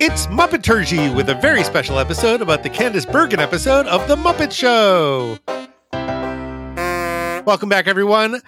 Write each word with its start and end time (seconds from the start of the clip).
It's 0.00 0.28
Muppeturgy 0.28 1.12
with 1.12 1.28
a 1.28 1.34
very 1.34 1.64
special 1.64 1.98
episode 1.98 2.40
about 2.40 2.62
the 2.62 2.70
Candice 2.70 3.10
Bergen 3.10 3.40
episode 3.40 3.84
of 3.86 4.06
The 4.06 4.14
Muppet 4.14 4.52
Show. 4.52 5.38
Welcome 7.44 7.68
back, 7.68 7.88
everyone. 7.88 8.40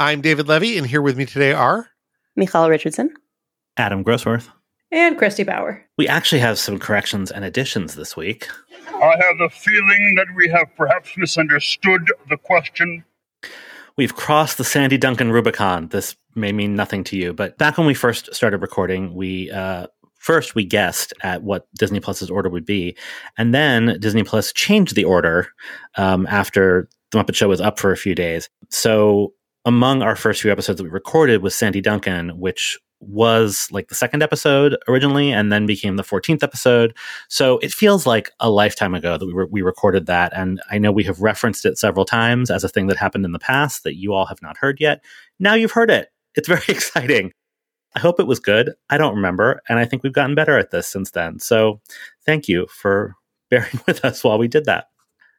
I'm 0.00 0.20
David 0.20 0.48
Levy, 0.48 0.76
and 0.76 0.84
here 0.84 1.00
with 1.00 1.16
me 1.16 1.24
today 1.24 1.52
are 1.52 1.88
Michal 2.34 2.68
Richardson, 2.68 3.14
Adam 3.76 4.02
Grossworth, 4.02 4.48
and 4.90 5.16
Christy 5.16 5.44
Bauer. 5.44 5.86
We 5.96 6.08
actually 6.08 6.40
have 6.40 6.58
some 6.58 6.80
corrections 6.80 7.30
and 7.30 7.44
additions 7.44 7.94
this 7.94 8.16
week. 8.16 8.48
I 8.88 9.14
have 9.18 9.40
a 9.40 9.50
feeling 9.50 10.14
that 10.16 10.26
we 10.34 10.48
have 10.48 10.66
perhaps 10.76 11.16
misunderstood 11.16 12.10
the 12.28 12.36
question. 12.38 13.04
We've 13.96 14.16
crossed 14.16 14.58
the 14.58 14.64
Sandy 14.64 14.98
Duncan 14.98 15.30
Rubicon. 15.30 15.88
This 15.88 16.16
may 16.34 16.50
mean 16.50 16.74
nothing 16.74 17.04
to 17.04 17.16
you, 17.16 17.32
but 17.32 17.56
back 17.56 17.78
when 17.78 17.86
we 17.86 17.94
first 17.94 18.34
started 18.34 18.58
recording, 18.58 19.14
we 19.14 19.50
uh, 19.52 19.86
first 20.28 20.54
we 20.54 20.62
guessed 20.62 21.14
at 21.22 21.42
what 21.42 21.66
Disney 21.78 22.00
Plus's 22.00 22.30
order 22.30 22.50
would 22.50 22.66
be, 22.66 22.94
and 23.38 23.54
then 23.54 23.96
Disney 23.98 24.22
Plus 24.22 24.52
changed 24.52 24.94
the 24.94 25.04
order 25.04 25.48
um, 25.96 26.26
after 26.26 26.86
the 27.10 27.18
Muppet 27.18 27.34
Show 27.34 27.48
was 27.48 27.62
up 27.62 27.78
for 27.78 27.92
a 27.92 27.96
few 27.96 28.14
days. 28.14 28.50
So 28.68 29.32
among 29.64 30.02
our 30.02 30.14
first 30.14 30.42
few 30.42 30.52
episodes 30.52 30.76
that 30.76 30.84
we 30.84 30.90
recorded 30.90 31.42
was 31.42 31.54
Sandy 31.54 31.80
Duncan, 31.80 32.38
which 32.38 32.78
was 33.00 33.68
like 33.70 33.88
the 33.88 33.94
second 33.94 34.22
episode 34.22 34.76
originally 34.86 35.32
and 35.32 35.50
then 35.50 35.64
became 35.64 35.96
the 35.96 36.02
14th 36.02 36.42
episode. 36.42 36.94
So 37.28 37.56
it 37.60 37.72
feels 37.72 38.04
like 38.04 38.30
a 38.38 38.50
lifetime 38.50 38.92
ago 38.94 39.16
that 39.16 39.24
we, 39.24 39.32
re- 39.32 39.46
we 39.50 39.62
recorded 39.62 40.04
that. 40.06 40.36
And 40.36 40.60
I 40.70 40.76
know 40.76 40.92
we 40.92 41.04
have 41.04 41.22
referenced 41.22 41.64
it 41.64 41.78
several 41.78 42.04
times 42.04 42.50
as 42.50 42.64
a 42.64 42.68
thing 42.68 42.88
that 42.88 42.98
happened 42.98 43.24
in 43.24 43.32
the 43.32 43.38
past 43.38 43.82
that 43.84 43.96
you 43.96 44.12
all 44.12 44.26
have 44.26 44.42
not 44.42 44.58
heard 44.58 44.78
yet. 44.78 45.02
Now 45.38 45.54
you've 45.54 45.72
heard 45.72 45.90
it. 45.90 46.08
It's 46.34 46.48
very 46.48 46.64
exciting. 46.68 47.32
I 47.94 48.00
hope 48.00 48.20
it 48.20 48.26
was 48.26 48.40
good. 48.40 48.74
I 48.90 48.98
don't 48.98 49.16
remember. 49.16 49.62
And 49.68 49.78
I 49.78 49.84
think 49.84 50.02
we've 50.02 50.12
gotten 50.12 50.34
better 50.34 50.58
at 50.58 50.70
this 50.70 50.86
since 50.86 51.10
then. 51.10 51.38
So 51.38 51.80
thank 52.26 52.48
you 52.48 52.66
for 52.68 53.14
bearing 53.50 53.80
with 53.86 54.04
us 54.04 54.22
while 54.22 54.38
we 54.38 54.48
did 54.48 54.66
that. 54.66 54.86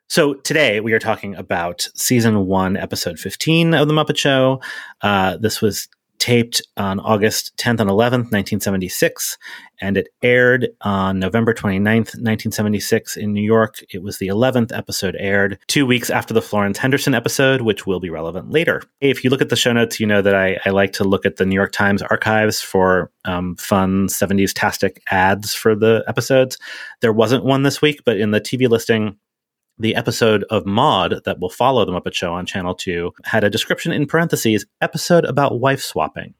So 0.07 0.33
today 0.33 0.79
we 0.79 0.93
are 0.93 0.99
talking 0.99 1.35
about 1.35 1.87
season 1.93 2.47
one, 2.47 2.75
episode 2.75 3.19
15 3.19 3.75
of 3.75 3.87
The 3.87 3.93
Muppet 3.93 4.17
Show. 4.17 4.59
Uh, 5.01 5.37
this 5.37 5.61
was 5.61 5.87
taped 6.19 6.61
on 6.77 6.99
August 6.99 7.55
10th 7.57 7.79
and 7.79 7.89
11th, 7.89 8.31
1976, 8.31 9.37
and 9.81 9.97
it 9.97 10.09
aired 10.21 10.67
on 10.81 11.19
November 11.19 11.53
29th, 11.53 12.15
1976 12.19 13.17
in 13.17 13.33
New 13.33 13.41
York. 13.41 13.77
It 13.91 14.03
was 14.03 14.17
the 14.17 14.27
11th 14.27 14.77
episode 14.77 15.15
aired, 15.17 15.57
two 15.67 15.85
weeks 15.85 16.09
after 16.09 16.33
the 16.33 16.41
Florence 16.41 16.77
Henderson 16.77 17.15
episode, 17.15 17.61
which 17.61 17.87
will 17.87 17.99
be 17.99 18.09
relevant 18.09 18.51
later. 18.51 18.83
If 19.01 19.23
you 19.23 19.29
look 19.29 19.41
at 19.41 19.49
the 19.49 19.55
show 19.55 19.73
notes, 19.73 19.99
you 19.99 20.05
know 20.05 20.21
that 20.21 20.35
I, 20.35 20.59
I 20.65 20.69
like 20.69 20.93
to 20.93 21.03
look 21.03 21.25
at 21.25 21.37
the 21.37 21.45
New 21.45 21.55
York 21.55 21.71
Times 21.71 22.01
archives 22.01 22.61
for 22.61 23.11
um, 23.25 23.55
fun 23.55 24.07
70s 24.07 24.51
tastic 24.53 25.01
ads 25.09 25.53
for 25.53 25.75
the 25.75 26.03
episodes. 26.07 26.57
There 27.01 27.13
wasn't 27.13 27.45
one 27.45 27.63
this 27.63 27.81
week, 27.81 28.01
but 28.05 28.17
in 28.17 28.31
the 28.31 28.41
TV 28.41 28.69
listing, 28.69 29.17
the 29.79 29.95
episode 29.95 30.43
of 30.49 30.65
Maude 30.65 31.21
that 31.25 31.39
will 31.39 31.49
follow 31.49 31.85
the 31.85 31.91
Muppet 31.91 32.13
Show 32.13 32.33
on 32.33 32.45
Channel 32.45 32.75
2 32.75 33.13
had 33.23 33.43
a 33.43 33.49
description 33.49 33.91
in 33.91 34.05
parentheses 34.05 34.65
episode 34.81 35.25
about 35.25 35.59
wife 35.59 35.81
swapping. 35.81 36.33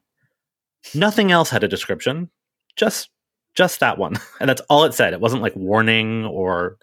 Nothing 0.94 1.32
else 1.32 1.50
had 1.50 1.64
a 1.64 1.68
description, 1.68 2.30
just 2.76 3.10
just 3.56 3.80
that 3.80 3.98
one. 3.98 4.18
And 4.40 4.50
that's 4.50 4.62
all 4.70 4.86
it 4.86 4.94
said. 4.94 5.14
It 5.14 5.20
wasn't 5.20 5.42
like 5.42 5.56
warning 5.56 6.26
or 6.26 6.78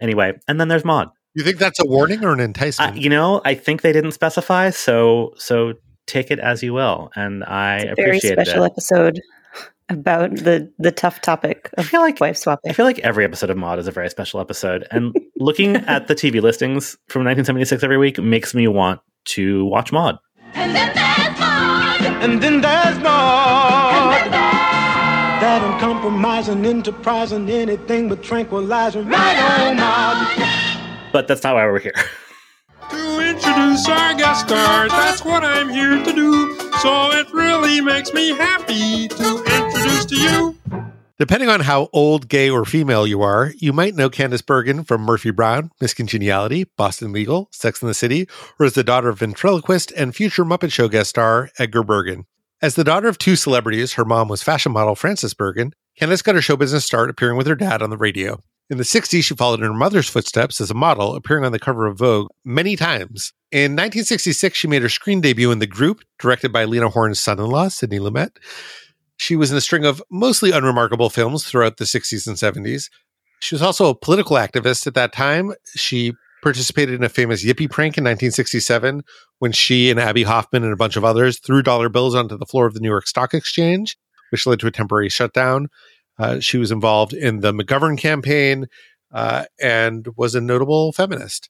anyway. 0.00 0.32
And 0.48 0.58
then 0.60 0.68
there's 0.68 0.84
Maude. 0.84 1.08
You 1.34 1.42
think 1.44 1.58
that's 1.58 1.80
a 1.80 1.86
warning 1.86 2.24
or 2.24 2.32
an 2.32 2.40
enticement? 2.40 2.96
Uh, 2.96 3.00
you 3.00 3.10
know, 3.10 3.42
I 3.44 3.54
think 3.54 3.82
they 3.82 3.92
didn't 3.92 4.12
specify, 4.12 4.70
so 4.70 5.34
so 5.36 5.74
take 6.06 6.30
it 6.30 6.38
as 6.38 6.62
you 6.62 6.72
will. 6.72 7.10
And 7.16 7.44
I 7.44 7.78
it's 7.78 7.88
a 7.88 7.92
appreciate 7.92 8.34
very 8.36 8.44
special 8.46 8.64
it. 8.64 8.72
episode 8.72 9.20
about 9.88 10.34
the 10.36 10.72
the 10.78 10.90
tough 10.90 11.20
topic 11.20 11.70
of 11.76 11.84
I 11.84 11.88
feel 11.88 12.00
like 12.00 12.20
wife 12.20 12.36
swapping. 12.36 12.70
I 12.70 12.74
feel 12.74 12.86
like 12.86 12.98
every 13.00 13.24
episode 13.24 13.50
of 13.50 13.56
Maude 13.56 13.78
is 13.78 13.86
a 13.86 13.92
very 13.92 14.08
special 14.10 14.40
episode, 14.40 14.86
and 14.90 15.14
looking 15.36 15.76
at 15.86 16.08
the 16.08 16.14
TV 16.14 16.40
listings 16.40 16.96
from 17.08 17.20
1976 17.24 17.82
every 17.82 17.98
week 17.98 18.18
makes 18.18 18.54
me 18.54 18.66
want 18.68 19.00
to 19.26 19.64
watch 19.66 19.92
Maude. 19.92 20.16
And 20.54 20.74
then 20.74 20.92
there's 20.94 21.38
Maude. 21.38 22.22
And 22.22 22.42
then 22.42 22.60
there's 22.60 22.98
more. 22.98 23.12
And 23.12 24.22
then 24.22 24.30
there's 24.30 25.40
That 25.40 25.62
uncompromising, 25.74 26.64
enterprising, 26.64 27.50
anything 27.50 28.08
but 28.08 28.22
tranquilizing. 28.22 29.06
Right 29.08 29.38
on, 29.38 29.76
Maude. 29.76 30.48
But 31.12 31.28
that's 31.28 31.42
not 31.42 31.54
why 31.54 31.64
we're 31.66 31.80
here. 31.80 31.94
To 32.90 33.20
introduce 33.20 33.88
our 33.88 34.14
guest 34.14 34.46
star, 34.46 34.88
that's 34.88 35.24
what 35.24 35.44
I'm 35.44 35.68
here 35.70 36.02
to 36.02 36.12
do. 36.12 36.54
So 36.82 37.10
it 37.12 37.32
really 37.32 37.80
makes 37.80 38.12
me 38.12 38.30
happy 38.30 39.08
to 39.08 39.43
to 40.06 40.16
you. 40.16 40.58
Depending 41.18 41.48
on 41.48 41.60
how 41.60 41.88
old, 41.92 42.28
gay, 42.28 42.50
or 42.50 42.64
female 42.64 43.06
you 43.06 43.22
are, 43.22 43.52
you 43.58 43.72
might 43.72 43.94
know 43.94 44.10
Candice 44.10 44.44
Bergen 44.44 44.82
from 44.84 45.02
Murphy 45.02 45.30
Brown, 45.30 45.70
Miss 45.80 45.94
Congeniality, 45.94 46.64
Boston 46.76 47.12
Legal, 47.12 47.48
Sex 47.52 47.80
and 47.80 47.88
the 47.88 47.94
City, 47.94 48.28
or 48.58 48.66
as 48.66 48.74
the 48.74 48.82
daughter 48.82 49.08
of 49.08 49.20
ventriloquist 49.20 49.92
and 49.92 50.14
future 50.14 50.44
Muppet 50.44 50.72
Show 50.72 50.88
guest 50.88 51.10
star 51.10 51.50
Edgar 51.58 51.84
Bergen. 51.84 52.26
As 52.60 52.74
the 52.74 52.84
daughter 52.84 53.08
of 53.08 53.18
two 53.18 53.36
celebrities, 53.36 53.92
her 53.94 54.04
mom 54.04 54.28
was 54.28 54.42
fashion 54.42 54.72
model 54.72 54.94
Frances 54.94 55.34
Bergen, 55.34 55.72
Candice 56.00 56.24
got 56.24 56.34
her 56.34 56.42
show 56.42 56.56
business 56.56 56.84
start 56.84 57.08
appearing 57.08 57.36
with 57.36 57.46
her 57.46 57.54
dad 57.54 57.80
on 57.80 57.90
the 57.90 57.96
radio. 57.96 58.40
In 58.68 58.78
the 58.78 58.84
60s, 58.84 59.22
she 59.22 59.36
followed 59.36 59.60
in 59.60 59.66
her 59.66 59.74
mother's 59.74 60.08
footsteps 60.08 60.60
as 60.60 60.70
a 60.70 60.74
model, 60.74 61.14
appearing 61.14 61.44
on 61.44 61.52
the 61.52 61.58
cover 61.58 61.86
of 61.86 61.98
Vogue 61.98 62.28
many 62.44 62.74
times. 62.74 63.32
In 63.52 63.72
1966, 63.72 64.58
she 64.58 64.66
made 64.66 64.82
her 64.82 64.88
screen 64.88 65.20
debut 65.20 65.52
in 65.52 65.60
The 65.60 65.66
Group, 65.66 66.00
directed 66.18 66.52
by 66.52 66.64
Lena 66.64 66.88
Horne's 66.88 67.20
son 67.20 67.38
in 67.38 67.46
law, 67.46 67.68
Sidney 67.68 68.00
Lumet. 68.00 68.30
She 69.24 69.36
was 69.36 69.50
in 69.50 69.56
a 69.56 69.62
string 69.62 69.86
of 69.86 70.02
mostly 70.10 70.50
unremarkable 70.50 71.08
films 71.08 71.44
throughout 71.44 71.78
the 71.78 71.86
60s 71.86 72.26
and 72.26 72.36
70s. 72.36 72.90
She 73.40 73.54
was 73.54 73.62
also 73.62 73.88
a 73.88 73.94
political 73.94 74.36
activist 74.36 74.86
at 74.86 74.92
that 74.96 75.14
time. 75.14 75.54
She 75.74 76.12
participated 76.42 76.94
in 76.94 77.02
a 77.02 77.08
famous 77.08 77.42
Yippie 77.42 77.70
prank 77.70 77.96
in 77.96 78.04
1967 78.04 79.02
when 79.38 79.50
she 79.50 79.90
and 79.90 79.98
Abbie 79.98 80.24
Hoffman 80.24 80.62
and 80.62 80.74
a 80.74 80.76
bunch 80.76 80.96
of 80.96 81.06
others 81.06 81.38
threw 81.38 81.62
dollar 81.62 81.88
bills 81.88 82.14
onto 82.14 82.36
the 82.36 82.44
floor 82.44 82.66
of 82.66 82.74
the 82.74 82.80
New 82.80 82.90
York 82.90 83.06
Stock 83.06 83.32
Exchange, 83.32 83.96
which 84.28 84.46
led 84.46 84.60
to 84.60 84.66
a 84.66 84.70
temporary 84.70 85.08
shutdown. 85.08 85.68
Uh, 86.18 86.38
she 86.38 86.58
was 86.58 86.70
involved 86.70 87.14
in 87.14 87.40
the 87.40 87.54
McGovern 87.54 87.96
campaign 87.96 88.66
uh, 89.10 89.46
and 89.58 90.06
was 90.18 90.34
a 90.34 90.40
notable 90.42 90.92
feminist. 90.92 91.48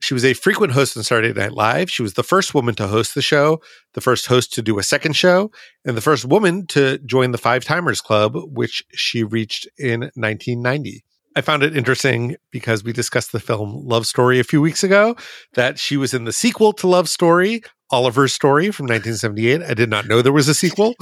She 0.00 0.14
was 0.14 0.24
a 0.24 0.34
frequent 0.34 0.72
host 0.72 0.96
on 0.96 1.02
Saturday 1.02 1.32
Night 1.32 1.52
Live. 1.52 1.90
She 1.90 2.02
was 2.02 2.14
the 2.14 2.22
first 2.22 2.54
woman 2.54 2.74
to 2.76 2.86
host 2.86 3.14
the 3.14 3.22
show, 3.22 3.60
the 3.94 4.00
first 4.00 4.26
host 4.26 4.52
to 4.54 4.62
do 4.62 4.78
a 4.78 4.82
second 4.82 5.14
show, 5.14 5.50
and 5.84 5.96
the 5.96 6.00
first 6.00 6.24
woman 6.24 6.66
to 6.68 6.98
join 6.98 7.32
the 7.32 7.38
Five 7.38 7.64
Timers 7.64 8.00
Club, 8.00 8.36
which 8.52 8.84
she 8.92 9.24
reached 9.24 9.66
in 9.76 10.00
1990. 10.14 11.04
I 11.34 11.40
found 11.40 11.62
it 11.62 11.76
interesting 11.76 12.36
because 12.50 12.82
we 12.84 12.92
discussed 12.92 13.32
the 13.32 13.40
film 13.40 13.86
Love 13.86 14.06
Story 14.06 14.40
a 14.40 14.44
few 14.44 14.60
weeks 14.60 14.82
ago, 14.82 15.16
that 15.54 15.78
she 15.78 15.96
was 15.96 16.14
in 16.14 16.24
the 16.24 16.32
sequel 16.32 16.72
to 16.74 16.86
Love 16.86 17.08
Story, 17.08 17.62
Oliver's 17.90 18.32
Story 18.32 18.70
from 18.70 18.86
1978. 18.86 19.62
I 19.62 19.74
did 19.74 19.90
not 19.90 20.06
know 20.06 20.22
there 20.22 20.32
was 20.32 20.48
a 20.48 20.54
sequel. 20.54 20.94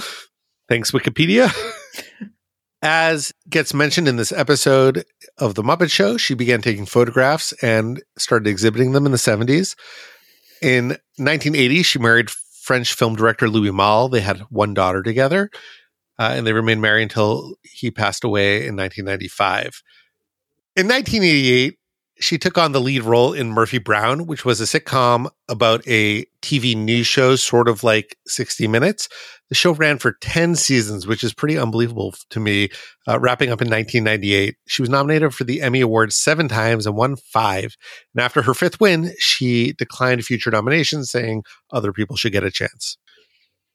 Thanks, 0.68 0.90
Wikipedia. 0.90 1.54
As 2.88 3.32
gets 3.50 3.74
mentioned 3.74 4.06
in 4.06 4.14
this 4.14 4.30
episode 4.30 5.04
of 5.38 5.56
The 5.56 5.64
Muppet 5.64 5.90
Show, 5.90 6.16
she 6.18 6.34
began 6.34 6.62
taking 6.62 6.86
photographs 6.86 7.52
and 7.54 8.00
started 8.16 8.48
exhibiting 8.48 8.92
them 8.92 9.06
in 9.06 9.10
the 9.10 9.18
70s. 9.18 9.74
In 10.62 10.90
1980, 11.16 11.82
she 11.82 11.98
married 11.98 12.30
French 12.30 12.94
film 12.94 13.16
director 13.16 13.48
Louis 13.48 13.72
Malle. 13.72 14.08
They 14.08 14.20
had 14.20 14.38
one 14.50 14.72
daughter 14.72 15.02
together, 15.02 15.50
uh, 16.20 16.34
and 16.36 16.46
they 16.46 16.52
remained 16.52 16.80
married 16.80 17.02
until 17.02 17.56
he 17.64 17.90
passed 17.90 18.22
away 18.22 18.68
in 18.68 18.76
1995. 18.76 19.82
In 20.76 20.86
1988, 20.86 21.76
she 22.18 22.38
took 22.38 22.56
on 22.56 22.72
the 22.72 22.80
lead 22.80 23.02
role 23.02 23.32
in 23.32 23.50
Murphy 23.50 23.78
Brown, 23.78 24.26
which 24.26 24.44
was 24.44 24.60
a 24.60 24.64
sitcom 24.64 25.28
about 25.48 25.86
a 25.86 26.24
TV 26.40 26.76
news 26.76 27.06
show, 27.06 27.36
sort 27.36 27.68
of 27.68 27.84
like 27.84 28.16
60 28.26 28.66
Minutes. 28.68 29.08
The 29.48 29.54
show 29.54 29.72
ran 29.72 29.98
for 29.98 30.12
10 30.20 30.56
seasons, 30.56 31.06
which 31.06 31.22
is 31.22 31.34
pretty 31.34 31.58
unbelievable 31.58 32.14
to 32.30 32.40
me, 32.40 32.70
uh, 33.06 33.20
wrapping 33.20 33.50
up 33.50 33.60
in 33.60 33.68
1998. 33.68 34.56
She 34.66 34.82
was 34.82 34.88
nominated 34.88 35.34
for 35.34 35.44
the 35.44 35.60
Emmy 35.62 35.80
Award 35.80 36.12
seven 36.12 36.48
times 36.48 36.86
and 36.86 36.96
won 36.96 37.16
five. 37.16 37.76
And 38.14 38.22
after 38.22 38.42
her 38.42 38.54
fifth 38.54 38.80
win, 38.80 39.12
she 39.18 39.72
declined 39.74 40.24
future 40.24 40.50
nominations, 40.50 41.10
saying 41.10 41.42
other 41.70 41.92
people 41.92 42.16
should 42.16 42.32
get 42.32 42.44
a 42.44 42.50
chance. 42.50 42.96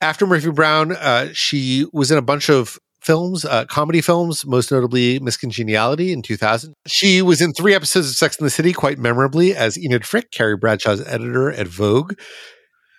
After 0.02 0.26
Murphy 0.26 0.50
Brown, 0.50 0.94
uh, 0.94 1.30
she 1.32 1.86
was 1.94 2.12
in 2.12 2.18
a 2.18 2.24
bunch 2.24 2.50
of 2.50 2.80
films, 3.01 3.45
uh, 3.45 3.65
comedy 3.65 4.01
films, 4.01 4.45
most 4.45 4.71
notably 4.71 5.19
Miss 5.19 5.38
Congeniality 5.38 6.12
in 6.12 6.21
2000. 6.21 6.74
She 6.88 7.21
was 7.21 7.42
in 7.42 7.53
three 7.53 7.74
episodes 7.74 8.09
of 8.09 8.15
Sex 8.15 8.38
and 8.38 8.45
the 8.45 8.51
City, 8.51 8.74
quite 8.74 9.00
memorably, 9.00 9.56
as 9.56 9.77
Enid 9.77 10.06
Frick, 10.06 10.31
Carrie 10.31 10.57
Bradshaw's 10.57 11.06
editor 11.07 11.51
at 11.51 11.68
Vogue. 11.68 12.13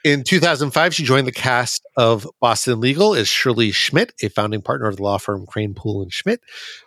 In 0.04 0.24
2005, 0.24 0.94
she 0.96 1.04
joined 1.04 1.28
the 1.28 1.32
cast 1.32 1.86
of 1.96 2.26
Boston 2.40 2.80
Legal 2.80 3.14
as 3.14 3.28
Shirley 3.28 3.70
Schmidt, 3.70 4.12
a 4.20 4.28
founding 4.30 4.60
partner 4.60 4.88
of 4.88 4.96
the 4.96 5.02
law 5.04 5.16
firm 5.16 5.46
Crane 5.46 5.74
Poole 5.74 6.02
and 6.02 6.12
Schmidt. 6.12 6.40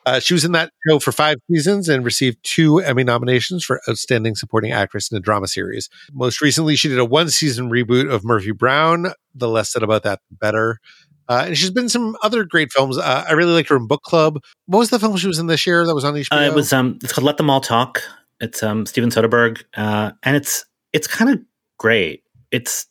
Uh, 0.06 0.20
she 0.20 0.34
was 0.34 0.44
in 0.44 0.52
that 0.52 0.72
show 0.86 1.00
for 1.00 1.14
five 1.14 1.38
seasons 1.50 1.88
and 1.88 2.04
received 2.04 2.40
two 2.44 2.80
Emmy 2.80 3.06
nominations 3.06 3.64
for 3.64 3.80
Outstanding 3.88 4.36
Supporting 4.36 4.74
Actress 4.74 5.10
in 5.10 5.18
a 5.18 5.22
Drama 5.22 5.48
Series. 5.48 5.90
Most 6.12 6.42
recently, 6.42 6.76
she 6.76 6.90
did 6.90 7.00
a 7.00 7.06
one 7.06 7.30
season 7.30 7.70
reboot 7.70 8.12
of 8.12 8.26
Murphy 8.26 8.52
Brown. 8.52 9.14
The 9.34 9.48
less 9.48 9.72
said 9.72 9.84
about 9.84 10.04
that, 10.04 10.20
the 10.30 10.36
better. 10.36 10.80
Uh, 11.28 11.46
and 11.48 11.58
she's 11.58 11.72
been 11.72 11.86
in 11.86 11.90
some 11.90 12.16
other 12.24 12.44
great 12.44 12.72
films. 12.72 12.98
Uh, 12.98 13.26
I 13.28 13.34
really 13.34 13.54
liked 13.54 13.70
her 13.70 13.76
in 13.78 13.88
Book 13.88 14.04
Club. 14.04 14.40
What 14.68 14.80
was 14.80 14.90
the 14.92 15.00
film 15.00 15.16
she 15.18 15.28
was 15.28 15.40
in 15.40 15.48
this 15.48 15.66
year 15.66 15.86
that 15.86 15.96
was 15.96 16.04
on 16.04 16.14
HBO? 16.14 16.28
Uh, 16.38 16.42
it 16.52 16.54
was 16.54 16.72
um, 16.74 17.00
it's 17.04 17.14
called 17.14 17.26
Let 17.26 17.38
Them 17.38 17.50
All 17.50 17.62
Talk. 17.62 18.02
It's 18.40 18.62
um 18.62 18.86
Steven 18.86 19.10
Soderbergh, 19.10 19.64
uh, 19.76 20.12
and 20.24 20.36
it's 20.36 20.66
it's 20.94 21.08
kind 21.08 21.32
of 21.32 21.40
great. 21.80 22.24
It's 22.52 22.86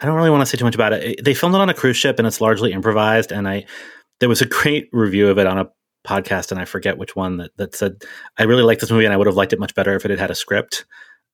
I 0.00 0.06
don't 0.06 0.14
really 0.16 0.30
want 0.30 0.42
to 0.42 0.46
say 0.46 0.58
too 0.58 0.64
much 0.64 0.74
about 0.74 0.92
it. 0.92 1.02
It- 1.18 1.24
They 1.24 1.34
filmed 1.34 1.54
it 1.54 1.60
on 1.60 1.68
a 1.70 1.74
cruise 1.74 1.96
ship, 1.96 2.18
and 2.18 2.26
it's 2.26 2.40
largely 2.40 2.72
improvised. 2.72 3.32
And 3.32 3.48
I 3.48 3.64
there 4.20 4.28
was 4.28 4.40
a 4.42 4.46
great 4.46 4.88
review 4.92 5.28
of 5.28 5.38
it 5.38 5.46
on 5.46 5.58
a 5.58 5.68
podcast, 6.06 6.50
and 6.52 6.60
I 6.60 6.64
forget 6.64 6.98
which 6.98 7.16
one 7.16 7.38
that 7.38 7.50
that 7.56 7.74
said 7.74 8.02
I 8.38 8.44
really 8.44 8.62
like 8.62 8.78
this 8.80 8.90
movie, 8.90 9.04
and 9.04 9.14
I 9.14 9.16
would 9.16 9.26
have 9.26 9.36
liked 9.36 9.52
it 9.52 9.58
much 9.60 9.74
better 9.74 9.94
if 9.96 10.04
it 10.04 10.10
had 10.10 10.20
had 10.20 10.30
a 10.30 10.34
script. 10.34 10.84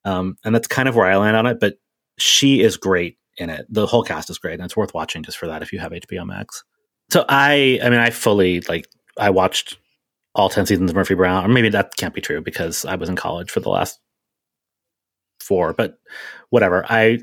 Um, 0.04 0.36
and 0.44 0.54
that's 0.54 0.68
kind 0.68 0.88
of 0.88 0.94
where 0.94 1.06
I 1.06 1.16
land 1.16 1.36
on 1.36 1.46
it. 1.46 1.58
But 1.60 1.74
she 2.18 2.60
is 2.62 2.76
great 2.76 3.16
in 3.38 3.50
it. 3.50 3.66
The 3.68 3.86
whole 3.86 4.02
cast 4.02 4.30
is 4.30 4.38
great, 4.38 4.54
and 4.54 4.64
it's 4.64 4.76
worth 4.76 4.94
watching 4.94 5.22
just 5.22 5.38
for 5.38 5.46
that 5.46 5.62
if 5.62 5.72
you 5.72 5.78
have 5.78 5.92
HBO 5.92 6.26
Max. 6.26 6.64
So 7.10 7.24
I, 7.28 7.78
I 7.82 7.88
mean, 7.88 8.00
I 8.00 8.10
fully 8.10 8.60
like 8.62 8.86
I 9.18 9.30
watched 9.30 9.78
all 10.34 10.48
10 10.48 10.66
seasons 10.66 10.90
of 10.90 10.96
Murphy 10.96 11.14
Brown. 11.14 11.44
Or 11.44 11.48
maybe 11.48 11.68
that 11.70 11.96
can't 11.96 12.14
be 12.14 12.20
true 12.20 12.40
because 12.40 12.84
I 12.84 12.94
was 12.94 13.08
in 13.08 13.16
college 13.16 13.50
for 13.50 13.60
the 13.60 13.70
last 13.70 13.98
four, 15.40 15.72
but 15.72 15.98
whatever. 16.50 16.84
I 16.88 17.18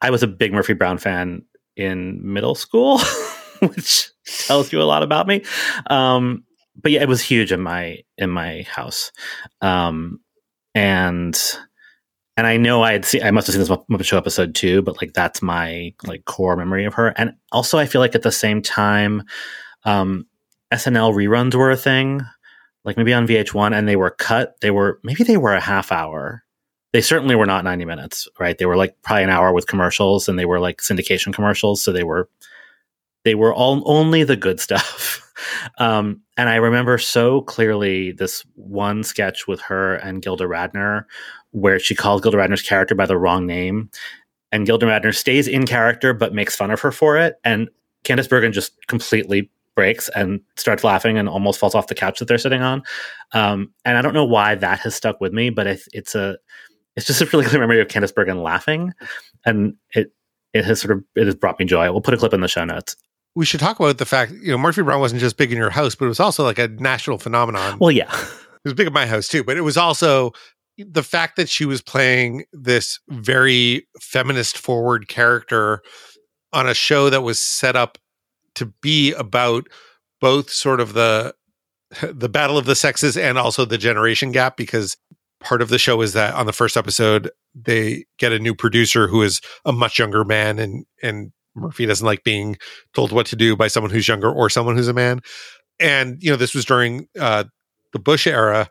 I 0.00 0.10
was 0.10 0.22
a 0.22 0.26
big 0.26 0.52
Murphy 0.52 0.74
Brown 0.74 0.98
fan 0.98 1.42
in 1.76 2.20
middle 2.22 2.54
school, 2.54 2.98
which 3.60 4.10
tells 4.46 4.72
you 4.72 4.82
a 4.82 4.84
lot 4.84 5.02
about 5.02 5.26
me. 5.26 5.44
Um, 5.88 6.44
but 6.80 6.92
yeah, 6.92 7.02
it 7.02 7.08
was 7.08 7.22
huge 7.22 7.52
in 7.52 7.60
my 7.60 8.00
in 8.18 8.30
my 8.30 8.62
house. 8.62 9.12
Um, 9.60 10.20
and 10.74 11.40
and 12.36 12.46
I 12.46 12.56
know 12.56 12.82
I 12.82 12.92
had 12.92 13.04
seen 13.04 13.22
I 13.22 13.30
must 13.30 13.46
have 13.46 13.54
seen 13.54 13.60
this 13.60 13.70
Muppet 13.70 14.04
Show 14.04 14.18
episode 14.18 14.54
too, 14.54 14.82
but 14.82 15.00
like 15.00 15.12
that's 15.14 15.42
my 15.42 15.94
like 16.04 16.24
core 16.24 16.56
memory 16.56 16.84
of 16.84 16.94
her. 16.94 17.08
And 17.16 17.34
also 17.52 17.78
I 17.78 17.86
feel 17.86 18.00
like 18.00 18.14
at 18.14 18.22
the 18.22 18.32
same 18.32 18.62
time, 18.62 19.22
um, 19.84 20.26
SNL 20.72 21.14
reruns 21.14 21.54
were 21.54 21.70
a 21.70 21.76
thing 21.76 22.22
like 22.86 22.96
maybe 22.96 23.12
on 23.12 23.26
VH1 23.26 23.76
and 23.76 23.86
they 23.86 23.96
were 23.96 24.10
cut. 24.10 24.60
They 24.60 24.70
were 24.70 25.00
maybe 25.02 25.24
they 25.24 25.36
were 25.36 25.52
a 25.52 25.60
half 25.60 25.92
hour. 25.92 26.44
They 26.92 27.00
certainly 27.02 27.34
were 27.34 27.44
not 27.44 27.64
90 27.64 27.84
minutes, 27.84 28.28
right? 28.38 28.56
They 28.56 28.64
were 28.64 28.76
like 28.76 28.96
probably 29.02 29.24
an 29.24 29.30
hour 29.30 29.52
with 29.52 29.66
commercials 29.66 30.28
and 30.28 30.38
they 30.38 30.46
were 30.46 30.60
like 30.60 30.80
syndication 30.80 31.34
commercials. 31.34 31.82
So 31.82 31.92
they 31.92 32.04
were 32.04 32.30
they 33.24 33.34
were 33.34 33.52
all 33.52 33.82
only 33.84 34.22
the 34.22 34.36
good 34.36 34.60
stuff. 34.66 35.22
Um, 35.78 36.22
and 36.38 36.48
I 36.48 36.56
remember 36.56 36.96
so 36.96 37.42
clearly 37.42 38.12
this 38.12 38.46
one 38.54 39.02
sketch 39.02 39.46
with 39.46 39.60
her 39.62 39.96
and 39.96 40.22
Gilda 40.22 40.44
Radner 40.44 41.04
where 41.56 41.78
she 41.78 41.94
calls 41.94 42.20
Gilda 42.20 42.36
Radner's 42.36 42.60
character 42.60 42.94
by 42.94 43.06
the 43.06 43.16
wrong 43.16 43.46
name. 43.46 43.90
And 44.52 44.66
Gilda 44.66 44.86
Radner 44.86 45.14
stays 45.14 45.48
in 45.48 45.66
character 45.66 46.12
but 46.12 46.34
makes 46.34 46.54
fun 46.54 46.70
of 46.70 46.80
her 46.80 46.92
for 46.92 47.16
it. 47.16 47.36
And 47.44 47.70
Candice 48.04 48.28
Bergen 48.28 48.52
just 48.52 48.74
completely 48.88 49.50
breaks 49.74 50.10
and 50.10 50.40
starts 50.56 50.84
laughing 50.84 51.16
and 51.16 51.30
almost 51.30 51.58
falls 51.58 51.74
off 51.74 51.86
the 51.86 51.94
couch 51.94 52.18
that 52.18 52.28
they're 52.28 52.36
sitting 52.36 52.60
on. 52.60 52.82
Um, 53.32 53.72
and 53.86 53.96
I 53.96 54.02
don't 54.02 54.12
know 54.12 54.24
why 54.24 54.54
that 54.54 54.80
has 54.80 54.94
stuck 54.94 55.18
with 55.18 55.32
me, 55.32 55.48
but 55.48 55.66
it's, 55.66 55.88
it's 55.92 56.14
a 56.14 56.36
it's 56.94 57.06
just 57.06 57.22
a 57.22 57.26
really 57.26 57.44
clear 57.48 57.60
memory 57.60 57.80
of 57.80 57.88
Candice 57.88 58.14
Bergen 58.14 58.42
laughing, 58.42 58.92
and 59.44 59.74
it 59.94 60.12
it 60.52 60.64
has 60.64 60.80
sort 60.80 60.96
of 60.96 61.04
it 61.14 61.26
has 61.26 61.34
brought 61.34 61.58
me 61.58 61.64
joy. 61.64 61.90
We'll 61.90 62.00
put 62.02 62.14
a 62.14 62.18
clip 62.18 62.34
in 62.34 62.40
the 62.40 62.48
show 62.48 62.64
notes. 62.64 62.96
we 63.34 63.44
should 63.44 63.60
talk 63.60 63.78
about 63.78 63.98
the 63.98 64.06
fact, 64.06 64.32
you 64.32 64.50
know, 64.50 64.58
Murphy 64.58 64.82
Brown 64.82 65.00
wasn't 65.00 65.20
just 65.20 65.36
big 65.36 65.52
in 65.52 65.58
your 65.58 65.70
house, 65.70 65.94
but 65.94 66.06
it 66.06 66.08
was 66.08 66.20
also 66.20 66.44
like 66.44 66.58
a 66.58 66.68
national 66.68 67.18
phenomenon. 67.18 67.78
Well, 67.78 67.90
yeah, 67.90 68.12
it 68.14 68.64
was 68.64 68.74
big 68.74 68.86
in 68.86 68.92
my 68.92 69.06
house 69.06 69.28
too, 69.28 69.44
but 69.44 69.56
it 69.56 69.62
was 69.62 69.76
also 69.76 70.32
the 70.78 71.02
fact 71.02 71.36
that 71.36 71.48
she 71.48 71.64
was 71.64 71.80
playing 71.80 72.44
this 72.52 72.98
very 73.08 73.86
feminist 74.00 74.58
forward 74.58 75.08
character 75.08 75.82
on 76.52 76.68
a 76.68 76.74
show 76.74 77.10
that 77.10 77.22
was 77.22 77.38
set 77.38 77.76
up 77.76 77.98
to 78.54 78.66
be 78.82 79.12
about 79.12 79.68
both 80.20 80.50
sort 80.50 80.80
of 80.80 80.92
the 80.94 81.34
the 82.02 82.28
battle 82.28 82.58
of 82.58 82.66
the 82.66 82.74
sexes 82.74 83.16
and 83.16 83.38
also 83.38 83.64
the 83.64 83.78
generation 83.78 84.32
gap 84.32 84.56
because 84.56 84.96
part 85.40 85.62
of 85.62 85.68
the 85.68 85.78
show 85.78 86.00
is 86.00 86.14
that 86.14 86.34
on 86.34 86.46
the 86.46 86.52
first 86.52 86.76
episode 86.76 87.30
they 87.54 88.04
get 88.18 88.32
a 88.32 88.38
new 88.38 88.54
producer 88.54 89.06
who 89.06 89.22
is 89.22 89.40
a 89.64 89.72
much 89.72 89.98
younger 89.98 90.24
man 90.24 90.58
and 90.58 90.84
and 91.02 91.32
Murphy 91.54 91.86
doesn't 91.86 92.04
like 92.06 92.22
being 92.22 92.58
told 92.92 93.12
what 93.12 93.26
to 93.26 93.36
do 93.36 93.56
by 93.56 93.68
someone 93.68 93.90
who's 93.90 94.06
younger 94.06 94.30
or 94.30 94.50
someone 94.50 94.76
who's 94.76 94.88
a 94.88 94.92
man. 94.92 95.20
And 95.80 96.22
you 96.22 96.30
know 96.30 96.36
this 96.36 96.54
was 96.54 96.64
during 96.64 97.08
uh 97.18 97.44
the 97.92 97.98
Bush 97.98 98.26
era 98.26 98.68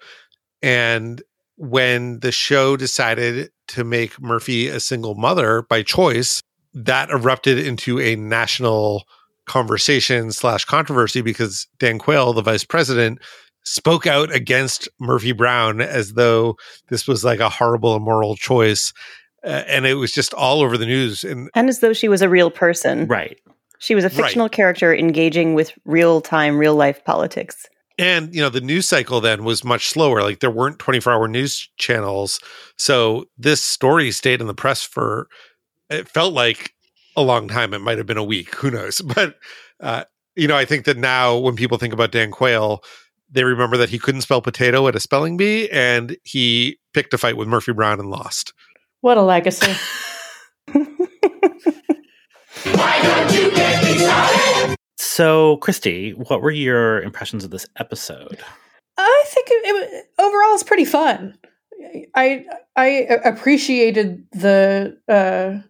and 0.61 1.23
when 1.57 2.19
the 2.19 2.31
show 2.31 2.75
decided 2.75 3.49
to 3.67 3.83
make 3.83 4.21
Murphy 4.21 4.67
a 4.67 4.79
single 4.79 5.15
mother 5.15 5.63
by 5.63 5.81
choice 5.81 6.41
that 6.73 7.09
erupted 7.09 7.57
into 7.57 7.99
a 7.99 8.15
national 8.15 9.05
conversation 9.45 10.31
slash 10.31 10.65
controversy 10.65 11.21
because 11.21 11.67
Dan 11.79 11.99
Quayle, 11.99 12.33
the 12.33 12.41
vice 12.41 12.63
president, 12.65 13.19
spoke 13.63 14.05
out 14.05 14.31
against 14.33 14.89
Murphy 14.99 15.31
Brown 15.31 15.81
as 15.81 16.13
though 16.13 16.57
this 16.89 17.07
was 17.07 17.23
like 17.23 17.39
a 17.39 17.49
horrible 17.49 17.95
immoral 17.95 18.35
choice. 18.35 18.93
Uh, 19.43 19.63
and 19.67 19.85
it 19.85 19.95
was 19.95 20.11
just 20.11 20.33
all 20.33 20.61
over 20.61 20.77
the 20.77 20.85
news. 20.85 21.23
And 21.23 21.49
And 21.53 21.69
as 21.69 21.79
though 21.79 21.93
she 21.93 22.07
was 22.07 22.21
a 22.21 22.29
real 22.29 22.51
person. 22.51 23.07
right. 23.07 23.39
She 23.77 23.93
was 23.93 24.05
a 24.05 24.09
fictional 24.09 24.49
character 24.49 24.95
engaging 24.95 25.53
with 25.53 25.71
real 25.85 26.21
time, 26.21 26.57
real 26.57 26.75
life 26.75 27.03
politics. 27.03 27.67
And 27.97 28.33
you 28.33 28.42
know 28.42 28.50
the 28.50 28.62
news 28.62 28.88
cycle 28.88 29.21
then 29.21 29.44
was 29.44 29.63
much 29.63 29.89
slower 29.89 30.21
like 30.21 30.39
there 30.39 30.51
weren't 30.51 30.80
24 30.80 31.13
hour 31.13 31.27
news 31.27 31.69
channels. 31.77 32.39
So 32.77 33.25
this 33.38 33.62
story 33.62 34.12
stayed 34.12 34.42
in 34.42 34.47
the 34.47 34.53
press 34.53 34.83
for 34.83 35.27
it 35.89 36.07
felt 36.07 36.33
like 36.33 36.74
a 37.15 37.21
long 37.21 37.47
time. 37.47 37.74
It 37.74 37.80
might 37.80 37.97
have 37.97 38.07
been 38.07 38.18
a 38.18 38.24
week. 38.24 38.56
Who 38.56 38.71
knows? 38.71 39.01
But 39.15 39.36
uh, 39.80 40.03
you 40.36 40.47
know 40.47 40.56
i 40.56 40.65
think 40.65 40.86
that 40.86 40.97
now 40.97 41.38
when 41.38 41.56
people 41.56 41.77
think 41.77 41.94
about 41.94 42.12
dan 42.12 42.31
quayle 42.31 42.83
they 43.30 43.44
remember 43.44 43.77
that 43.77 43.89
he 43.89 44.00
couldn't 44.00 44.21
spell 44.21 44.41
potato 44.41 44.88
at 44.88 44.95
a 44.95 45.00
spelling 45.00 45.38
bee 45.38 45.69
and 45.69 46.18
he 46.24 46.77
picked 46.94 47.13
a 47.13 47.18
fight 47.18 47.38
with 47.38 47.48
murphy 47.48 47.74
brown 47.74 48.00
and 48.00 48.09
lost. 48.09 48.53
What 49.01 49.18
a 49.18 49.21
legacy. 49.21 49.74
So, 55.05 55.57
Christy, 55.57 56.11
what 56.11 56.41
were 56.41 56.51
your 56.51 57.01
impressions 57.01 57.45
of 57.45 57.51
this 57.51 57.67
episode? 57.77 58.39
I 58.97 59.23
think 59.27 59.47
it, 59.49 59.65
it 59.65 60.05
overall 60.17 60.55
it's 60.55 60.63
pretty 60.63 60.83
fun. 60.83 61.37
I 62.15 62.45
I 62.75 62.87
appreciated 63.23 64.25
the 64.31 64.97
uh, 65.07 65.61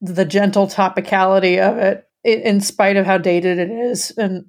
the 0.00 0.24
gentle 0.24 0.68
topicality 0.68 1.58
of 1.58 1.78
it, 1.78 2.06
in, 2.22 2.60
spite 2.60 2.96
of 2.96 3.06
how 3.06 3.18
dated 3.18 3.58
it 3.58 3.70
is, 3.70 4.12
and 4.12 4.44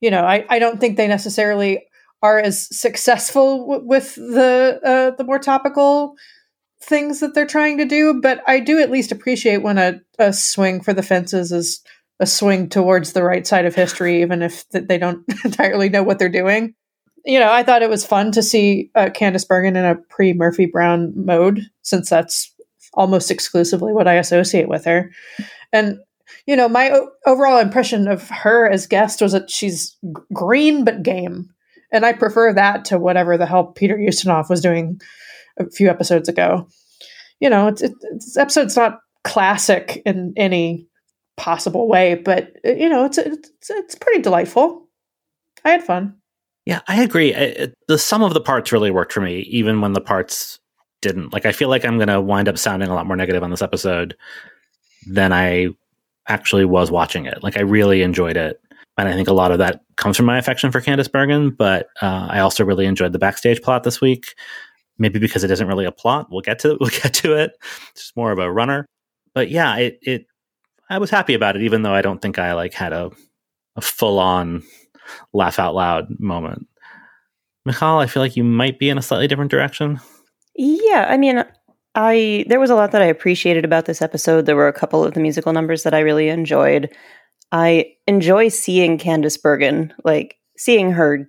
you 0.00 0.10
know 0.10 0.24
I, 0.24 0.44
I 0.50 0.58
don't 0.58 0.78
think 0.78 0.96
they 0.96 1.08
necessarily 1.08 1.84
are 2.22 2.38
as 2.38 2.68
successful 2.76 3.66
w- 3.66 3.88
with 3.88 4.14
the 4.14 4.78
uh, 4.84 5.16
the 5.16 5.24
more 5.24 5.38
topical 5.38 6.14
things 6.82 7.20
that 7.20 7.34
they're 7.34 7.46
trying 7.46 7.78
to 7.78 7.86
do, 7.86 8.20
but 8.20 8.42
I 8.46 8.60
do 8.60 8.78
at 8.80 8.90
least 8.90 9.10
appreciate 9.10 9.62
when 9.62 9.78
a, 9.78 10.00
a 10.18 10.32
swing 10.34 10.82
for 10.82 10.92
the 10.92 11.02
fences 11.02 11.50
is 11.50 11.82
a 12.20 12.26
swing 12.26 12.68
towards 12.68 13.12
the 13.12 13.24
right 13.24 13.46
side 13.46 13.64
of 13.64 13.74
history, 13.74 14.22
even 14.22 14.42
if 14.42 14.68
they 14.70 14.98
don't 14.98 15.24
entirely 15.44 15.88
know 15.88 16.02
what 16.02 16.18
they're 16.18 16.28
doing 16.28 16.74
you 17.24 17.38
know, 17.40 17.50
I 17.50 17.62
thought 17.62 17.82
it 17.82 17.90
was 17.90 18.04
fun 18.04 18.32
to 18.32 18.42
see 18.42 18.90
uh, 18.94 19.06
Candice 19.06 19.48
Bergen 19.48 19.76
in 19.76 19.84
a 19.84 19.96
pre 19.96 20.34
Murphy 20.34 20.66
Brown 20.66 21.12
mode, 21.16 21.62
since 21.82 22.10
that's 22.10 22.52
almost 22.92 23.30
exclusively 23.30 23.92
what 23.92 24.06
I 24.06 24.14
associate 24.14 24.68
with 24.68 24.84
her. 24.84 25.10
And 25.72 25.98
you 26.46 26.56
know, 26.56 26.68
my 26.68 26.90
o- 26.90 27.10
overall 27.26 27.58
impression 27.58 28.08
of 28.08 28.28
her 28.28 28.68
as 28.68 28.86
guest 28.86 29.22
was 29.22 29.32
that 29.32 29.50
she's 29.50 29.96
g- 30.02 30.10
green 30.32 30.84
but 30.84 31.02
game, 31.02 31.48
and 31.90 32.04
I 32.04 32.12
prefer 32.12 32.52
that 32.52 32.84
to 32.86 32.98
whatever 32.98 33.38
the 33.38 33.46
hell 33.46 33.64
Peter 33.64 33.96
Ustinov 33.96 34.50
was 34.50 34.60
doing 34.60 35.00
a 35.58 35.70
few 35.70 35.88
episodes 35.88 36.28
ago. 36.28 36.68
You 37.40 37.48
know, 37.48 37.68
it's, 37.68 37.82
it, 37.82 37.92
this 38.12 38.36
episode's 38.36 38.76
not 38.76 38.98
classic 39.22 40.02
in 40.04 40.34
any 40.36 40.86
possible 41.36 41.88
way, 41.88 42.14
but 42.14 42.52
uh, 42.64 42.70
you 42.72 42.88
know, 42.88 43.04
it's 43.04 43.18
it's 43.18 43.50
it's 43.70 43.94
pretty 43.94 44.22
delightful. 44.22 44.88
I 45.64 45.70
had 45.70 45.82
fun. 45.84 46.16
Yeah, 46.66 46.80
I 46.88 47.02
agree. 47.02 47.34
I- 47.34 47.68
the 47.88 47.98
sum 47.98 48.22
of 48.22 48.34
the 48.34 48.40
parts 48.40 48.72
really 48.72 48.90
worked 48.90 49.12
for 49.12 49.20
me, 49.20 49.40
even 49.40 49.80
when 49.80 49.92
the 49.92 50.00
parts 50.00 50.58
didn't. 51.02 51.32
Like, 51.32 51.44
I 51.46 51.52
feel 51.52 51.68
like 51.68 51.84
I'm 51.84 51.98
going 51.98 52.08
to 52.08 52.20
wind 52.20 52.48
up 52.48 52.56
sounding 52.58 52.88
a 52.88 52.94
lot 52.94 53.06
more 53.06 53.16
negative 53.16 53.42
on 53.42 53.50
this 53.50 53.62
episode 53.62 54.16
than 55.06 55.32
I 55.32 55.68
actually 56.28 56.64
was 56.64 56.90
watching 56.90 57.26
it. 57.26 57.42
Like, 57.42 57.58
I 57.58 57.60
really 57.60 58.00
enjoyed 58.02 58.36
it. 58.38 58.60
And 58.96 59.08
I 59.08 59.12
think 59.12 59.28
a 59.28 59.32
lot 59.32 59.50
of 59.50 59.58
that 59.58 59.82
comes 59.96 60.16
from 60.16 60.26
my 60.26 60.38
affection 60.38 60.70
for 60.70 60.80
Candice 60.80 61.10
Bergen, 61.10 61.50
but 61.50 61.88
uh, 62.00 62.28
I 62.30 62.38
also 62.38 62.64
really 62.64 62.86
enjoyed 62.86 63.12
the 63.12 63.18
backstage 63.18 63.60
plot 63.60 63.82
this 63.82 64.00
week. 64.00 64.34
Maybe 64.96 65.18
because 65.18 65.42
it 65.42 65.50
isn't 65.50 65.66
really 65.66 65.84
a 65.84 65.92
plot. 65.92 66.28
We'll 66.30 66.40
get 66.40 66.60
to 66.60 66.76
we'll 66.80 66.90
get 66.90 67.12
to 67.14 67.34
it. 67.36 67.52
It's 67.90 68.12
more 68.14 68.30
of 68.30 68.38
a 68.38 68.50
runner. 68.50 68.86
But 69.34 69.50
yeah, 69.50 69.76
it 69.76 69.98
it 70.02 70.26
I 70.90 70.98
was 70.98 71.10
happy 71.10 71.34
about 71.34 71.56
it, 71.56 71.62
even 71.62 71.82
though 71.82 71.94
I 71.94 72.02
don't 72.02 72.20
think 72.20 72.38
I 72.38 72.54
like 72.54 72.74
had 72.74 72.92
a 72.92 73.10
a 73.76 73.80
full 73.80 74.18
on 74.18 74.62
laugh 75.32 75.58
out 75.58 75.74
loud 75.74 76.06
moment. 76.18 76.66
Michal, 77.64 77.98
I 77.98 78.06
feel 78.06 78.22
like 78.22 78.36
you 78.36 78.44
might 78.44 78.78
be 78.78 78.90
in 78.90 78.98
a 78.98 79.02
slightly 79.02 79.26
different 79.26 79.50
direction. 79.50 80.00
Yeah, 80.54 81.06
I 81.08 81.16
mean, 81.16 81.44
I 81.94 82.44
there 82.48 82.60
was 82.60 82.70
a 82.70 82.74
lot 82.74 82.92
that 82.92 83.02
I 83.02 83.06
appreciated 83.06 83.64
about 83.64 83.86
this 83.86 84.02
episode. 84.02 84.46
There 84.46 84.56
were 84.56 84.68
a 84.68 84.72
couple 84.72 85.04
of 85.04 85.14
the 85.14 85.20
musical 85.20 85.52
numbers 85.52 85.82
that 85.82 85.94
I 85.94 86.00
really 86.00 86.28
enjoyed. 86.28 86.94
I 87.52 87.92
enjoy 88.06 88.48
seeing 88.48 88.98
Candice 88.98 89.40
Bergen. 89.40 89.92
Like 90.04 90.36
seeing 90.56 90.92
her 90.92 91.28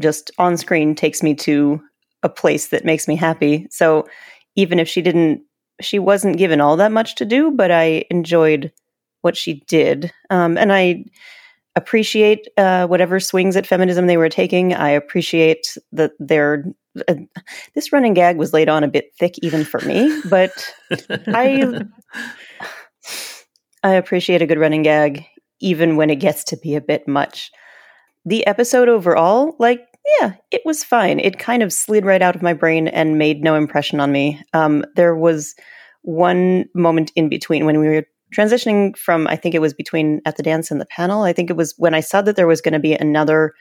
just 0.00 0.30
on 0.38 0.56
screen 0.56 0.94
takes 0.94 1.22
me 1.22 1.34
to 1.34 1.80
a 2.22 2.28
place 2.28 2.68
that 2.68 2.84
makes 2.84 3.08
me 3.08 3.16
happy. 3.16 3.66
So 3.70 4.06
even 4.56 4.78
if 4.78 4.88
she 4.88 5.02
didn't, 5.02 5.42
she 5.80 5.98
wasn't 5.98 6.38
given 6.38 6.60
all 6.60 6.76
that 6.76 6.92
much 6.92 7.16
to 7.16 7.24
do, 7.24 7.50
but 7.50 7.70
I 7.70 8.04
enjoyed 8.10 8.72
what 9.22 9.36
she 9.36 9.64
did. 9.66 10.12
Um, 10.30 10.56
and 10.58 10.72
I 10.72 11.04
appreciate 11.74 12.46
uh, 12.58 12.86
whatever 12.86 13.18
swings 13.18 13.56
at 13.56 13.66
feminism 13.66 14.06
they 14.06 14.16
were 14.16 14.28
taking. 14.28 14.74
I 14.74 14.90
appreciate 14.90 15.76
that 15.92 16.12
their 16.18 16.64
uh, 17.08 17.14
this 17.74 17.92
running 17.92 18.14
gag 18.14 18.36
was 18.36 18.52
laid 18.52 18.68
on 18.68 18.84
a 18.84 18.88
bit 18.88 19.14
thick 19.18 19.36
even 19.42 19.64
for 19.64 19.80
me, 19.80 20.20
but 20.28 20.52
I 21.28 21.82
I 23.82 23.94
appreciate 23.94 24.42
a 24.42 24.46
good 24.46 24.58
running 24.58 24.82
gag 24.82 25.24
even 25.60 25.96
when 25.96 26.10
it 26.10 26.16
gets 26.16 26.44
to 26.44 26.56
be 26.56 26.74
a 26.74 26.80
bit 26.80 27.08
much. 27.08 27.50
The 28.24 28.46
episode 28.46 28.88
overall, 28.88 29.56
like 29.58 29.80
yeah, 30.20 30.34
it 30.50 30.62
was 30.64 30.84
fine. 30.84 31.20
It 31.20 31.38
kind 31.38 31.62
of 31.62 31.72
slid 31.72 32.04
right 32.04 32.22
out 32.22 32.36
of 32.36 32.42
my 32.42 32.52
brain 32.52 32.88
and 32.88 33.18
made 33.18 33.42
no 33.42 33.54
impression 33.54 34.00
on 34.00 34.12
me. 34.12 34.42
Um, 34.52 34.84
there 34.96 35.14
was 35.14 35.54
one 36.02 36.66
moment 36.74 37.12
in 37.14 37.28
between 37.28 37.64
when 37.64 37.78
we 37.78 37.88
were 37.88 38.04
transitioning 38.34 38.96
from, 38.96 39.26
I 39.26 39.36
think 39.36 39.54
it 39.54 39.60
was 39.60 39.74
between 39.74 40.20
at 40.24 40.36
the 40.36 40.42
dance 40.42 40.70
and 40.70 40.80
the 40.80 40.86
panel. 40.86 41.22
I 41.22 41.32
think 41.32 41.50
it 41.50 41.56
was 41.56 41.74
when 41.76 41.94
I 41.94 42.00
saw 42.00 42.22
that 42.22 42.36
there 42.36 42.46
was 42.46 42.60
going 42.60 42.72
to 42.72 42.78
be 42.78 42.94
another 42.94 43.52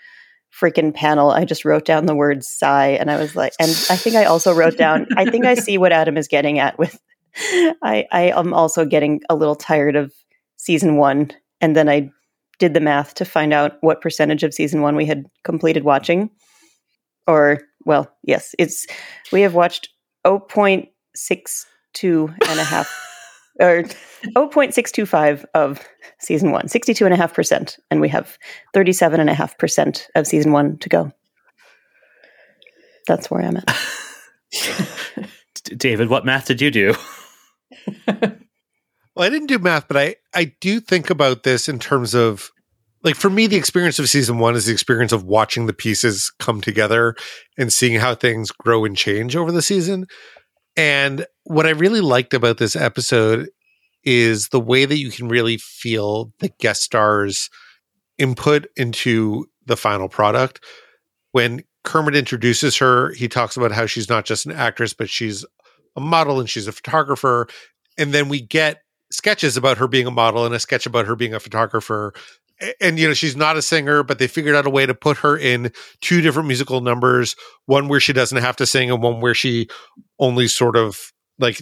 freaking 0.58 0.94
panel. 0.94 1.32
I 1.32 1.46
just 1.46 1.66
wrote 1.66 1.86
down 1.86 2.06
the 2.06 2.16
word 2.16 2.44
sigh 2.44 2.90
and 2.90 3.10
I 3.10 3.18
was 3.18 3.36
like, 3.36 3.54
and 3.60 3.70
I 3.90 3.96
think 3.96 4.16
I 4.16 4.26
also 4.26 4.54
wrote 4.54 4.78
down, 4.78 5.08
I 5.18 5.26
think 5.26 5.46
I 5.46 5.56
see 5.56 5.78
what 5.78 5.92
Adam 5.92 6.18
is 6.18 6.28
getting 6.28 6.60
at 6.60 6.78
with, 6.78 7.00
I, 7.36 8.06
I 8.12 8.34
am 8.36 8.54
also 8.54 8.86
getting 8.86 9.22
a 9.30 9.36
little 9.36 9.56
tired 9.56 9.96
of 9.96 10.14
season 10.58 10.98
one. 10.98 11.32
And 11.62 11.76
then 11.76 11.88
I 11.88 12.12
did 12.60 12.74
the 12.74 12.80
math 12.80 13.16
to 13.16 13.26
find 13.26 13.54
out 13.54 13.78
what 13.82 14.02
percentage 14.02 14.44
of 14.44 14.54
season 14.54 14.82
one 14.82 14.96
we 14.96 15.06
had 15.06 15.26
completed 15.44 15.84
watching. 15.84 16.30
Or, 17.28 17.62
well, 17.86 18.12
yes, 18.24 18.54
it's 18.60 18.86
we 19.32 19.42
have 19.42 19.54
watched 19.54 19.90
0.62 20.26 20.88
and 22.50 22.60
a 22.60 22.64
half 22.64 23.11
or 23.60 23.84
0.625 24.36 25.46
of 25.54 25.86
season 26.20 26.52
one, 26.52 26.68
62.5%. 26.68 27.80
And 27.90 28.02
we 28.02 28.10
have 28.10 28.38
37.5% 28.76 30.08
of 30.16 30.28
season 30.28 30.52
one 30.52 30.78
to 30.80 30.90
go. 30.90 31.12
That's 33.08 33.30
where 33.30 33.42
I'm 33.42 33.58
at. 33.58 33.78
David, 35.78 36.10
what 36.10 36.26
math 36.26 36.48
did 36.48 36.62
you 36.62 36.72
do? 36.72 36.96
Well, 39.16 39.28
I 39.28 39.30
didn't 39.30 39.48
do 39.48 39.60
math, 39.60 39.88
but 39.88 39.98
I 39.98 40.16
I 40.34 40.56
do 40.62 40.80
think 40.80 41.10
about 41.10 41.44
this 41.44 41.68
in 41.68 41.80
terms 41.80 42.16
of 42.16 42.50
like 43.04 43.16
for 43.16 43.30
me 43.30 43.48
the 43.48 43.58
experience 43.58 44.00
of 44.00 44.10
season 44.10 44.40
1 44.40 44.56
is 44.56 44.66
the 44.66 44.74
experience 44.74 45.12
of 45.12 45.26
watching 45.26 45.66
the 45.66 45.74
pieces 45.74 46.32
come 46.40 46.62
together 46.62 47.16
and 47.58 47.74
seeing 47.74 48.00
how 48.00 48.16
things 48.16 48.52
grow 48.52 48.86
and 48.86 48.96
change 48.96 49.36
over 49.36 49.52
the 49.52 49.62
season. 49.62 50.08
And 50.78 51.26
what 51.44 51.66
I 51.66 51.72
really 51.72 52.02
liked 52.02 52.34
about 52.34 52.58
this 52.58 52.76
episode 52.76 53.50
is 54.04 54.50
the 54.50 54.60
way 54.60 54.86
that 54.86 54.98
you 54.98 55.12
can 55.12 55.28
really 55.28 55.58
feel 55.58 56.32
the 56.40 56.50
guest 56.60 56.84
stars 56.84 57.50
input 58.18 58.68
into 58.76 59.46
the 59.66 59.78
final 59.78 60.10
product. 60.10 60.64
When 61.32 61.64
Kermit 61.84 62.16
introduces 62.16 62.78
her, 62.78 63.12
he 63.14 63.28
talks 63.28 63.58
about 63.58 63.72
how 63.72 63.86
she's 63.86 64.10
not 64.10 64.26
just 64.26 64.46
an 64.46 64.52
actress, 64.52 64.94
but 64.94 65.10
she's 65.10 65.46
a 65.96 66.02
model 66.02 66.40
and 66.40 66.50
she's 66.50 66.68
a 66.68 66.72
photographer. 66.72 67.48
And 67.98 68.14
then 68.14 68.30
we 68.30 68.42
get 68.42 68.82
sketches 69.12 69.58
about 69.58 69.78
her 69.78 69.88
being 69.88 70.08
a 70.08 70.12
model 70.12 70.46
and 70.46 70.56
a 70.56 70.60
sketch 70.60 70.86
about 70.86 71.06
her 71.08 71.16
being 71.16 71.34
a 71.34 71.40
photographer. 71.40 72.14
And 72.80 73.00
you 73.00 73.08
know, 73.08 73.14
she's 73.14 73.36
not 73.36 73.58
a 73.58 73.62
singer, 73.62 74.04
but 74.04 74.20
they 74.20 74.28
figured 74.28 74.56
out 74.56 74.68
a 74.68 74.70
way 74.70 74.86
to 74.86 74.94
put 74.94 75.18
her 75.18 75.36
in 75.36 75.72
two 76.00 76.22
different 76.22 76.48
musical 76.48 76.82
numbers, 76.82 77.36
one 77.66 77.88
where 77.88 78.00
she 78.00 78.14
doesn't 78.14 78.38
have 78.38 78.56
to 78.58 78.66
sing 78.66 78.92
and 78.92 79.02
one 79.02 79.20
where 79.20 79.34
she 79.34 79.68
only 80.20 80.48
sort 80.48 80.76
of 80.76 81.12
like 81.42 81.62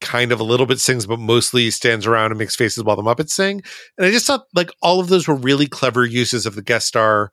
kind 0.00 0.32
of 0.32 0.40
a 0.40 0.44
little 0.44 0.66
bit 0.66 0.80
sings, 0.80 1.06
but 1.06 1.18
mostly 1.18 1.70
stands 1.70 2.06
around 2.06 2.30
and 2.30 2.38
makes 2.38 2.56
faces 2.56 2.84
while 2.84 2.96
the 2.96 3.02
Muppets 3.02 3.30
sing. 3.30 3.62
And 3.96 4.06
I 4.06 4.10
just 4.10 4.26
thought 4.26 4.46
like 4.54 4.70
all 4.82 5.00
of 5.00 5.08
those 5.08 5.28
were 5.28 5.34
really 5.34 5.66
clever 5.66 6.04
uses 6.04 6.46
of 6.46 6.54
the 6.54 6.62
guest 6.62 6.86
star 6.86 7.30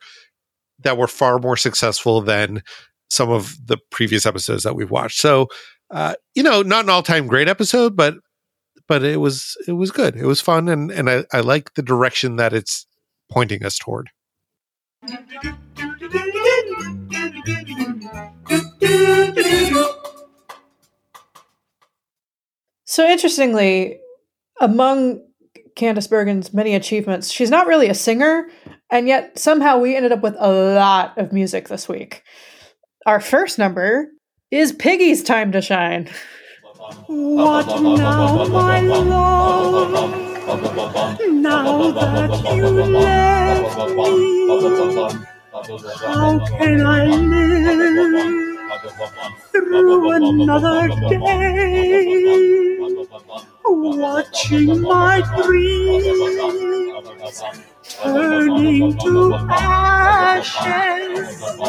that 0.80 0.98
were 0.98 1.08
far 1.08 1.40
more 1.40 1.58
successful 1.58 2.22
than 2.22 2.62
some 3.10 3.30
of 3.30 3.56
the 3.66 3.78
previous 3.92 4.26
episodes 4.26 4.64
that 4.64 4.76
we've 4.76 4.92
watched. 4.92 5.20
So, 5.20 5.48
uh, 5.92 6.16
you 6.36 6.44
know, 6.44 6.62
not 6.62 6.86
an 6.86 6.90
all 6.90 7.04
time 7.04 7.28
great 7.28 7.48
episode, 7.48 7.96
but 7.96 8.16
but 8.88 9.04
it 9.04 9.18
was 9.18 9.56
it 9.68 9.74
was 9.74 9.92
good. 9.92 10.16
It 10.16 10.26
was 10.26 10.42
fun, 10.42 10.68
and 10.68 10.92
and 10.92 11.10
I, 11.10 11.26
I 11.32 11.42
like 11.42 11.74
the 11.76 11.84
direction 11.84 12.38
that 12.38 12.54
it's 12.54 12.86
pointing 13.32 13.66
us 13.66 13.78
toward. 13.78 14.10
So 22.94 23.04
interestingly, 23.10 23.98
among 24.62 25.26
Candice 25.76 26.08
Bergen's 26.08 26.54
many 26.54 26.76
achievements, 26.76 27.32
she's 27.32 27.50
not 27.50 27.66
really 27.66 27.90
a 27.90 27.96
singer, 27.96 28.46
and 28.92 29.08
yet 29.08 29.40
somehow 29.40 29.80
we 29.80 29.96
ended 29.96 30.12
up 30.12 30.22
with 30.22 30.36
a 30.38 30.48
lot 30.48 31.18
of 31.18 31.34
music 31.34 31.70
this 31.70 31.90
week. 31.90 32.22
Our 33.08 33.20
first 33.20 33.58
number 33.58 34.10
is 34.52 34.74
Piggy's 34.74 35.24
Time 35.24 35.52
to 35.54 35.62
Shine. 35.64 36.08
What 37.08 37.66
now, 37.82 38.46
my 38.46 38.82
love? 38.82 39.90
Now 41.32 41.90
that 41.94 42.56
you 42.56 42.68
left 42.70 43.76
me, 43.98 44.48
how 46.06 46.46
can 46.60 46.86
I 46.86 47.06
live 47.08 48.53
through 49.52 50.12
another 50.12 50.88
day? 51.10 52.80
Watching 53.66 54.82
my 54.82 55.22
dreams 55.42 57.44
turning 58.02 58.98
to 59.00 59.34
ashes 59.50 61.60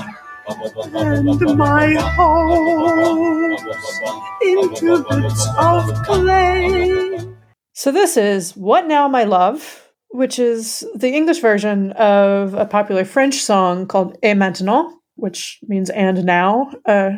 and 0.94 1.40
my 1.56 1.94
hopes 2.16 4.00
into 4.42 5.04
bits 5.08 5.46
of 5.58 5.92
clay. 6.04 7.18
So 7.72 7.90
this 7.90 8.16
is 8.16 8.56
What 8.56 8.86
Now, 8.86 9.08
My 9.08 9.24
Love, 9.24 9.90
which 10.10 10.38
is 10.38 10.86
the 10.94 11.10
English 11.10 11.40
version 11.40 11.92
of 11.92 12.54
a 12.54 12.66
popular 12.66 13.04
French 13.04 13.36
song 13.36 13.86
called 13.86 14.16
Et 14.22 14.34
Maintenant, 14.34 14.92
which 15.16 15.58
means 15.66 15.90
and 15.90 16.24
now. 16.24 16.70
Uh, 16.86 17.12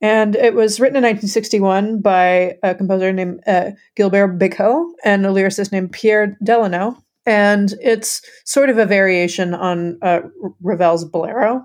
and 0.00 0.36
it 0.36 0.54
was 0.54 0.78
written 0.78 0.96
in 0.96 1.02
1961 1.02 2.00
by 2.00 2.58
a 2.62 2.74
composer 2.74 3.12
named 3.12 3.40
uh, 3.46 3.70
Gilbert 3.96 4.38
Bécaud 4.38 4.90
and 5.04 5.24
a 5.24 5.30
lyricist 5.30 5.72
named 5.72 5.92
Pierre 5.92 6.36
Delanoë. 6.44 6.96
And 7.24 7.74
it's 7.82 8.22
sort 8.44 8.70
of 8.70 8.78
a 8.78 8.86
variation 8.86 9.54
on 9.54 9.98
uh, 10.02 10.20
Ravel's 10.62 11.04
Bolero. 11.04 11.64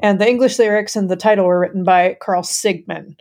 And 0.00 0.20
the 0.20 0.28
English 0.28 0.58
lyrics 0.58 0.96
and 0.96 1.08
the 1.08 1.16
title 1.16 1.46
were 1.46 1.58
written 1.58 1.84
by 1.84 2.16
Carl 2.20 2.42
Sigman. 2.42 3.16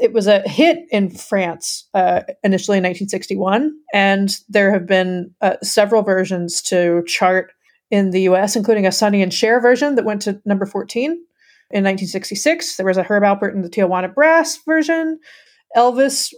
It 0.00 0.12
was 0.12 0.26
a 0.26 0.40
hit 0.40 0.80
in 0.90 1.10
France 1.10 1.88
uh, 1.94 2.22
initially 2.42 2.78
in 2.78 2.84
1961, 2.84 3.72
and 3.94 4.36
there 4.48 4.70
have 4.72 4.86
been 4.86 5.32
uh, 5.40 5.56
several 5.62 6.02
versions 6.02 6.60
to 6.62 7.02
chart 7.06 7.52
in 7.90 8.10
the 8.10 8.22
US, 8.22 8.56
including 8.56 8.86
a 8.86 8.92
Sonny 8.92 9.22
and 9.22 9.32
Cher 9.32 9.60
version 9.60 9.94
that 9.94 10.04
went 10.04 10.22
to 10.22 10.40
number 10.44 10.66
14 10.66 11.10
in 11.12 11.16
1966. 11.84 12.76
There 12.76 12.86
was 12.86 12.96
a 12.96 13.02
Herb 13.02 13.22
Alpert 13.22 13.52
and 13.52 13.64
the 13.64 13.70
Tijuana 13.70 14.12
Brass 14.12 14.58
version. 14.66 15.18
Elvis 15.76 16.32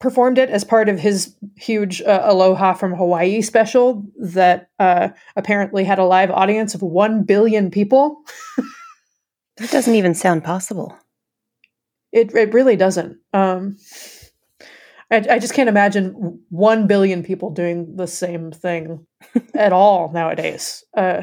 performed 0.00 0.38
it 0.38 0.50
as 0.50 0.64
part 0.64 0.88
of 0.88 0.98
his 0.98 1.34
huge 1.56 2.02
uh, 2.02 2.22
Aloha 2.24 2.74
from 2.74 2.94
Hawaii 2.94 3.40
special 3.40 4.04
that 4.18 4.68
uh, 4.78 5.08
apparently 5.36 5.84
had 5.84 5.98
a 5.98 6.04
live 6.04 6.30
audience 6.30 6.74
of 6.74 6.82
1 6.82 7.24
billion 7.24 7.70
people. 7.70 8.22
That 9.56 9.70
doesn't 9.70 9.94
even 9.94 10.14
sound 10.14 10.42
possible. 10.42 10.98
It 12.10 12.34
it 12.34 12.52
really 12.52 12.74
doesn't. 12.74 13.18
Um, 13.32 13.76
I, 15.14 15.34
I 15.34 15.38
just 15.38 15.54
can't 15.54 15.68
imagine 15.68 16.40
one 16.48 16.86
billion 16.86 17.22
people 17.22 17.50
doing 17.50 17.94
the 17.96 18.06
same 18.06 18.50
thing 18.50 19.06
at 19.54 19.72
all 19.72 20.10
nowadays. 20.12 20.84
Uh, 20.96 21.22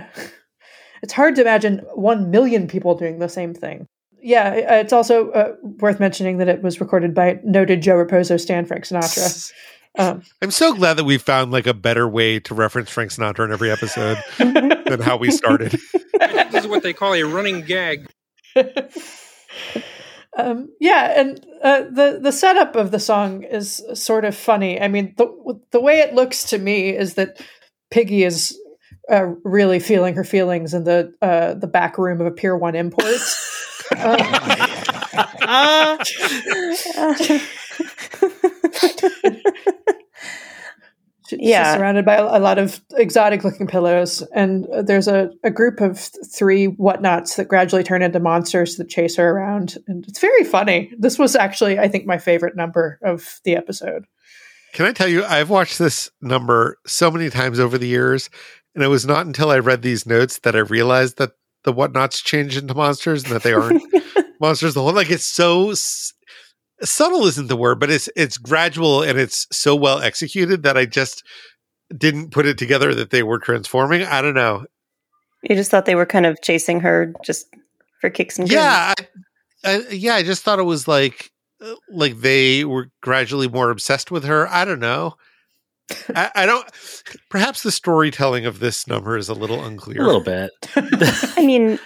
it's 1.03 1.13
hard 1.13 1.36
to 1.36 1.41
imagine 1.41 1.79
one 1.93 2.31
million 2.31 2.67
people 2.67 2.95
doing 2.95 3.19
the 3.19 3.27
same 3.27 3.53
thing. 3.53 3.88
Yeah, 4.24 4.50
uh, 4.50 4.75
it's 4.75 4.93
also 4.93 5.31
uh, 5.31 5.55
worth 5.62 6.00
mentioning 6.00 6.38
that 6.38 6.48
it 6.48 6.62
was 6.62 6.79
recorded 6.79 7.13
by 7.13 7.39
noted 7.43 7.81
Joe 7.81 7.95
Raposo 7.95 8.39
Stan 8.39 8.65
Frank 8.65 8.86
Sinatra. 8.86 9.51
Um, 9.98 10.21
I'm 10.41 10.51
so 10.51 10.74
glad 10.74 10.93
that 10.93 11.03
we 11.03 11.17
found 11.17 11.51
like 11.51 11.67
a 11.67 11.74
better 11.74 12.07
way 12.07 12.39
to 12.39 12.53
reference 12.53 12.89
Frank 12.89 13.12
Sinatra 13.12 13.43
in 13.43 13.51
every 13.51 13.69
episode 13.69 14.17
than 14.38 15.01
how 15.01 15.17
we 15.17 15.31
started. 15.31 15.77
this 16.13 16.63
is 16.63 16.65
what 16.65 16.81
they 16.81 16.93
call 16.93 17.13
a 17.13 17.24
running 17.24 17.60
gag. 17.60 18.07
Um, 20.38 20.69
yeah, 20.79 21.19
and 21.19 21.45
uh, 21.63 21.81
the 21.83 22.19
the 22.21 22.31
setup 22.31 22.75
of 22.75 22.91
the 22.91 23.00
song 23.00 23.43
is 23.43 23.83
sort 23.93 24.25
of 24.25 24.35
funny. 24.35 24.79
I 24.81 24.88
mean, 24.88 25.13
the 25.17 25.27
the 25.71 25.81
way 25.81 26.00
it 26.00 26.13
looks 26.13 26.43
to 26.45 26.57
me 26.57 26.89
is 26.95 27.15
that 27.15 27.41
Piggy 27.89 28.23
is 28.23 28.57
uh, 29.11 29.25
really 29.43 29.79
feeling 29.79 30.15
her 30.15 30.23
feelings 30.23 30.73
in 30.73 30.83
the 30.85 31.13
uh, 31.21 31.53
the 31.55 31.67
back 31.67 31.97
room 31.97 32.21
of 32.21 32.27
a 32.27 32.31
Pier 32.31 32.55
One 32.57 32.75
Imports. 32.75 33.88
um, 33.97 34.17
She- 41.27 41.27
She's 41.27 41.30
Yeah. 41.50 41.75
surrounded 41.75 42.05
by 42.05 42.15
a 42.15 42.24
a 42.24 42.39
lot 42.39 42.57
of 42.60 42.79
exotic 42.95 43.43
looking 43.43 43.67
pillows, 43.67 44.21
and 44.33 44.65
uh, 44.67 44.81
there's 44.81 45.07
a, 45.07 45.31
a 45.43 45.50
group 45.51 45.81
of 45.81 46.00
three 46.00 46.65
whatnots 46.65 47.36
that 47.36 47.48
gradually 47.48 47.83
turn 47.83 48.01
into 48.01 48.19
monsters 48.19 48.77
that 48.77 48.89
chase 48.89 49.15
her 49.15 49.29
around. 49.29 49.77
And 49.88 50.05
it's 50.07 50.19
very 50.19 50.43
funny. 50.43 50.91
This 50.98 51.17
was 51.19 51.36
actually, 51.36 51.79
I 51.79 51.88
think, 51.88 52.05
my 52.05 52.17
favorite 52.17 52.55
number 52.55 53.00
of 53.03 53.39
the 53.43 53.55
episode. 53.55 54.05
Can 54.74 54.86
I 54.86 54.93
tell 54.93 55.07
you, 55.07 55.25
I've 55.25 55.50
watched 55.50 55.79
this 55.79 56.10
number 56.21 56.77
so 56.86 57.12
many 57.12 57.29
times 57.29 57.60
over 57.60 57.77
the 57.77 57.88
years, 57.88 58.29
and 58.74 58.83
it 58.83 58.88
was 58.88 59.05
not 59.05 59.25
until 59.25 59.50
I 59.51 59.60
read 59.60 59.81
these 59.81 60.05
notes 60.05 60.39
that 60.39 60.55
I 60.55 60.60
realized 60.60 61.17
that 61.17 61.31
the 61.63 61.74
whatnots 61.74 62.21
change 62.21 62.57
into 62.57 62.74
monsters 62.74 63.24
and 63.24 63.33
that 63.33 63.43
they 63.43 63.53
aren't 63.53 63.83
monsters. 64.39 64.74
The 64.74 64.81
whole 64.81 64.93
like 64.93 65.10
it's 65.12 65.25
so 65.25 65.71
s- 65.71 66.13
subtle 66.83 67.25
isn't 67.25 67.47
the 67.47 67.55
word, 67.55 67.79
but 67.79 67.89
it's 67.89 68.09
it's 68.15 68.38
gradual 68.38 69.03
and 69.03 69.19
it's 69.19 69.47
so 69.51 69.75
well 69.75 70.00
executed 70.00 70.63
that 70.63 70.77
I 70.77 70.85
just 70.85 71.23
didn't 71.95 72.31
put 72.31 72.45
it 72.45 72.57
together 72.57 72.93
that 72.95 73.09
they 73.09 73.23
were 73.23 73.39
transforming. 73.39 74.03
I 74.03 74.21
don't 74.21 74.33
know. 74.33 74.65
You 75.43 75.55
just 75.55 75.71
thought 75.71 75.85
they 75.85 75.95
were 75.95 76.05
kind 76.05 76.25
of 76.25 76.41
chasing 76.41 76.79
her 76.81 77.13
just 77.23 77.47
for 78.00 78.09
kicks 78.09 78.38
and. 78.38 78.51
Yeah, 78.51 78.93
I, 78.97 79.05
I, 79.63 79.88
yeah. 79.89 80.15
I 80.15 80.23
just 80.23 80.43
thought 80.43 80.59
it 80.59 80.63
was 80.63 80.88
like 80.88 81.31
uh, 81.61 81.75
like 81.89 82.19
they 82.19 82.63
were 82.63 82.89
gradually 83.01 83.47
more 83.47 83.69
obsessed 83.69 84.11
with 84.11 84.23
her. 84.25 84.47
I 84.47 84.65
don't 84.65 84.79
know. 84.79 85.15
I, 86.15 86.31
I 86.35 86.45
don't. 86.45 86.69
Perhaps 87.29 87.63
the 87.63 87.71
storytelling 87.71 88.45
of 88.45 88.59
this 88.59 88.88
number 88.88 89.17
is 89.17 89.29
a 89.29 89.33
little 89.33 89.63
unclear. 89.63 90.01
A 90.01 90.05
little 90.05 90.23
bit. 90.23 90.51
I 90.75 91.45
mean, 91.45 91.79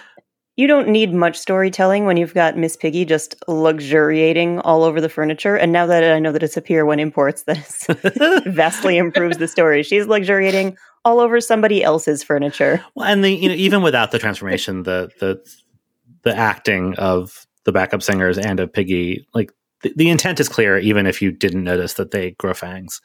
you 0.56 0.66
don't 0.66 0.88
need 0.88 1.12
much 1.12 1.38
storytelling 1.38 2.06
when 2.06 2.16
you've 2.16 2.32
got 2.32 2.56
Miss 2.56 2.76
Piggy 2.76 3.04
just 3.04 3.36
luxuriating 3.46 4.58
all 4.60 4.84
over 4.84 5.02
the 5.02 5.08
furniture. 5.08 5.54
And 5.54 5.70
now 5.70 5.84
that 5.86 6.02
I 6.02 6.18
know 6.18 6.32
that 6.32 6.42
it's 6.42 6.56
a 6.56 6.62
Pier 6.62 6.86
One 6.86 6.98
Imports, 6.98 7.42
that 7.42 8.42
vastly 8.46 8.96
improves 8.96 9.36
the 9.36 9.48
story. 9.48 9.82
She's 9.82 10.06
luxuriating 10.06 10.76
all 11.04 11.20
over 11.20 11.40
somebody 11.40 11.84
else's 11.84 12.22
furniture. 12.22 12.82
Well, 12.94 13.06
and 13.06 13.22
the 13.22 13.30
you 13.30 13.48
know 13.50 13.54
even 13.54 13.82
without 13.82 14.12
the 14.12 14.18
transformation, 14.18 14.84
the 14.84 15.10
the 15.20 15.40
the 16.22 16.34
acting 16.34 16.94
of 16.96 17.46
the 17.64 17.72
backup 17.72 18.02
singers 18.02 18.38
and 18.38 18.58
of 18.58 18.72
Piggy, 18.72 19.26
like 19.34 19.52
the, 19.82 19.92
the 19.94 20.08
intent 20.08 20.40
is 20.40 20.48
clear, 20.48 20.78
even 20.78 21.06
if 21.06 21.20
you 21.20 21.32
didn't 21.32 21.64
notice 21.64 21.94
that 21.94 22.12
they 22.12 22.30
grow 22.32 22.54
fangs. 22.54 23.00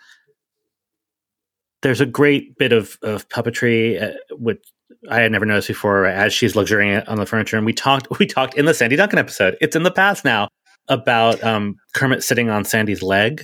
There's 1.82 2.02
a 2.02 2.06
great 2.06 2.58
bit 2.58 2.72
of 2.72 2.98
of 3.02 3.28
puppetry, 3.28 4.02
uh, 4.02 4.18
which 4.32 4.64
I 5.10 5.22
had 5.22 5.32
never 5.32 5.46
noticed 5.46 5.68
before, 5.68 6.06
as 6.06 6.34
she's 6.34 6.56
luxuriating 6.56 7.08
on 7.08 7.18
the 7.18 7.26
furniture. 7.26 7.58
And 7.58 7.66
we 7.66 7.74
talked 7.74 8.08
we 8.20 8.26
talked 8.26 8.56
in 8.56 8.66
the 8.66 8.74
Sandy 8.74 8.96
Duncan 8.96 9.20
episode. 9.20 9.58
It's 9.62 9.76
in 9.76 9.84
the 9.84 9.92
past 9.92 10.26
now 10.26 10.48
about 10.88 11.44
um, 11.44 11.78
Kermit 11.94 12.24
sitting 12.24 12.50
on 12.50 12.66
Sandy's 12.66 13.04
leg. 13.04 13.44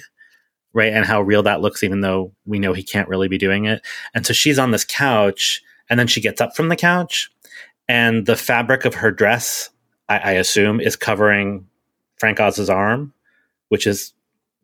Right, 0.73 0.93
and 0.93 1.05
how 1.05 1.21
real 1.21 1.41
that 1.43 1.61
looks, 1.61 1.81
even 1.81 2.01
though 2.01 2.33
we 2.45 2.59
know 2.59 2.73
he 2.73 2.83
can't 2.83 3.07
really 3.07 3.27
be 3.27 3.39
doing 3.39 3.65
it. 3.65 3.81
And 4.13 4.27
so 4.27 4.33
she's 4.33 4.59
on 4.59 4.69
this 4.69 4.85
couch, 4.85 5.63
and 5.89 5.99
then 5.99 6.05
she 6.05 6.21
gets 6.21 6.39
up 6.39 6.55
from 6.55 6.69
the 6.69 6.75
couch, 6.75 7.31
and 7.87 8.27
the 8.27 8.35
fabric 8.35 8.85
of 8.85 8.93
her 8.95 9.09
dress, 9.09 9.71
I, 10.07 10.17
I 10.17 10.31
assume, 10.33 10.79
is 10.79 10.95
covering 10.95 11.65
Frank 12.19 12.39
Oz's 12.39 12.69
arm, 12.69 13.13
which 13.69 13.87
is 13.87 14.13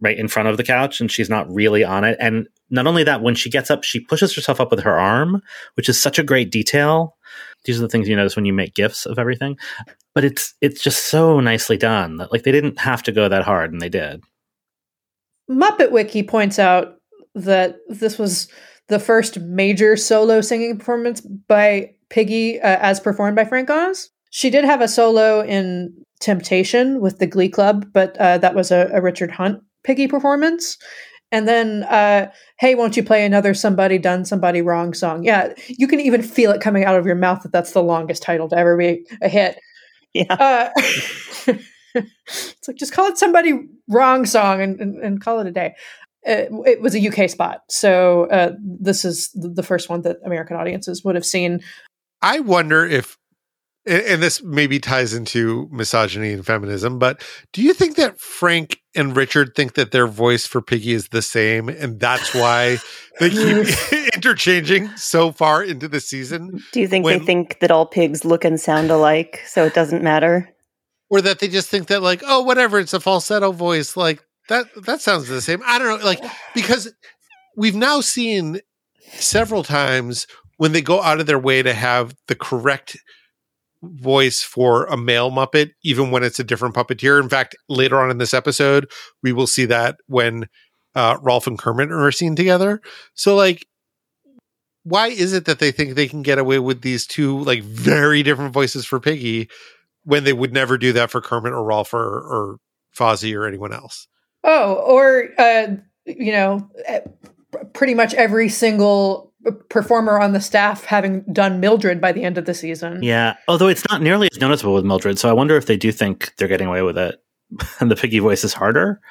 right 0.02 0.18
in 0.18 0.28
front 0.28 0.50
of 0.50 0.58
the 0.58 0.64
couch, 0.64 1.00
and 1.00 1.12
she's 1.12 1.30
not 1.30 1.52
really 1.52 1.84
on 1.84 2.04
it. 2.04 2.18
And 2.20 2.48
not 2.74 2.88
only 2.88 3.04
that, 3.04 3.22
when 3.22 3.36
she 3.36 3.50
gets 3.50 3.70
up, 3.70 3.84
she 3.84 4.00
pushes 4.00 4.36
herself 4.36 4.60
up 4.60 4.72
with 4.72 4.82
her 4.82 5.00
arm, 5.00 5.42
which 5.76 5.88
is 5.88 6.02
such 6.02 6.18
a 6.18 6.24
great 6.24 6.52
detail. 6.52 7.16
These 7.66 7.78
are 7.78 7.82
the 7.82 7.88
things 7.88 8.10
you 8.10 8.16
notice 8.16 8.36
when 8.36 8.46
you 8.46 8.54
make 8.54 8.74
gifs 8.74 9.06
of 9.06 9.20
everything. 9.20 9.58
But 10.16 10.26
it's 10.26 10.54
it's 10.60 10.82
just 10.82 11.06
so 11.06 11.40
nicely 11.40 11.78
done 11.78 12.18
that 12.18 12.32
like 12.32 12.44
they 12.44 12.52
didn't 12.52 12.80
have 12.80 13.04
to 13.04 13.12
go 13.12 13.30
that 13.30 13.44
hard, 13.44 13.72
and 13.72 13.82
they 13.82 13.90
did. 13.90 14.24
Muppet 15.50 15.92
Wiki 15.92 16.24
points 16.24 16.58
out 16.58 16.96
that 17.36 17.78
this 17.90 18.18
was 18.18 18.48
the 18.90 19.00
first 19.00 19.40
major 19.40 19.96
solo 19.96 20.42
singing 20.42 20.78
performance 20.78 21.22
by 21.22 21.92
Piggy 22.10 22.60
uh, 22.60 22.78
as 22.80 23.00
performed 23.00 23.36
by 23.36 23.46
Frank 23.46 23.70
Oz. 23.70 24.10
She 24.32 24.50
did 24.50 24.66
have 24.66 24.82
a 24.82 24.88
solo 24.88 25.42
in 25.42 25.94
Temptation 26.20 27.02
with 27.02 27.20
the 27.20 27.28
Glee 27.28 27.50
Club, 27.50 27.86
but 27.94 28.18
uh, 28.18 28.38
that 28.40 28.56
was 28.56 28.72
a, 28.72 28.90
a 28.94 29.02
Richard 29.02 29.32
Hunt 29.32 29.62
Piggy 29.84 30.08
performance. 30.08 30.78
And 31.34 31.48
then, 31.48 31.82
uh, 31.84 32.32
hey, 32.60 32.76
won't 32.76 32.96
you 32.96 33.02
play 33.02 33.26
another 33.26 33.56
Somebody 33.56 33.98
Done 33.98 34.24
Somebody 34.24 34.62
Wrong 34.62 34.94
song? 34.94 35.24
Yeah, 35.24 35.56
you 35.68 35.88
can 35.88 36.00
even 36.00 36.22
feel 36.22 36.52
it 36.52 36.62
coming 36.62 36.86
out 36.86 36.96
of 36.96 37.08
your 37.08 37.16
mouth 37.16 37.42
that 37.42 37.52
that's 37.52 37.72
the 37.72 37.82
longest 37.82 38.22
title 38.22 38.48
to 38.50 38.56
ever 38.56 38.78
be 38.78 39.08
a 39.20 39.28
hit. 39.28 39.60
Yeah. 40.14 40.26
Uh, 40.30 40.70
it's 41.96 42.68
like 42.68 42.78
just 42.78 42.94
call 42.94 43.08
it 43.08 43.18
somebody 43.18 43.68
wrong 43.90 44.28
song 44.28 44.62
and, 44.62 44.80
and, 44.80 44.98
and 45.00 45.22
call 45.22 45.40
it 45.40 45.48
a 45.48 45.52
day. 45.52 45.74
Uh, 46.26 46.46
it 46.68 46.82
was 46.82 46.96
a 46.96 47.08
UK 47.08 47.28
spot, 47.28 47.62
so 47.68 48.26
uh, 48.26 48.52
this 48.60 49.04
is 49.04 49.32
the 49.34 49.64
first 49.64 49.90
one 49.90 50.04
that 50.04 50.18
American 50.24 50.56
audiences 50.56 51.04
would 51.04 51.16
have 51.16 51.26
seen. 51.26 51.62
I 52.22 52.42
wonder 52.42 52.86
if, 52.86 53.18
and 53.86 54.02
and 54.04 54.24
this 54.24 54.42
maybe 54.44 54.80
ties 54.80 55.14
into 55.14 55.68
misogyny 55.72 56.32
and 56.32 56.46
feminism, 56.46 57.00
but 57.00 57.22
do 57.52 57.62
you 57.62 57.74
think 57.74 57.96
that 57.98 58.20
Frank 58.20 58.80
and 58.96 59.16
Richard 59.16 59.56
think 59.56 59.74
that 59.74 59.92
their 59.92 60.08
voice 60.08 60.46
for 60.46 60.62
Piggy 60.62 60.94
is 60.94 61.08
the 61.10 61.22
same, 61.22 61.68
and 61.70 62.00
that's 62.00 62.34
why 62.34 62.78
they 63.20 63.30
keep 63.30 63.68
interchanging 64.16 64.88
so 64.96 65.32
far 65.32 65.64
into 65.64 65.88
the 65.88 66.00
season, 66.00 66.62
Do 66.72 66.80
you 66.80 66.88
think 66.88 67.04
When- 67.06 67.20
they 67.20 67.26
think 67.26 67.60
that 67.60 67.72
all 67.72 67.86
pigs 67.86 68.24
look 68.24 68.46
and 68.46 68.60
sound 68.60 68.92
alike, 68.92 69.42
so 69.48 69.66
it 69.66 69.74
doesn't 69.74 70.04
matter? 70.04 70.50
or 71.10 71.22
that 71.22 71.38
they 71.38 71.48
just 71.48 71.70
think 71.70 71.88
that 71.90 72.02
like, 72.02 72.24
oh, 72.26 72.42
whatever, 72.42 72.80
it's 72.80 72.94
a 72.94 73.00
falsetto 73.00 73.52
voice, 73.52 73.96
like 73.96 74.24
that 74.50 74.66
that 74.86 75.00
sounds 75.00 75.28
the 75.28 75.42
same. 75.42 75.62
I 75.66 75.78
don't 75.78 76.00
know, 76.00 76.06
like 76.06 76.24
because 76.56 76.92
we've 77.56 77.76
now 77.76 78.02
seen 78.02 78.62
several 79.12 79.64
times 79.64 80.26
when 80.58 80.72
they 80.72 80.82
go 80.82 81.04
out 81.04 81.20
of 81.20 81.28
their 81.28 81.38
way 81.38 81.62
to 81.62 81.74
have 81.74 82.16
the 82.28 82.36
correct 82.36 82.98
voice 83.84 84.42
for 84.42 84.86
a 84.86 84.98
male 84.98 85.32
Muppet, 85.32 85.72
even 85.84 86.12
when 86.12 86.24
it's 86.24 86.40
a 86.40 86.44
different 86.44 86.76
puppeteer. 86.76 87.22
In 87.22 87.30
fact, 87.30 87.56
later 87.70 88.00
on 88.00 88.10
in 88.10 88.18
this 88.18 88.34
episode, 88.34 88.90
we 89.22 89.34
will 89.34 89.48
see 89.48 89.66
that 89.66 89.98
when 90.08 90.48
uh, 90.96 91.18
Rolf 91.22 91.48
and 91.48 91.58
Kermit 91.58 91.92
are 91.92 92.12
seen 92.12 92.36
together. 92.36 92.82
So, 93.14 93.36
like, 93.36 93.68
why 94.84 95.08
is 95.08 95.34
it 95.34 95.46
that 95.46 95.60
they 95.60 95.72
think 95.72 95.96
they 95.96 96.08
can 96.08 96.22
get 96.22 96.38
away 96.38 96.60
with 96.60 96.82
these 96.82 97.08
two 97.08 97.40
like 97.40 97.64
very 97.64 98.22
different 98.22 98.54
voices 98.54 98.86
for 98.86 99.00
Piggy 99.00 99.50
when 100.04 100.24
they 100.26 100.34
would 100.34 100.54
never 100.54 100.78
do 100.78 100.94
that 100.94 101.10
for 101.10 101.22
Kermit 101.22 101.54
or 101.54 101.64
Rolf 101.64 101.94
or, 101.94 102.00
or 102.00 102.58
Fozzie 102.96 103.36
or 103.36 103.48
anyone 103.48 103.74
else? 103.74 104.08
Oh, 104.44 104.74
or 104.74 105.30
uh, 105.38 105.76
you 106.06 106.34
know, 106.34 106.70
eh, 106.86 107.00
pretty 107.74 107.94
much 107.94 108.14
every 108.14 108.50
single 108.50 109.33
performer 109.70 110.20
on 110.20 110.34
the 110.34 110.42
staff 110.42 110.86
having 110.86 111.24
done 111.32 111.60
Mildred 111.60 112.00
by 112.00 112.12
the 112.12 112.24
end 112.24 112.38
of 112.38 112.46
the 112.46 112.54
season. 112.54 113.02
Yeah, 113.04 113.36
although 113.48 113.68
it's 113.68 113.84
not 113.90 114.02
nearly 114.02 114.30
as 114.32 114.40
noticeable 114.40 114.74
with 114.74 114.86
Mildred, 114.86 115.20
so 115.20 115.30
I 115.30 115.34
wonder 115.34 115.56
if 115.56 115.66
they 115.66 115.78
do 115.78 115.92
think 115.92 116.34
they're 116.38 116.48
getting 116.48 116.68
away 116.68 116.82
with 116.82 116.98
it, 116.98 117.22
and 117.80 117.92
the 117.92 117.96
Piggy 117.96 118.20
voice 118.20 118.44
is 118.44 118.54
harder. 118.54 119.02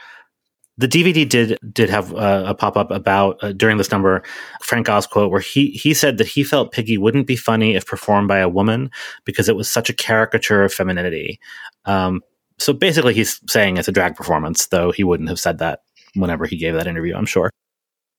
The 0.79 0.89
DVD 0.89 1.29
did 1.29 1.59
did 1.73 1.91
have 1.91 2.15
uh, 2.15 2.45
a 2.47 2.55
pop 2.55 2.77
up 2.77 2.91
about 2.91 3.39
uh, 3.43 3.53
during 3.53 3.77
this 3.77 3.91
number 3.91 4.23
Frank 4.63 4.89
Oz 4.89 5.07
quote 5.07 5.31
where 5.31 5.41
he 5.41 5.71
he 5.73 5.93
said 5.93 6.17
that 6.17 6.27
he 6.27 6.43
felt 6.43 6.73
Piggy 6.73 6.97
wouldn't 6.97 7.27
be 7.27 7.37
funny 7.37 7.77
if 7.77 7.87
performed 7.87 8.29
by 8.29 8.39
a 8.39 8.49
woman 8.49 8.91
because 9.25 9.49
it 9.49 9.57
was 9.57 9.71
such 9.71 9.91
a 9.91 9.95
caricature 9.95 10.65
of 10.65 10.73
femininity. 10.73 11.39
Um, 11.85 12.23
so 12.59 12.73
basically, 12.73 13.13
he's 13.13 13.41
saying 13.49 13.77
it's 13.77 13.89
a 13.89 13.93
drag 13.93 14.17
performance, 14.17 14.67
though 14.69 14.93
he 14.93 15.05
wouldn't 15.05 15.29
have 15.29 15.41
said 15.41 15.59
that 15.59 15.81
whenever 16.15 16.47
he 16.47 16.57
gave 16.57 16.75
that 16.75 16.87
interview. 16.87 17.15
I'm 17.15 17.27
sure. 17.27 17.51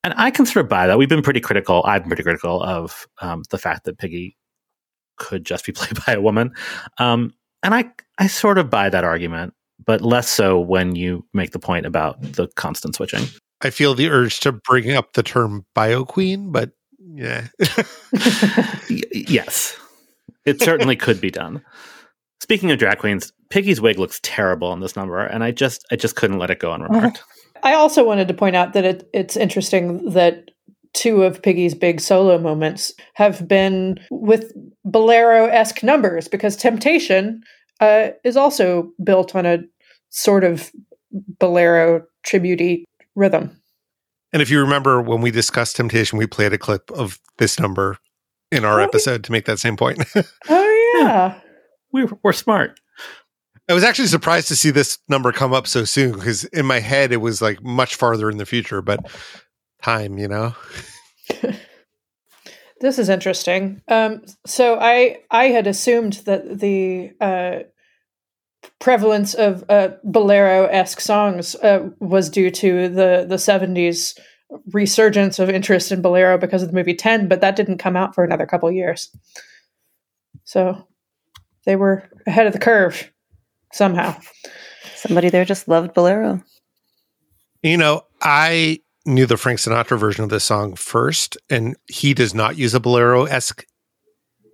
And 0.04 0.14
I 0.18 0.32
can 0.32 0.46
sort 0.46 0.66
of 0.66 0.70
buy 0.70 0.88
that. 0.88 0.98
We've 0.98 1.10
been 1.10 1.22
pretty 1.22 1.40
critical. 1.40 1.82
I've 1.86 2.02
been 2.04 2.10
pretty 2.10 2.24
critical 2.24 2.62
of 2.62 3.08
um, 3.22 3.44
the 3.50 3.58
fact 3.58 3.86
that 3.86 3.98
Piggy 3.98 4.38
could 5.18 5.46
just 5.46 5.66
be 5.66 5.72
played 5.74 5.98
by 6.06 6.14
a 6.14 6.22
woman. 6.22 6.54
Um, 6.98 7.34
and 7.62 7.74
I, 7.74 7.90
I 8.18 8.28
sort 8.28 8.58
of 8.58 8.70
buy 8.70 8.90
that 8.90 9.04
argument, 9.04 9.54
but 9.86 10.02
less 10.02 10.28
so 10.28 10.60
when 10.60 10.96
you 10.96 11.26
make 11.34 11.52
the 11.52 11.60
point 11.60 11.86
about 11.86 12.22
the 12.22 12.48
constant 12.56 12.96
switching. 12.96 13.26
I 13.62 13.70
feel 13.70 13.96
the 13.96 14.10
urge 14.10 14.42
to 14.42 14.52
bring 14.52 14.92
up 14.92 15.14
the 15.14 15.24
term 15.24 15.66
bio 15.74 16.04
queen, 16.04 16.52
but 16.52 16.72
yeah. 17.00 17.48
Yes, 18.90 19.78
it 20.46 20.62
certainly 20.62 20.96
could 20.96 21.22
be 21.22 21.32
done. 21.32 21.64
Speaking 22.42 22.72
of 22.72 22.78
drag 22.78 23.00
queens, 23.00 23.32
Piggy's 23.50 23.80
wig 23.80 23.98
looks 23.98 24.20
terrible 24.22 24.74
in 24.74 24.82
this 24.82 24.96
number, 24.96 25.20
and 25.20 25.44
I 25.44 25.52
just, 25.52 25.86
I 25.92 25.96
just 25.96 26.18
couldn't 26.18 26.40
let 26.40 26.50
it 26.50 26.60
go 26.60 26.74
unremarked. 26.74 27.24
I 27.64 27.74
also 27.74 28.04
wanted 28.06 28.28
to 28.28 28.34
point 28.34 28.56
out 28.56 28.74
that 28.74 28.86
it, 28.86 29.10
it's 29.14 29.38
interesting 29.38 30.10
that 30.12 30.52
two 30.94 31.24
of 31.24 31.42
Piggy's 31.42 31.74
big 31.74 32.00
solo 32.00 32.38
moments 32.38 32.92
have 33.16 33.48
been 33.48 34.00
with 34.12 34.54
Bolero 34.86 35.46
esque 35.48 35.82
numbers 35.82 36.28
because 36.28 36.56
Temptation 36.56 37.42
uh, 37.80 38.10
is 38.24 38.38
also 38.38 38.92
built 39.04 39.36
on 39.36 39.46
a 39.46 39.60
sort 40.10 40.44
of 40.44 40.72
Bolero 41.40 42.06
tribute 42.24 42.86
rhythm. 43.16 43.60
And 44.32 44.42
if 44.42 44.50
you 44.50 44.60
remember 44.60 45.02
when 45.02 45.22
we 45.22 45.32
discussed 45.32 45.76
Temptation, 45.76 46.18
we 46.18 46.28
played 46.28 46.54
a 46.54 46.58
clip 46.58 46.92
of 46.92 47.20
this 47.38 47.60
number 47.60 47.98
in 48.52 48.66
our 48.66 48.82
Oh, 48.82 48.84
episode 48.84 49.24
to 49.24 49.32
make 49.32 49.46
that 49.46 49.60
same 49.60 49.78
point. 49.78 50.04
Oh 50.50 51.00
yeah. 51.00 51.40
We, 51.92 52.06
we're 52.22 52.34
smart. 52.34 52.80
I 53.74 53.76
was 53.76 53.84
actually 53.84 54.10
surprised 54.10 54.50
to 54.50 54.56
see 54.56 54.70
this 54.70 55.00
number 55.10 55.32
come 55.32 55.52
up 55.52 55.66
so 55.66 55.84
soon 55.84 56.12
because 56.12 56.44
in 56.44 56.64
my 56.64 56.80
head 56.80 57.12
it 57.12 57.18
was 57.18 57.42
like 57.42 57.64
much 57.64 57.96
farther 57.96 58.30
in 58.30 58.38
the 58.38 58.46
future, 58.46 58.84
but 58.84 59.00
time, 59.82 60.20
you 60.20 60.28
know? 60.28 60.56
This 62.82 63.00
is 63.00 63.08
interesting. 63.08 63.82
Um, 63.88 64.24
so 64.46 64.78
I 64.78 65.22
I 65.32 65.46
had 65.46 65.68
assumed 65.68 66.22
that 66.26 66.60
the 66.60 67.14
uh, 67.22 67.60
prevalence 68.80 69.34
of 69.34 69.64
uh, 69.70 69.92
bolero 70.04 70.66
esque 70.66 71.00
songs 71.00 71.56
uh, 71.56 71.92
was 72.02 72.30
due 72.30 72.52
to 72.52 72.90
the 72.90 73.26
the 73.26 73.38
seventies 73.38 74.20
resurgence 74.74 75.40
of 75.40 75.50
interest 75.50 75.94
in 75.94 76.02
bolero 76.02 76.38
because 76.38 76.62
of 76.62 76.68
the 76.72 76.76
movie 76.76 76.94
Ten, 76.94 77.30
but 77.30 77.40
that 77.40 77.56
didn't 77.56 77.78
come 77.78 77.96
out 77.96 78.14
for 78.14 78.26
another 78.26 78.46
couple 78.46 78.70
years. 78.70 79.16
So 80.44 80.86
they 81.66 81.78
were 81.78 82.04
ahead 82.28 82.48
of 82.48 82.54
the 82.54 82.60
curve 82.60 83.14
somehow. 83.74 84.16
Somebody 84.96 85.30
there 85.30 85.46
just 85.46 85.68
loved 85.68 85.94
Bolero. 85.94 86.42
You 87.62 87.78
know, 87.78 88.04
I 88.22 88.80
knew 89.06 89.26
the 89.26 89.38
Frank 89.38 89.60
Sinatra 89.60 90.00
version 90.00 90.24
of 90.24 90.30
this 90.30 90.44
song 90.44 90.76
first, 90.76 91.38
and 91.50 91.76
he 91.88 92.14
does 92.14 92.34
not 92.34 92.58
use 92.58 92.74
a 92.74 92.80
bolero 92.80 93.26
esque 93.26 93.66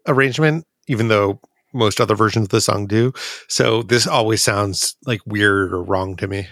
arrangement, 0.08 0.66
even 0.88 1.08
though 1.08 1.40
most 1.74 2.02
other 2.02 2.16
versions 2.16 2.46
of 2.46 2.50
the 2.50 2.62
song 2.62 2.88
do. 2.88 3.14
So 3.48 3.84
this 3.84 4.08
always 4.08 4.42
sounds 4.42 4.96
like 5.06 5.22
weird 5.26 5.72
or 5.72 5.84
wrong 5.84 6.16
to 6.18 6.28
me. 6.28 6.48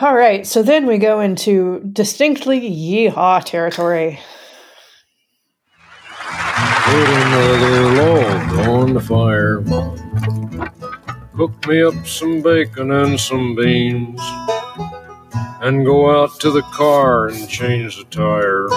All 0.00 0.14
right, 0.14 0.46
so 0.46 0.62
then 0.62 0.86
we 0.86 0.98
go 0.98 1.20
into 1.20 1.80
distinctly 1.92 2.60
yeehaw 2.60 3.44
territory. 3.44 4.18
Put 6.18 7.08
another 7.08 8.02
log 8.02 8.68
on 8.68 8.94
the 8.94 9.00
fire. 9.00 9.60
Cook 11.34 11.66
me 11.66 11.82
up 11.82 12.06
some 12.06 12.42
bacon 12.42 12.90
and 12.90 13.18
some 13.18 13.54
beans. 13.54 14.20
And 15.62 15.86
go 15.86 16.22
out 16.22 16.38
to 16.40 16.50
the 16.50 16.60
car 16.74 17.28
and 17.28 17.48
change 17.48 17.96
the 17.96 18.04
tire. 18.04 18.68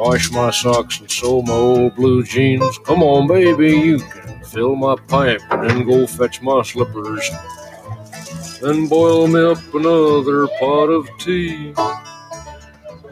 Wash 0.00 0.30
my 0.30 0.50
socks 0.50 0.98
and 1.00 1.10
sew 1.10 1.42
my 1.42 1.52
old 1.52 1.96
blue 1.96 2.24
jeans. 2.24 2.78
Come 2.78 3.02
on, 3.02 3.26
baby, 3.26 3.72
you 3.72 3.98
can 3.98 4.42
fill 4.44 4.74
my 4.74 4.96
pipe 5.06 5.42
and 5.50 5.68
then 5.68 5.86
go 5.86 6.06
fetch 6.06 6.40
my 6.40 6.62
slippers. 6.62 7.30
Then 8.62 8.88
boil 8.88 9.26
me 9.26 9.42
up 9.44 9.58
another 9.74 10.46
pot 10.58 10.86
of 10.86 11.06
tea. 11.18 11.74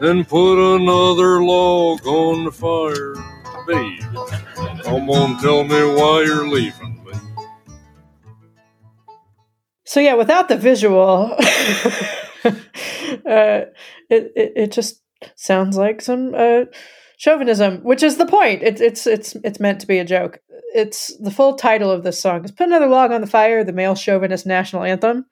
Then 0.01 0.25
put 0.25 0.75
another 0.75 1.43
log 1.43 2.03
on 2.07 2.45
the 2.45 2.51
fire. 2.51 3.13
Baby, 3.67 3.99
come 4.81 5.07
on, 5.11 5.39
tell 5.39 5.63
me 5.63 5.83
why 5.95 6.23
you're 6.25 6.47
leaving 6.47 6.94
So 9.95 10.01
yeah, 10.01 10.15
without 10.15 10.49
the 10.49 10.57
visual, 10.57 11.31
uh, 12.43 12.51
it, 13.23 14.33
it 14.35 14.53
it 14.57 14.71
just 14.73 15.01
sounds 15.35 15.77
like 15.77 16.01
some 16.01 16.33
uh, 16.35 16.65
chauvinism, 17.15 17.77
which 17.77 18.03
is 18.03 18.17
the 18.17 18.25
point. 18.25 18.61
It's 18.61 18.81
it's 18.81 19.07
it's 19.07 19.35
it's 19.35 19.61
meant 19.61 19.79
to 19.79 19.87
be 19.87 19.99
a 19.99 20.03
joke. 20.03 20.41
It's 20.73 21.15
the 21.19 21.31
full 21.31 21.55
title 21.55 21.89
of 21.89 22.03
this 22.03 22.19
song 22.19 22.43
is 22.43 22.51
"Put 22.51 22.67
Another 22.67 22.87
Log 22.87 23.13
on 23.13 23.21
the 23.21 23.27
Fire," 23.27 23.63
the 23.63 23.71
male 23.71 23.95
chauvinist 23.95 24.45
national 24.45 24.83
anthem, 24.83 25.27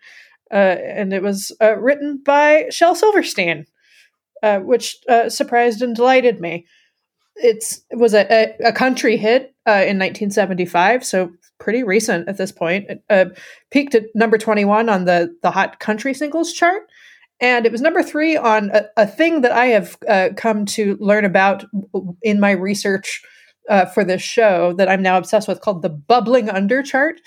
uh, 0.49 0.55
and 0.55 1.11
it 1.11 1.21
was 1.21 1.53
uh, 1.61 1.75
written 1.77 2.21
by 2.25 2.67
Shel 2.69 2.95
Silverstein, 2.95 3.65
uh, 4.41 4.59
which 4.59 4.95
uh, 5.09 5.27
surprised 5.27 5.81
and 5.81 5.93
delighted 5.93 6.39
me. 6.39 6.67
It's 7.35 7.81
it 7.91 7.97
was 7.97 8.13
a, 8.13 8.25
a, 8.31 8.69
a 8.69 8.71
country 8.71 9.17
hit 9.17 9.53
uh, 9.67 9.83
in 9.83 9.99
1975, 9.99 11.03
so 11.03 11.31
pretty 11.63 11.81
recent 11.81 12.27
at 12.27 12.37
this 12.37 12.51
point. 12.51 12.85
It 12.89 13.03
uh, 13.09 13.25
peaked 13.71 13.95
at 13.95 14.03
number 14.13 14.37
21 14.37 14.89
on 14.89 15.05
the 15.05 15.35
the 15.41 15.51
Hot 15.51 15.79
Country 15.79 16.13
Singles 16.13 16.51
chart, 16.51 16.83
and 17.39 17.65
it 17.65 17.71
was 17.71 17.81
number 17.81 18.03
three 18.03 18.35
on 18.35 18.69
a, 18.71 18.85
a 18.97 19.07
thing 19.07 19.41
that 19.41 19.53
I 19.53 19.67
have 19.67 19.97
uh, 20.07 20.29
come 20.35 20.65
to 20.65 20.97
learn 20.99 21.23
about 21.23 21.63
in 22.21 22.39
my 22.39 22.51
research 22.51 23.23
uh, 23.69 23.85
for 23.85 24.03
this 24.03 24.21
show 24.21 24.73
that 24.73 24.89
I'm 24.89 25.01
now 25.01 25.17
obsessed 25.17 25.47
with, 25.47 25.61
called 25.61 25.81
the 25.81 25.89
Bubbling 25.89 26.49
Under 26.49 26.83
chart. 26.83 27.21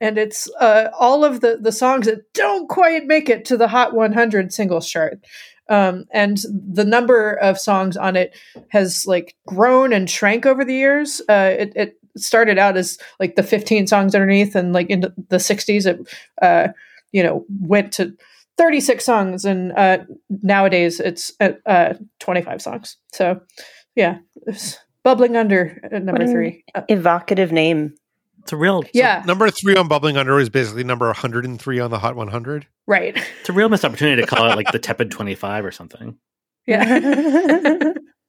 And 0.00 0.18
it's 0.18 0.50
uh, 0.58 0.88
all 0.98 1.24
of 1.24 1.40
the 1.40 1.58
the 1.60 1.72
songs 1.72 2.06
that 2.06 2.32
don't 2.34 2.68
quite 2.68 3.04
make 3.06 3.28
it 3.28 3.44
to 3.46 3.56
the 3.56 3.68
Hot 3.68 3.94
100 3.94 4.52
singles 4.52 4.90
chart. 4.90 5.24
Um, 5.68 6.06
and 6.12 6.36
the 6.52 6.84
number 6.84 7.34
of 7.34 7.56
songs 7.56 7.96
on 7.96 8.16
it 8.16 8.36
has 8.70 9.06
like 9.06 9.36
grown 9.46 9.92
and 9.92 10.10
shrank 10.10 10.44
over 10.44 10.64
the 10.64 10.74
years. 10.74 11.22
Uh, 11.28 11.54
it, 11.56 11.72
it 11.76 11.99
started 12.16 12.58
out 12.58 12.76
as 12.76 12.98
like 13.18 13.36
the 13.36 13.42
15 13.42 13.86
songs 13.86 14.14
underneath, 14.14 14.54
and 14.54 14.72
like 14.72 14.90
into 14.90 15.12
the 15.28 15.36
60s, 15.36 15.86
it 15.86 16.00
uh, 16.42 16.68
you 17.12 17.22
know 17.22 17.44
went 17.60 17.92
to 17.94 18.16
36 18.58 19.04
songs, 19.04 19.44
and 19.44 19.72
uh, 19.72 19.98
nowadays 20.42 21.00
it's 21.00 21.32
at 21.40 21.60
uh, 21.66 21.94
25 22.18 22.60
songs. 22.62 22.96
So 23.12 23.40
yeah, 23.96 24.18
it's 24.46 24.78
bubbling 25.02 25.36
under 25.36 25.80
at 25.82 26.02
number 26.02 26.24
What 26.24 26.30
three. 26.30 26.64
Uh, 26.74 26.82
Evocative 26.88 27.52
name. 27.52 27.94
It's 28.42 28.52
a 28.52 28.56
real 28.56 28.84
yeah, 28.94 29.22
Number 29.26 29.50
three 29.50 29.76
on 29.76 29.86
Bubbling 29.86 30.16
Under 30.16 30.40
is 30.40 30.48
basically 30.48 30.82
number 30.82 31.04
103 31.06 31.80
on 31.80 31.90
the 31.90 31.98
Hot 31.98 32.16
100. 32.16 32.66
right. 32.86 33.14
it's 33.40 33.48
a 33.50 33.52
real 33.52 33.68
missed 33.68 33.84
opportunity 33.84 34.22
to 34.22 34.26
call 34.26 34.50
it 34.50 34.56
like 34.56 34.72
the 34.72 34.78
tepid 34.78 35.10
twenty 35.10 35.34
five 35.34 35.64
or 35.64 35.70
something. 35.70 36.16
Yeah. 36.66 37.92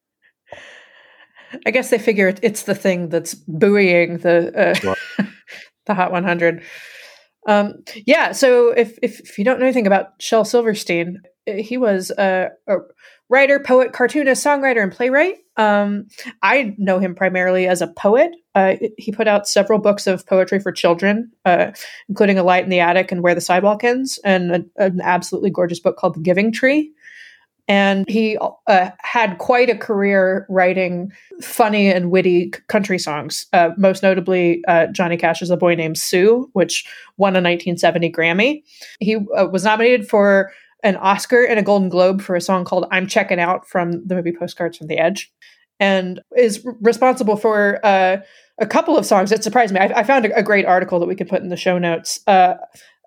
I 1.66 1.72
guess 1.72 1.90
they 1.90 1.98
figure 1.98 2.28
it- 2.30 2.40
it's 2.44 2.64
the 2.64 2.76
thing 2.76 3.10
that's 3.10 3.34
buoying 3.36 4.18
the 4.20 4.96
uh, 5.20 5.24
the 5.86 5.94
Hot 5.94 6.12
100. 6.12 6.64
Um, 7.48 7.84
yeah. 8.06 8.32
So 8.34 8.70
if, 8.70 8.98
if 9.02 9.20
if 9.22 9.38
you 9.38 9.44
don't 9.44 9.60
know 9.60 9.66
anything 9.66 9.88
about 9.88 10.10
Shel 10.20 10.46
Silverstein, 10.46 11.22
uh, 11.50 11.54
he 11.54 11.78
was 11.78 12.12
a, 12.12 12.50
a 12.68 12.76
writer, 13.30 13.60
poet, 13.60 13.94
cartoonist, 13.94 14.46
songwriter, 14.46 14.84
and 14.84 14.92
playwright. 14.92 15.38
Um, 15.58 16.08
I 16.44 16.76
know 16.78 17.00
him 17.00 17.16
primarily 17.16 17.68
as 17.68 17.82
a 17.82 17.88
poet. 17.88 18.32
Uh, 18.54 18.76
he 18.98 19.12
put 19.12 19.28
out 19.28 19.48
several 19.48 19.80
books 19.80 20.06
of 20.08 20.26
poetry 20.28 20.60
for 20.60 20.72
children, 20.72 21.32
uh, 21.46 21.72
including 22.10 22.38
A 22.38 22.44
Light 22.44 22.64
in 22.64 22.70
the 22.70 22.80
Attic 22.80 23.12
and 23.12 23.24
Where 23.24 23.36
the 23.36 23.42
Sidewalk 23.42 23.84
Ends, 23.84 24.20
and 24.24 24.52
a, 24.52 24.64
an 24.78 25.02
absolutely 25.02 25.50
gorgeous 25.50 25.80
book 25.80 25.98
called 25.98 26.16
The 26.16 26.22
Giving 26.22 26.52
Tree. 26.52 26.92
And 27.72 28.04
he 28.10 28.38
uh, 28.68 28.90
had 29.00 29.38
quite 29.38 29.70
a 29.70 29.78
career 29.78 30.46
writing 30.50 31.10
funny 31.42 31.88
and 31.88 32.12
witty 32.12 32.50
country 32.68 33.00
songs, 33.00 33.46
uh, 33.54 33.70
most 33.78 34.04
notably 34.04 34.62
uh, 34.68 34.88
Johnny 34.88 35.16
Cash's 35.16 35.50
A 35.50 35.56
Boy 35.56 35.76
Named 35.76 35.98
Sue, 35.98 36.50
which 36.52 36.86
won 37.16 37.32
a 37.32 37.40
1970 37.40 38.12
Grammy. 38.12 38.64
He 39.00 39.16
uh, 39.16 39.46
was 39.46 39.64
nominated 39.64 40.10
for 40.10 40.52
an 40.84 40.98
Oscar 40.98 41.46
and 41.46 41.60
a 41.60 41.64
Golden 41.64 41.88
Globe 41.88 42.22
for 42.22 42.36
a 42.36 42.42
song 42.42 42.66
called 42.66 42.88
I'm 42.92 43.08
Checking 43.08 43.40
Out 43.40 43.66
from 43.66 44.06
the 44.06 44.16
movie 44.16 44.34
Postcards 44.34 44.78
from 44.78 44.88
the 44.88 44.98
Edge, 44.98 45.32
and 45.80 46.20
is 46.36 46.68
responsible 46.82 47.38
for 47.38 47.80
uh, 47.86 48.18
a 48.60 48.68
couple 48.68 48.98
of 48.98 49.06
songs 49.06 49.30
that 49.30 49.46
surprised 49.46 49.74
me. 49.74 49.80
I, 49.80 50.00
I 50.00 50.04
found 50.04 50.26
a, 50.26 50.36
a 50.38 50.44
great 50.44 50.66
article 50.66 51.00
that 51.00 51.08
we 51.08 51.16
could 51.16 51.30
put 51.30 51.42
in 51.42 51.48
the 51.48 51.56
show 51.56 51.78
notes 51.78 52.20
uh, 52.28 52.56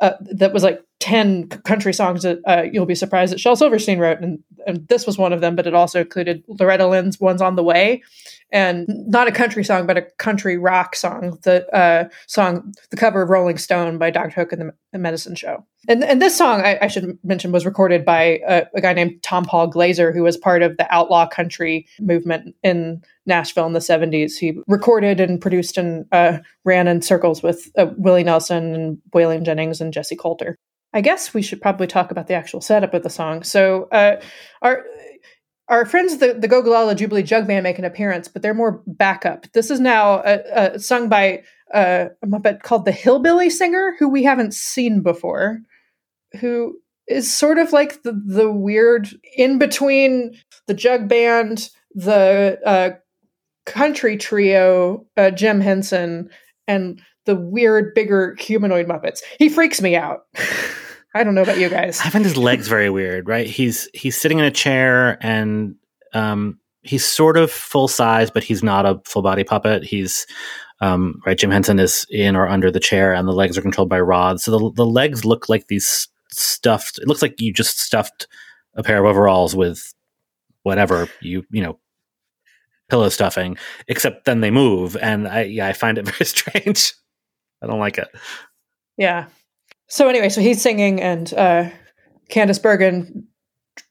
uh, 0.01 0.13
that 0.21 0.55
was 0.55 0.63
like 0.63 0.81
10 1.05 1.49
country 1.67 1.93
songs 1.93 2.23
that 2.23 2.39
uh, 2.47 2.63
you'll 2.73 2.87
be 2.87 2.95
surprised 2.95 3.31
that 3.31 3.39
Shel 3.39 3.57
Silverstein 3.57 3.99
wrote. 3.99 4.21
And, 4.23 4.39
and 4.67 4.89
this 4.89 5.07
was 5.07 5.19
one 5.19 5.35
of 5.35 5.43
them, 5.43 5.55
but 5.55 5.67
it 5.67 5.75
also 5.75 6.01
included 6.01 6.43
Loretta 6.49 6.87
Lynn's 6.87 7.21
One's 7.21 7.43
on 7.43 7.57
the 7.57 7.63
Way. 7.63 8.03
And 8.51 8.87
not 8.89 9.29
a 9.29 9.33
country 9.33 9.65
song, 9.65 9.87
but 9.87 9.99
a 9.99 10.07
country 10.17 10.57
rock 10.57 10.97
song. 10.97 11.37
The 11.43 11.69
uh, 11.77 12.09
song, 12.27 12.73
the 12.91 12.97
cover 12.97 13.21
of 13.21 13.29
Rolling 13.29 13.59
Stone 13.59 13.99
by 13.99 14.09
Dr. 14.09 14.31
Hook 14.31 14.53
and 14.53 14.63
the, 14.63 14.75
the 14.93 14.99
Medicine 14.99 15.35
Show. 15.35 15.67
And, 15.89 16.03
and 16.03 16.23
this 16.23 16.35
song, 16.35 16.63
I, 16.63 16.79
I 16.81 16.87
should 16.87 17.19
mention, 17.23 17.53
was 17.53 17.67
recorded 17.67 18.07
by 18.07 18.41
a, 18.49 18.65
a 18.75 18.81
guy 18.81 18.95
named 18.95 19.21
Tompall 19.21 19.71
Glaser, 19.71 20.11
who 20.11 20.23
was 20.23 20.39
part 20.39 20.63
of 20.63 20.79
the 20.79 20.87
outlaw 20.91 21.27
country 21.27 21.87
movement 22.01 22.55
in 22.63 23.03
Nashville 23.27 23.67
in 23.67 23.75
the 23.75 23.79
70s. 23.79 24.39
He 24.39 24.59
recorded 24.67 25.21
and 25.21 25.39
produced 25.39 25.77
and 25.77 26.07
uh, 26.13 26.39
ran 26.65 26.89
in 26.89 27.03
circles 27.03 27.43
with 27.43 27.71
uh, 27.77 27.89
Willie 27.99 28.25
Nelson 28.25 28.75
and 28.75 28.99
Waylon 29.15 29.45
Jennings 29.45 29.83
and 29.83 29.93
Jessi 29.93 30.17
Colter. 30.17 30.57
I 30.95 31.01
guess 31.01 31.35
we 31.35 31.43
should 31.43 31.61
probably 31.61 31.89
talk 31.89 32.11
about 32.11 32.29
the 32.29 32.35
actual 32.35 32.61
setup 32.61 32.95
of 32.95 33.03
the 33.03 33.11
song. 33.11 33.43
So, 33.43 33.89
uh, 33.91 34.23
our 34.63 34.85
our 35.69 35.87
friends, 35.87 36.19
the, 36.19 36.35
the 36.35 36.49
Gogolala 36.49 36.95
Jubilee 36.95 37.23
Jug 37.23 37.47
Band, 37.47 37.65
make 37.65 37.79
an 37.79 37.85
appearance, 37.85 38.29
but 38.29 38.43
they're 38.43 38.55
more 38.55 38.83
backup. 38.87 39.51
This 39.53 39.71
is 39.71 39.81
now 39.81 40.17
uh, 40.17 40.43
uh, 40.55 40.79
sung 40.79 41.09
by 41.09 41.43
uh, 41.73 42.07
a 42.23 42.27
Muppet 42.27 42.63
called 42.63 42.85
the 42.85 42.93
Hillbilly 42.93 43.49
Singer, 43.49 43.97
who 43.99 44.09
we 44.09 44.23
haven't 44.23 44.53
seen 44.53 45.03
before, 45.03 45.61
who 46.41 46.79
is 47.09 47.35
sort 47.35 47.59
of 47.59 47.73
like 47.73 48.03
the, 48.03 48.13
the 48.27 48.53
weird 48.53 49.09
in 49.37 49.59
between 49.59 50.39
the 50.67 50.75
jug 50.75 51.09
band, 51.09 51.71
the 51.95 52.59
uh, 52.65 52.91
country 53.65 54.17
trio, 54.19 55.07
uh, 55.17 55.31
Jim 55.31 55.61
Henson, 55.61 56.29
and 56.69 57.01
the 57.25 57.37
weird, 57.37 57.95
bigger 57.95 58.37
humanoid 58.39 58.87
Muppets. 58.87 59.21
He 59.39 59.49
freaks 59.49 59.81
me 59.81 59.97
out. 59.97 60.25
I 61.15 61.23
don't 61.23 61.35
know 61.35 61.43
about 61.43 61.59
you 61.59 61.69
guys. 61.69 62.01
I 62.05 62.11
find 62.11 62.25
his 62.25 62.37
legs 62.37 62.67
very 62.67 62.91
weird. 62.91 63.29
Right, 63.29 63.47
he's 63.47 63.89
he's 63.95 64.17
sitting 64.17 64.39
in 64.41 64.45
a 64.45 64.51
chair 64.51 65.17
and 65.25 65.77
um, 66.13 66.59
he's 66.83 67.05
sort 67.05 67.37
of 67.37 67.51
full 67.51 67.89
size, 67.89 68.31
but 68.31 68.45
he's 68.45 68.63
not 68.63 68.85
a 68.85 69.01
full 69.05 69.23
body 69.23 69.45
puppet. 69.45 69.85
He's 69.85 70.27
um, 70.81 71.21
right. 71.25 71.39
Jim 71.39 71.51
Henson 71.51 71.79
is 71.79 72.07
in 72.11 72.37
or 72.37 72.49
under 72.49 72.71
the 72.71 72.81
chair, 72.81 73.15
and 73.15 73.29
the 73.29 73.33
legs 73.33 73.57
are 73.57 73.63
controlled 73.63 73.89
by 73.89 74.01
rods. 74.01 74.45
So 74.45 74.51
the 74.51 74.73
the 74.75 74.87
legs 74.87 75.25
look 75.25 75.49
like 75.49 75.69
these 75.69 76.09
stuffed. 76.31 76.99
It 76.99 77.09
looks 77.09 77.23
like 77.23 77.41
you 77.41 77.53
just 77.53 77.79
stuffed 77.79 78.27
a 78.75 78.83
pair 78.83 78.99
of 78.99 79.05
overalls 79.05 79.55
with 79.55 79.95
whatever 80.63 81.09
you 81.21 81.45
you 81.51 81.63
know 81.63 81.79
pillow 82.91 83.09
stuffing. 83.09 83.57
Except 83.89 84.25
then 84.25 84.41
they 84.41 84.51
move, 84.51 84.97
and 84.97 85.29
I 85.29 85.43
yeah 85.43 85.69
I 85.69 85.73
find 85.73 85.97
it 85.97 86.07
very 86.09 86.27
strange. 86.27 86.93
I 87.63 87.67
don't 87.67 87.81
like 87.81 87.99
it. 87.99 88.09
Yeah. 88.97 89.27
So 89.95 90.09
anyway, 90.09 90.29
so 90.29 90.41
he's 90.41 90.61
singing, 90.61 91.01
and 91.01 91.33
uh, 91.35 91.71
Candice 92.29 92.61
Bergen, 92.61 93.29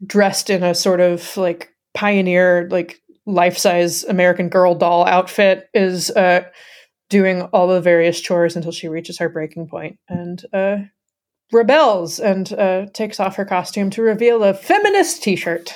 dressed 0.06 0.50
in 0.50 0.62
a 0.62 0.76
sort 0.76 1.00
of 1.00 1.38
like 1.38 1.70
pioneer, 1.94 2.68
like 2.70 3.00
life 3.26 3.58
size 3.58 4.04
American 4.04 4.50
Girl 4.50 4.76
doll 4.76 5.08
outfit, 5.08 5.70
is 5.74 6.12
uh, 6.12 6.44
doing 7.08 7.44
all 7.44 7.70
the 7.70 7.80
various 7.80 8.20
chores 8.20 8.58
until 8.58 8.74
she 8.74 8.90
reaches 8.90 9.18
her 9.20 9.30
breaking 9.30 9.70
point 9.70 9.98
and 10.10 10.44
uh, 10.52 10.80
rebels 11.54 12.20
and 12.20 12.52
uh, 12.52 12.86
takes 12.94 13.22
off 13.22 13.38
her 13.38 13.46
costume 13.46 13.90
to 13.92 14.02
reveal 14.02 14.44
a 14.44 14.54
feminist 14.54 15.24
T-shirt. 15.24 15.74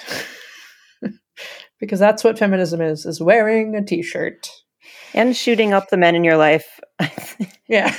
because 1.80 2.00
that's 2.00 2.26
what 2.26 2.38
feminism 2.38 2.82
is: 2.82 3.06
is 3.06 3.22
wearing 3.22 3.78
a 3.78 3.86
T-shirt 3.86 4.50
and 5.14 5.38
shooting 5.38 5.72
up 5.72 5.90
the 5.90 5.96
men 5.96 6.16
in 6.16 6.26
your 6.26 6.36
life. 6.36 6.82
yeah. 7.70 7.96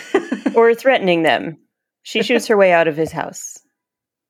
or 0.55 0.75
threatening 0.75 1.23
them. 1.23 1.57
She 2.03 2.23
shoots 2.23 2.47
her 2.47 2.57
way 2.57 2.73
out 2.73 2.89
of 2.89 2.97
his 2.97 3.13
house. 3.13 3.59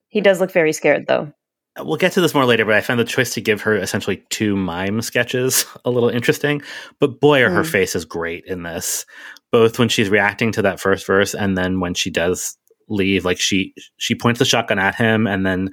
He 0.09 0.20
does 0.20 0.40
look 0.40 0.50
very 0.52 0.72
scared, 0.72 1.07
though. 1.07 1.33
We'll 1.81 1.96
get 1.96 2.12
to 2.12 2.20
this 2.20 2.35
more 2.35 2.44
later, 2.44 2.64
but 2.64 2.74
I 2.74 2.81
found 2.81 2.98
the 2.98 3.04
choice 3.04 3.35
to 3.35 3.40
give 3.40 3.61
her 3.62 3.76
essentially 3.76 4.24
two 4.31 4.57
mime 4.57 5.00
sketches 5.00 5.64
a 5.85 5.90
little 5.90 6.09
interesting. 6.09 6.62
But 6.98 7.20
boy, 7.20 7.42
are 7.42 7.50
her 7.50 7.62
Mm. 7.62 7.70
face 7.70 7.94
is 7.94 8.04
great 8.04 8.44
in 8.46 8.62
this, 8.64 9.07
both 9.52 9.78
when 9.78 9.88
she's 9.88 10.09
reacting 10.11 10.50
to 10.52 10.62
that 10.62 10.81
first 10.81 11.07
verse 11.07 11.35
and 11.35 11.57
then 11.57 11.78
when 11.78 11.94
she 11.94 12.11
does 12.11 12.57
leave. 12.88 13.24
Like 13.24 13.38
she 13.38 13.74
she 13.96 14.14
points 14.16 14.38
the 14.40 14.44
shotgun 14.44 14.78
at 14.81 14.96
him 14.96 15.26
and 15.28 15.46
then 15.46 15.70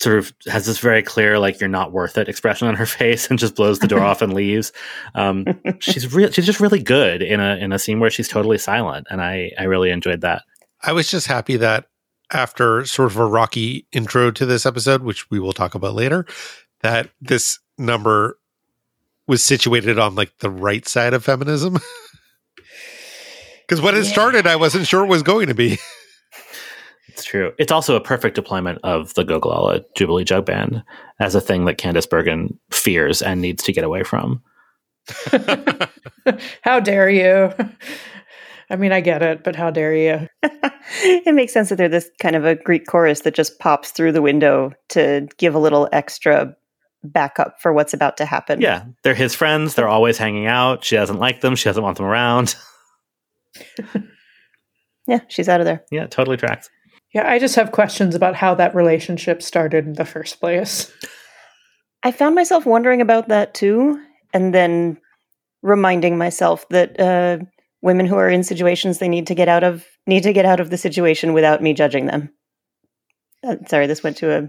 sort 0.00 0.18
of 0.18 0.32
has 0.48 0.66
this 0.66 0.78
very 0.78 1.02
clear 1.02 1.38
like 1.38 1.60
you're 1.60 1.68
not 1.68 1.92
worth 1.92 2.18
it 2.18 2.28
expression 2.28 2.66
on 2.66 2.74
her 2.74 2.86
face 3.00 3.28
and 3.30 3.38
just 3.38 3.54
blows 3.54 3.78
the 3.78 3.86
door 3.86 4.00
off 4.00 4.20
and 4.22 4.32
leaves. 4.34 4.72
Um, 5.14 5.44
she's 5.78 6.12
real. 6.12 6.30
She's 6.32 6.46
just 6.46 6.60
really 6.60 6.82
good 6.82 7.22
in 7.22 7.38
a 7.38 7.56
in 7.56 7.72
a 7.72 7.78
scene 7.78 8.00
where 8.00 8.10
she's 8.10 8.26
totally 8.28 8.58
silent, 8.58 9.06
and 9.10 9.22
I 9.22 9.52
I 9.58 9.64
really 9.64 9.90
enjoyed 9.90 10.22
that. 10.22 10.42
I 10.82 10.92
was 10.92 11.10
just 11.10 11.26
happy 11.26 11.56
that 11.56 11.86
after 12.32 12.84
sort 12.84 13.10
of 13.10 13.18
a 13.18 13.26
rocky 13.26 13.86
intro 13.92 14.30
to 14.30 14.46
this 14.46 14.66
episode, 14.66 15.02
which 15.02 15.30
we 15.30 15.38
will 15.38 15.52
talk 15.52 15.74
about 15.74 15.94
later, 15.94 16.26
that 16.80 17.10
this 17.20 17.58
number 17.78 18.38
was 19.26 19.44
situated 19.44 19.98
on 19.98 20.14
like 20.14 20.38
the 20.38 20.50
right 20.50 20.86
side 20.86 21.14
of 21.14 21.24
feminism. 21.24 21.78
Because 23.72 23.80
when 23.80 23.96
it 23.96 24.04
started, 24.04 24.46
I 24.46 24.56
wasn't 24.56 24.86
sure 24.86 25.02
it 25.02 25.08
was 25.08 25.22
going 25.22 25.46
to 25.48 25.54
be. 25.54 25.78
It's 27.08 27.24
true. 27.24 27.52
It's 27.58 27.72
also 27.72 27.94
a 27.94 28.00
perfect 28.00 28.34
deployment 28.34 28.78
of 28.84 29.12
the 29.14 29.24
Gogolala 29.24 29.84
Jubilee 29.94 30.24
Jug 30.24 30.46
Band 30.46 30.82
as 31.20 31.34
a 31.34 31.42
thing 31.42 31.66
that 31.66 31.76
Candice 31.76 32.08
Bergen 32.08 32.58
fears 32.70 33.20
and 33.20 33.42
needs 33.42 33.62
to 33.64 33.72
get 33.72 33.84
away 33.84 34.02
from. 34.02 34.42
how 36.62 36.80
dare 36.80 37.10
you? 37.10 37.52
I 38.72 38.76
mean, 38.76 38.90
I 38.90 39.00
get 39.00 39.22
it, 39.22 39.44
but 39.44 39.54
how 39.54 39.70
dare 39.70 39.94
you? 39.94 40.28
it 40.42 41.34
makes 41.34 41.52
sense 41.52 41.68
that 41.68 41.76
they're 41.76 41.88
this 41.88 42.10
kind 42.20 42.34
of 42.34 42.44
a 42.44 42.54
Greek 42.56 42.86
chorus 42.86 43.20
that 43.20 43.34
just 43.34 43.58
pops 43.58 43.90
through 43.90 44.12
the 44.12 44.22
window 44.22 44.72
to 44.88 45.28
give 45.36 45.54
a 45.54 45.58
little 45.58 45.88
extra 45.92 46.56
backup 47.04 47.60
for 47.60 47.72
what's 47.72 47.92
about 47.92 48.16
to 48.16 48.24
happen. 48.24 48.60
Yeah, 48.60 48.84
they're 49.04 49.14
his 49.14 49.34
friends. 49.34 49.74
They're 49.74 49.88
always 49.88 50.16
hanging 50.16 50.46
out. 50.46 50.84
She 50.84 50.96
doesn't 50.96 51.18
like 51.18 51.42
them. 51.42 51.54
She 51.54 51.68
doesn't 51.68 51.82
want 51.82 51.98
them 51.98 52.06
around. 52.06 52.56
Yeah, 55.06 55.20
she's 55.28 55.48
out 55.48 55.60
of 55.60 55.66
there. 55.66 55.84
Yeah, 55.90 56.06
totally 56.06 56.36
tracks. 56.36 56.70
Yeah, 57.12 57.28
I 57.28 57.38
just 57.38 57.56
have 57.56 57.72
questions 57.72 58.14
about 58.14 58.34
how 58.34 58.54
that 58.54 58.74
relationship 58.74 59.42
started 59.42 59.86
in 59.86 59.94
the 59.94 60.04
first 60.04 60.40
place. 60.40 60.92
I 62.02 62.12
found 62.12 62.34
myself 62.34 62.64
wondering 62.66 63.00
about 63.00 63.28
that 63.28 63.54
too, 63.54 64.00
and 64.32 64.54
then 64.54 64.98
reminding 65.62 66.18
myself 66.18 66.68
that 66.70 66.98
uh, 66.98 67.38
women 67.82 68.06
who 68.06 68.16
are 68.16 68.28
in 68.30 68.42
situations 68.42 68.98
they 68.98 69.08
need 69.08 69.26
to 69.26 69.34
get 69.34 69.48
out 69.48 69.64
of 69.64 69.84
need 70.06 70.22
to 70.22 70.32
get 70.32 70.44
out 70.44 70.60
of 70.60 70.70
the 70.70 70.76
situation 70.78 71.32
without 71.32 71.62
me 71.62 71.74
judging 71.74 72.06
them. 72.06 72.30
Uh, 73.44 73.56
sorry, 73.66 73.86
this 73.86 74.02
went 74.02 74.16
to 74.18 74.30
a 74.32 74.48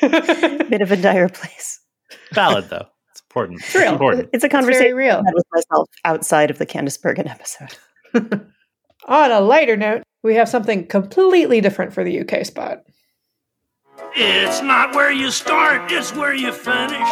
bit 0.68 0.80
of 0.80 0.92
a 0.92 0.96
dire 0.96 1.28
place. 1.28 1.80
Valid 2.32 2.68
though. 2.70 2.86
It's 3.10 3.20
important. 3.22 3.60
It's 3.60 3.74
real. 3.74 3.92
important. 3.92 4.28
It's 4.32 4.44
a 4.44 4.46
It's 4.46 4.52
conversation 4.52 4.94
real. 4.94 5.16
I 5.16 5.22
had 5.26 5.34
with 5.34 5.46
myself 5.52 5.88
outside 6.04 6.50
of 6.50 6.58
the 6.58 6.66
Candice 6.66 7.00
Bergen 7.00 7.28
episode. 7.28 7.76
On 9.06 9.30
a 9.30 9.40
lighter 9.40 9.76
note, 9.76 10.02
we 10.22 10.34
have 10.36 10.48
something 10.48 10.86
completely 10.86 11.60
different 11.60 11.92
for 11.92 12.04
the 12.04 12.20
UK 12.20 12.44
spot. 12.44 12.82
It's 14.14 14.60
not 14.62 14.94
where 14.94 15.10
you 15.12 15.30
start, 15.30 15.90
it's 15.92 16.12
where 16.14 16.34
you 16.34 16.52
finish. 16.52 17.08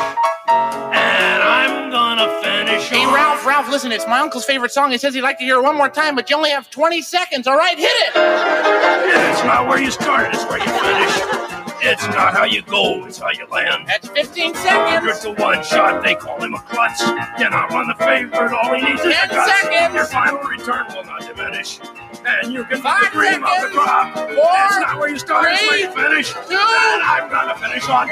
And 0.48 1.42
I'm 1.42 1.90
gonna 1.90 2.40
finish. 2.42 2.88
Hey, 2.88 3.04
on- 3.04 3.14
Rolf, 3.14 3.46
Rolf, 3.46 3.68
listen, 3.70 3.92
it's 3.92 4.06
my 4.06 4.20
uncle's 4.20 4.44
favorite 4.44 4.72
song. 4.72 4.90
He 4.90 4.98
says 4.98 5.14
he'd 5.14 5.22
like 5.22 5.38
to 5.38 5.44
hear 5.44 5.56
it 5.58 5.62
one 5.62 5.76
more 5.76 5.88
time, 5.88 6.14
but 6.16 6.28
you 6.30 6.36
only 6.36 6.50
have 6.50 6.70
20 6.70 7.00
seconds. 7.02 7.46
All 7.46 7.56
right, 7.56 7.78
hit 7.78 7.86
it! 7.86 8.12
It's 8.14 9.44
not 9.44 9.68
where 9.68 9.80
you 9.80 9.90
start, 9.90 10.34
it's 10.34 10.44
where 10.44 10.58
you 10.58 10.64
finish. 10.64 11.57
It's 11.80 12.06
not 12.08 12.34
how 12.34 12.44
you 12.44 12.62
go, 12.62 13.04
it's 13.06 13.18
how 13.18 13.30
you 13.30 13.46
land. 13.50 13.86
That's 13.86 14.08
15 14.08 14.54
seconds. 14.54 15.20
to 15.20 15.32
one 15.32 15.62
shot, 15.62 16.02
they 16.02 16.14
call 16.14 16.40
him 16.42 16.54
a 16.54 16.60
klutz. 16.60 17.02
You're 17.38 17.50
not 17.50 17.70
run 17.70 17.88
the 17.88 17.94
favorite, 17.94 18.52
all 18.52 18.74
he 18.74 18.82
needs 18.82 19.00
is 19.00 19.06
a 19.06 19.28
guts. 19.28 19.60
seconds. 19.60 19.94
Your 19.94 20.04
final 20.06 20.38
return 20.40 20.86
will 20.94 21.04
not 21.04 21.20
diminish. 21.20 21.78
And 22.26 22.52
you 22.52 22.64
can 22.64 22.80
Five 22.82 23.04
the 23.04 23.10
dream 23.10 23.44
of 23.44 23.62
the 23.62 23.68
crop. 23.72 24.14
Four. 24.14 24.26
It's 24.28 24.78
not 24.78 24.98
where 24.98 25.08
you 25.08 25.18
start, 25.18 25.46
it's 25.50 25.68
where 25.68 25.78
you 25.78 25.90
finish. 25.92 26.32
Two. 26.32 26.38
And 26.50 27.02
I'm 27.02 27.30
gonna 27.30 27.56
finish 27.58 27.88
on 27.88 28.08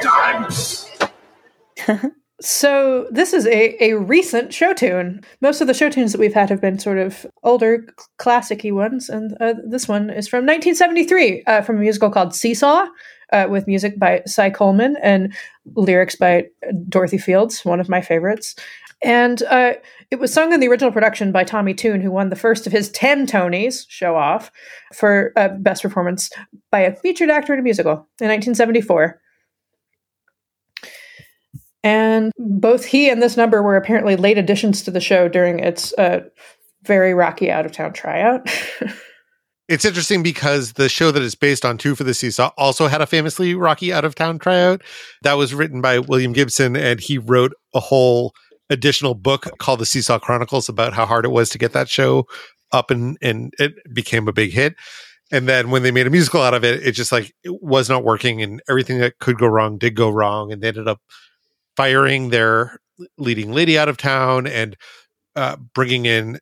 time. 1.87 2.12
So 2.40 3.07
this 3.11 3.33
is 3.33 3.46
a, 3.46 3.83
a 3.83 3.94
recent 3.94 4.52
show 4.52 4.74
tune. 4.74 5.22
Most 5.40 5.62
of 5.62 5.68
the 5.68 5.74
show 5.74 5.88
tunes 5.88 6.12
that 6.12 6.18
we've 6.18 6.35
had 6.35 6.50
have 6.50 6.61
been 6.61 6.79
sort 6.79 6.98
of 6.98 7.24
older, 7.42 7.87
classic-y 8.18 8.72
ones, 8.72 9.09
and 9.09 9.35
uh, 9.40 9.55
this 9.66 9.88
one 9.88 10.11
is 10.11 10.29
from 10.29 10.44
1973, 10.44 11.44
uh, 11.44 11.62
from 11.62 11.76
a 11.76 11.81
musical 11.81 12.11
called 12.11 12.35
Seesaw, 12.35 12.87
uh, 13.32 13.46
with 13.48 13.66
music 13.66 13.98
by 13.98 14.22
Cy 14.26 14.50
Coleman 14.50 14.96
and 15.02 15.34
lyrics 15.74 16.16
by 16.16 16.46
Dorothy 16.88 17.18
Fields, 17.18 17.64
one 17.64 17.80
of 17.80 17.88
my 17.88 18.00
favorites. 18.00 18.54
And 19.02 19.42
uh, 19.44 19.74
it 20.10 20.18
was 20.18 20.32
sung 20.32 20.52
in 20.52 20.60
the 20.60 20.68
original 20.68 20.92
production 20.92 21.32
by 21.32 21.44
Tommy 21.44 21.74
Tune, 21.74 22.00
who 22.00 22.10
won 22.10 22.30
the 22.30 22.36
first 22.36 22.66
of 22.66 22.72
his 22.72 22.90
10 22.90 23.26
Tonys, 23.26 23.84
show 23.88 24.16
off, 24.16 24.50
for 24.94 25.32
uh, 25.36 25.48
Best 25.48 25.82
Performance 25.82 26.30
by 26.70 26.80
a 26.80 26.96
featured 26.96 27.30
actor 27.30 27.52
in 27.52 27.60
a 27.60 27.62
musical 27.62 27.92
in 28.20 28.28
1974. 28.28 29.20
And 31.82 32.32
both 32.36 32.84
he 32.84 33.10
and 33.10 33.22
this 33.22 33.36
number 33.36 33.62
were 33.62 33.76
apparently 33.76 34.16
late 34.16 34.38
additions 34.38 34.82
to 34.82 34.90
the 34.90 35.00
show 35.00 35.28
during 35.28 35.60
its 35.60 35.92
uh, 35.98 36.20
very 36.82 37.14
rocky 37.14 37.50
out 37.50 37.66
of 37.66 37.72
town 37.72 37.92
tryout. 37.92 38.48
It's 39.68 39.85
interesting 39.85 40.22
because 40.22 40.74
the 40.74 40.88
show 40.88 41.11
that 41.11 41.22
it's 41.22 41.35
based 41.35 41.64
on, 41.64 41.76
Two 41.76 41.96
for 41.96 42.05
the 42.05 42.14
Seesaw, 42.14 42.50
also 42.57 42.87
had 42.87 43.00
a 43.00 43.07
famously 43.07 43.55
rocky 43.55 43.92
out 43.92 44.05
of 44.05 44.14
town 44.14 44.38
tryout. 44.38 44.83
That 45.22 45.35
was 45.35 45.55
written 45.55 45.81
by 45.81 45.98
William 45.98 46.33
Gibson, 46.33 46.76
and 46.76 47.00
he 47.00 47.18
wrote 47.18 47.52
a 47.74 47.81
whole 47.81 48.33
additional 48.70 49.14
book 49.14 49.48
called 49.59 49.81
The 49.81 49.87
Seesaw 49.87 50.20
Chronicles 50.20 50.68
about 50.68 50.92
how 50.92 51.05
hard 51.05 51.24
it 51.24 51.31
was 51.31 51.50
to 51.50 51.59
get 51.59 51.72
that 51.72 51.88
show 51.88 52.26
up 52.72 52.90
and, 52.90 53.16
and 53.22 53.52
it 53.59 53.74
became 53.92 54.29
a 54.29 54.33
big 54.33 54.52
hit. 54.52 54.74
And 55.33 55.48
then 55.48 55.70
when 55.70 55.83
they 55.83 55.90
made 55.90 56.07
a 56.07 56.11
musical 56.11 56.42
out 56.42 56.55
of 56.55 56.64
it, 56.64 56.87
it 56.87 56.92
just 56.92 57.11
like 57.11 57.33
it 57.42 57.61
was 57.61 57.88
not 57.88 58.05
working, 58.05 58.42
and 58.42 58.62
everything 58.68 58.98
that 58.98 59.18
could 59.18 59.38
go 59.38 59.48
wrong 59.48 59.79
did 59.79 59.96
go 59.96 60.11
wrong, 60.11 60.52
and 60.52 60.62
they 60.62 60.68
ended 60.68 60.87
up 60.87 61.00
firing 61.76 62.31
their 62.31 62.79
leading 63.18 63.52
lady 63.52 63.76
out 63.76 63.88
of 63.88 63.96
town 63.96 64.46
and 64.46 64.76
uh, 65.35 65.57
bringing 65.74 66.07
in 66.07 66.38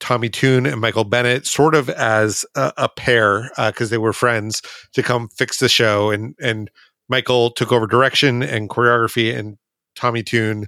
Tommy 0.00 0.28
Tune 0.28 0.66
and 0.66 0.80
Michael 0.80 1.04
Bennett, 1.04 1.46
sort 1.46 1.74
of 1.74 1.88
as 1.90 2.44
a, 2.54 2.72
a 2.76 2.88
pair 2.88 3.50
because 3.56 3.90
they 3.90 3.98
were 3.98 4.12
friends, 4.12 4.62
to 4.94 5.02
come 5.02 5.28
fix 5.28 5.58
the 5.58 5.68
show. 5.68 6.10
And 6.10 6.34
and 6.40 6.70
Michael 7.08 7.50
took 7.50 7.72
over 7.72 7.86
direction 7.86 8.42
and 8.42 8.68
choreography, 8.68 9.36
and 9.36 9.58
Tommy 9.94 10.22
Tune. 10.22 10.66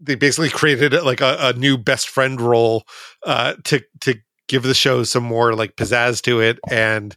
They 0.00 0.14
basically 0.14 0.48
created 0.58 0.92
like 1.02 1.20
a, 1.20 1.36
a 1.40 1.52
new 1.52 1.78
best 1.78 2.08
friend 2.08 2.40
role 2.40 2.84
uh, 3.24 3.54
to 3.64 3.82
to 4.00 4.16
give 4.48 4.62
the 4.62 4.74
show 4.74 5.04
some 5.04 5.24
more 5.24 5.54
like 5.54 5.76
pizzazz 5.76 6.20
to 6.22 6.40
it, 6.40 6.58
and 6.70 7.16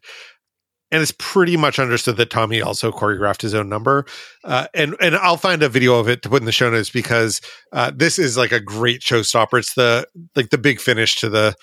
and 0.91 1.01
it's 1.01 1.13
pretty 1.17 1.57
much 1.57 1.79
understood 1.79 2.17
that 2.17 2.29
Tommy 2.29 2.61
also 2.61 2.91
choreographed 2.91 3.41
his 3.41 3.53
own 3.53 3.69
number. 3.69 4.05
Uh, 4.43 4.67
and 4.73 4.95
and 5.01 5.15
I'll 5.15 5.37
find 5.37 5.63
a 5.63 5.69
video 5.69 5.99
of 5.99 6.07
it 6.07 6.21
to 6.23 6.29
put 6.29 6.41
in 6.41 6.45
the 6.45 6.51
show 6.51 6.69
notes 6.69 6.89
because 6.89 7.41
uh, 7.73 7.91
this 7.93 8.17
is 8.17 8.37
like 8.37 8.51
a 8.51 8.59
great 8.59 9.01
showstopper. 9.01 9.59
It's 9.59 9.73
the 9.73 10.07
like 10.35 10.49
the 10.49 10.57
big 10.57 10.79
finish 10.79 11.15
to 11.17 11.29
the 11.29 11.55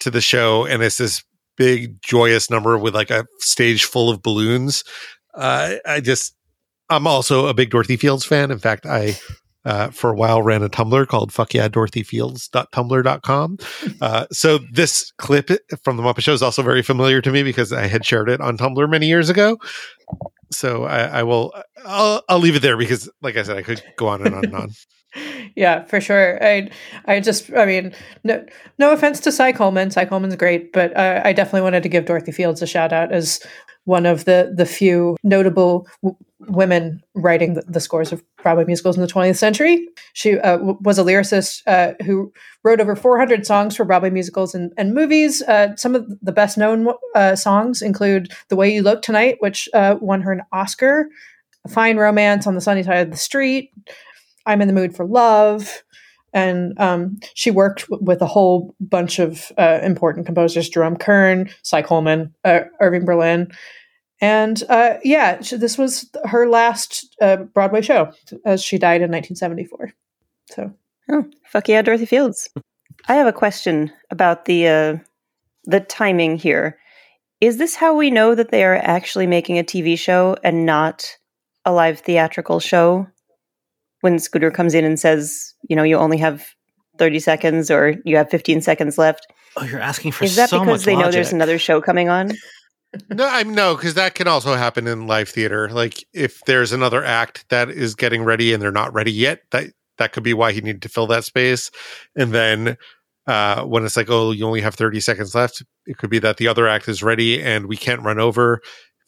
to 0.00 0.10
the 0.10 0.20
show, 0.20 0.64
and 0.64 0.82
it's 0.82 0.98
this 0.98 1.24
big 1.56 2.00
joyous 2.02 2.50
number 2.50 2.78
with 2.78 2.94
like 2.94 3.10
a 3.10 3.26
stage 3.38 3.84
full 3.84 4.10
of 4.10 4.22
balloons. 4.22 4.84
Uh, 5.34 5.76
I 5.84 6.00
just, 6.00 6.34
I'm 6.88 7.06
also 7.06 7.46
a 7.46 7.54
big 7.54 7.70
Dorothy 7.70 7.96
Fields 7.96 8.24
fan. 8.24 8.50
In 8.50 8.58
fact, 8.58 8.86
I, 8.86 9.18
uh, 9.66 9.90
for 9.90 10.10
a 10.10 10.14
while 10.14 10.40
ran 10.42 10.62
a 10.62 10.68
Tumblr 10.68 11.06
called 11.08 11.32
fuck 11.32 11.52
yeah, 11.52 11.68
dorothyfields.tumblr.com. 11.68 13.58
Uh, 14.00 14.26
so 14.30 14.58
this 14.72 15.10
clip 15.18 15.50
from 15.82 15.96
the 15.96 16.02
Muppet 16.02 16.20
Show 16.20 16.32
is 16.32 16.42
also 16.42 16.62
very 16.62 16.82
familiar 16.82 17.20
to 17.22 17.30
me 17.30 17.42
because 17.42 17.72
I 17.72 17.86
had 17.86 18.04
shared 18.04 18.28
it 18.28 18.40
on 18.40 18.58
Tumblr 18.58 18.88
many 18.90 19.06
years 19.06 19.30
ago. 19.30 19.58
So 20.52 20.84
I, 20.84 21.20
I 21.20 21.22
will, 21.22 21.52
I'll, 21.84 22.22
I'll 22.28 22.38
leave 22.38 22.56
it 22.56 22.62
there 22.62 22.76
because 22.76 23.08
like 23.22 23.36
I 23.36 23.42
said, 23.42 23.56
I 23.56 23.62
could 23.62 23.82
go 23.96 24.08
on 24.08 24.24
and 24.24 24.34
on 24.34 24.44
and 24.44 24.54
on. 24.54 24.70
yeah, 25.56 25.84
for 25.84 26.00
sure. 26.00 26.42
I 26.44 26.70
I 27.06 27.20
just 27.20 27.50
I 27.54 27.64
mean 27.64 27.94
no 28.22 28.44
no 28.78 28.92
offense 28.92 29.20
to 29.20 29.32
Cy 29.32 29.52
Coleman. 29.52 29.90
Cy 29.90 30.04
Coleman's 30.04 30.36
great, 30.36 30.72
but 30.72 30.96
uh, 30.96 31.22
I 31.24 31.32
definitely 31.32 31.62
wanted 31.62 31.82
to 31.84 31.88
give 31.88 32.04
Dorothy 32.04 32.32
Fields 32.32 32.62
a 32.62 32.66
shout 32.66 32.92
out 32.92 33.12
as 33.12 33.40
one 33.86 34.04
of 34.04 34.24
the 34.26 34.52
the 34.54 34.66
few 34.66 35.16
notable 35.22 35.88
w- 36.02 36.16
women 36.48 37.02
writing 37.14 37.54
the, 37.54 37.62
the, 37.62 37.80
scores 37.80 38.12
of 38.12 38.22
Broadway 38.42 38.64
musicals 38.66 38.96
in 38.96 39.02
the 39.02 39.08
20th 39.08 39.36
century. 39.36 39.88
She 40.12 40.38
uh, 40.38 40.58
w- 40.58 40.78
was 40.82 40.98
a 40.98 41.02
lyricist 41.02 41.62
uh, 41.66 41.94
who 42.04 42.32
wrote 42.62 42.80
over 42.80 42.94
400 42.94 43.46
songs 43.46 43.74
for 43.74 43.84
Broadway 43.84 44.10
musicals 44.10 44.54
and, 44.54 44.72
and 44.76 44.92
movies. 44.92 45.40
Uh, 45.42 45.74
some 45.76 45.94
of 45.94 46.06
the 46.20 46.32
best 46.32 46.58
known 46.58 46.86
uh, 47.14 47.34
songs 47.34 47.80
include 47.80 48.32
"The 48.48 48.56
Way 48.56 48.74
You 48.74 48.82
Look 48.82 49.02
Tonight," 49.02 49.36
which 49.40 49.68
uh, 49.72 49.96
won 50.00 50.20
her 50.22 50.32
an 50.32 50.42
Oscar. 50.52 51.08
Fine 51.68 51.96
Romance 51.96 52.46
on 52.46 52.54
the 52.54 52.60
Sunny 52.60 52.84
Side 52.84 53.06
of 53.06 53.10
the 53.10 53.16
Street, 53.16 53.72
I'm 54.46 54.62
in 54.62 54.68
the 54.68 54.74
mood 54.74 54.94
for 54.94 55.04
love. 55.04 55.82
And 56.36 56.78
um, 56.78 57.18
she 57.32 57.50
worked 57.50 57.88
w- 57.88 58.04
with 58.04 58.20
a 58.20 58.26
whole 58.26 58.74
bunch 58.78 59.18
of 59.18 59.50
uh, 59.56 59.80
important 59.82 60.26
composers 60.26 60.68
Jerome 60.68 60.96
Kern, 60.96 61.48
Cy 61.62 61.80
Coleman, 61.80 62.34
uh, 62.44 62.60
Irving 62.78 63.06
Berlin. 63.06 63.50
And 64.20 64.62
uh, 64.68 64.98
yeah, 65.02 65.40
she, 65.40 65.56
this 65.56 65.78
was 65.78 66.10
her 66.24 66.46
last 66.46 67.16
uh, 67.22 67.36
Broadway 67.36 67.80
show 67.80 68.12
as 68.44 68.62
she 68.62 68.76
died 68.76 69.00
in 69.00 69.10
1974. 69.10 69.94
So, 70.50 70.74
oh, 71.10 71.24
fuck 71.46 71.68
yeah, 71.68 71.80
Dorothy 71.80 72.06
Fields. 72.06 72.50
I 73.08 73.14
have 73.14 73.26
a 73.26 73.32
question 73.32 73.90
about 74.10 74.44
the 74.44 74.68
uh, 74.68 74.96
the 75.64 75.80
timing 75.80 76.36
here. 76.36 76.78
Is 77.40 77.56
this 77.56 77.76
how 77.76 77.94
we 77.94 78.10
know 78.10 78.34
that 78.34 78.50
they 78.50 78.62
are 78.62 78.76
actually 78.76 79.26
making 79.26 79.58
a 79.58 79.64
TV 79.64 79.98
show 79.98 80.36
and 80.44 80.66
not 80.66 81.16
a 81.64 81.72
live 81.72 82.00
theatrical 82.00 82.60
show? 82.60 83.06
When 84.00 84.18
Scooter 84.18 84.50
comes 84.50 84.74
in 84.74 84.84
and 84.84 84.98
says, 84.98 85.54
you 85.68 85.76
know, 85.76 85.82
you 85.82 85.96
only 85.96 86.18
have 86.18 86.46
30 86.98 87.18
seconds 87.20 87.70
or 87.70 87.94
you 88.04 88.16
have 88.16 88.30
15 88.30 88.60
seconds 88.60 88.98
left. 88.98 89.26
Oh, 89.56 89.64
you're 89.64 89.80
asking 89.80 90.12
for 90.12 90.24
Is 90.24 90.36
that 90.36 90.50
so 90.50 90.60
because 90.60 90.84
they 90.84 90.94
logic. 90.94 91.06
know 91.06 91.12
there's 91.12 91.32
another 91.32 91.58
show 91.58 91.80
coming 91.80 92.08
on? 92.08 92.32
no, 93.10 93.28
I'm 93.28 93.54
no, 93.54 93.74
because 93.74 93.94
that 93.94 94.14
can 94.14 94.28
also 94.28 94.54
happen 94.54 94.86
in 94.86 95.06
live 95.06 95.28
theater. 95.28 95.68
Like 95.70 96.04
if 96.12 96.40
there's 96.46 96.72
another 96.72 97.04
act 97.04 97.46
that 97.48 97.68
is 97.68 97.94
getting 97.94 98.22
ready 98.24 98.52
and 98.52 98.62
they're 98.62 98.72
not 98.72 98.92
ready 98.92 99.12
yet, 99.12 99.42
that 99.50 99.72
that 99.98 100.12
could 100.12 100.22
be 100.22 100.34
why 100.34 100.52
he 100.52 100.60
needed 100.60 100.82
to 100.82 100.88
fill 100.88 101.06
that 101.08 101.24
space. 101.24 101.70
And 102.14 102.32
then 102.32 102.76
uh, 103.26 103.64
when 103.64 103.84
it's 103.84 103.96
like, 103.96 104.10
oh, 104.10 104.30
you 104.30 104.46
only 104.46 104.60
have 104.60 104.74
30 104.74 105.00
seconds 105.00 105.34
left, 105.34 105.62
it 105.86 105.98
could 105.98 106.10
be 106.10 106.18
that 106.20 106.36
the 106.36 106.48
other 106.48 106.68
act 106.68 106.88
is 106.88 107.02
ready 107.02 107.42
and 107.42 107.66
we 107.66 107.76
can't 107.76 108.02
run 108.02 108.18
over. 108.18 108.60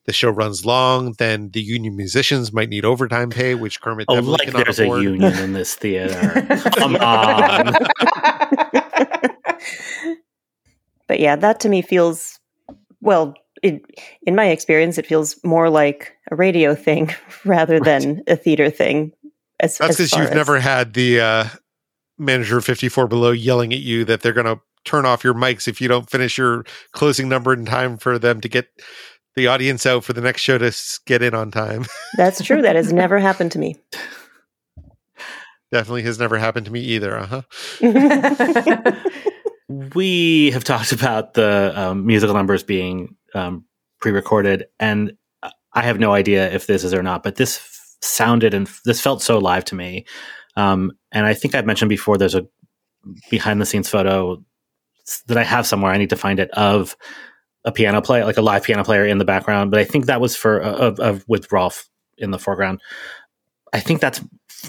The 0.08 0.14
show 0.14 0.30
runs 0.30 0.64
long, 0.64 1.12
then 1.18 1.50
the 1.50 1.60
union 1.60 1.94
musicians 1.94 2.50
might 2.50 2.70
need 2.70 2.86
overtime 2.86 3.28
pay, 3.28 3.54
which 3.54 3.78
Kermit 3.82 4.06
Oh, 4.08 4.14
definitely 4.14 4.32
like 4.32 4.46
cannot 4.48 4.64
there's 4.64 4.78
afford. 4.80 5.00
a 5.00 5.02
union 5.02 5.38
in 5.38 5.52
this 5.52 5.74
theater. 5.74 6.46
Come 6.78 6.96
on. 6.96 7.74
But 11.08 11.20
yeah, 11.20 11.36
that 11.36 11.60
to 11.60 11.68
me 11.68 11.82
feels 11.82 12.38
well. 13.00 13.34
It, 13.62 13.82
in 14.22 14.34
my 14.36 14.46
experience, 14.46 14.98
it 14.98 15.06
feels 15.06 15.36
more 15.44 15.68
like 15.68 16.12
a 16.30 16.36
radio 16.36 16.74
thing 16.74 17.14
rather 17.44 17.80
than 17.80 18.22
a 18.28 18.36
theater 18.36 18.70
thing. 18.70 19.12
As, 19.60 19.78
That's 19.78 19.90
as 19.90 19.96
because 19.96 20.12
you've 20.12 20.30
as- 20.30 20.34
never 20.36 20.60
had 20.60 20.94
the 20.94 21.20
uh, 21.20 21.44
manager 22.18 22.58
of 22.58 22.64
54 22.64 23.08
Below 23.08 23.32
yelling 23.32 23.72
at 23.72 23.80
you 23.80 24.04
that 24.04 24.20
they're 24.22 24.32
going 24.32 24.46
to 24.46 24.60
turn 24.84 25.04
off 25.06 25.24
your 25.24 25.34
mics 25.34 25.66
if 25.66 25.80
you 25.80 25.88
don't 25.88 26.08
finish 26.08 26.38
your 26.38 26.64
closing 26.92 27.28
number 27.28 27.52
in 27.52 27.64
time 27.66 27.96
for 27.98 28.18
them 28.18 28.40
to 28.40 28.48
get 28.48 28.68
the 29.36 29.46
audience 29.46 29.86
out 29.86 30.04
for 30.04 30.12
the 30.12 30.20
next 30.20 30.42
show 30.42 30.58
to 30.58 30.72
get 31.06 31.22
in 31.22 31.34
on 31.34 31.50
time. 31.50 31.86
That's 32.16 32.42
true. 32.42 32.62
That 32.62 32.76
has 32.76 32.92
never 32.92 33.18
happened 33.18 33.52
to 33.52 33.58
me. 33.58 33.76
Definitely 35.70 36.02
has 36.02 36.18
never 36.18 36.38
happened 36.38 36.66
to 36.66 36.72
me 36.72 36.80
either. 36.80 37.18
Uh 37.18 37.42
huh. 37.80 38.92
we 39.94 40.50
have 40.52 40.64
talked 40.64 40.92
about 40.92 41.34
the 41.34 41.72
um, 41.76 42.06
musical 42.06 42.34
numbers 42.34 42.62
being 42.62 43.16
um, 43.34 43.64
pre-recorded, 44.00 44.64
and 44.80 45.12
I 45.74 45.82
have 45.82 46.00
no 46.00 46.12
idea 46.12 46.50
if 46.50 46.66
this 46.66 46.84
is 46.84 46.94
or 46.94 47.02
not. 47.02 47.22
But 47.22 47.36
this 47.36 47.58
f- 47.58 47.96
sounded 48.00 48.54
and 48.54 48.66
f- 48.66 48.80
this 48.84 49.00
felt 49.00 49.22
so 49.22 49.38
live 49.38 49.64
to 49.66 49.74
me. 49.74 50.06
Um, 50.56 50.92
and 51.12 51.26
I 51.26 51.34
think 51.34 51.54
I've 51.54 51.66
mentioned 51.66 51.90
before. 51.90 52.16
There's 52.16 52.34
a 52.34 52.46
behind-the-scenes 53.30 53.88
photo 53.88 54.42
that 55.26 55.38
I 55.38 55.44
have 55.44 55.66
somewhere. 55.66 55.92
I 55.92 55.98
need 55.98 56.10
to 56.10 56.16
find 56.16 56.40
it 56.40 56.50
of 56.52 56.96
a 57.68 57.72
piano 57.72 58.00
player, 58.00 58.24
like 58.24 58.38
a 58.38 58.42
live 58.42 58.64
piano 58.64 58.82
player 58.82 59.06
in 59.06 59.18
the 59.18 59.24
background. 59.24 59.70
But 59.70 59.78
I 59.78 59.84
think 59.84 60.06
that 60.06 60.20
was 60.20 60.34
for 60.34 60.62
uh, 60.62 60.94
of 60.98 61.24
with 61.28 61.52
Rolf 61.52 61.88
in 62.16 62.30
the 62.30 62.38
foreground. 62.38 62.80
I 63.72 63.80
think 63.80 64.00
that's 64.00 64.20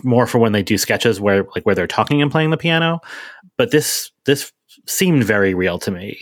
more 0.04 0.28
for 0.28 0.38
when 0.38 0.52
they 0.52 0.62
do 0.62 0.78
sketches 0.78 1.20
where 1.20 1.46
like 1.56 1.66
where 1.66 1.74
they're 1.74 1.88
talking 1.88 2.22
and 2.22 2.30
playing 2.30 2.50
the 2.52 2.58
piano. 2.58 3.00
But 3.58 3.72
this 3.72 4.12
this 4.26 4.52
seemed 4.86 5.24
very 5.24 5.54
real 5.54 5.80
to 5.80 5.92
me. 5.92 6.20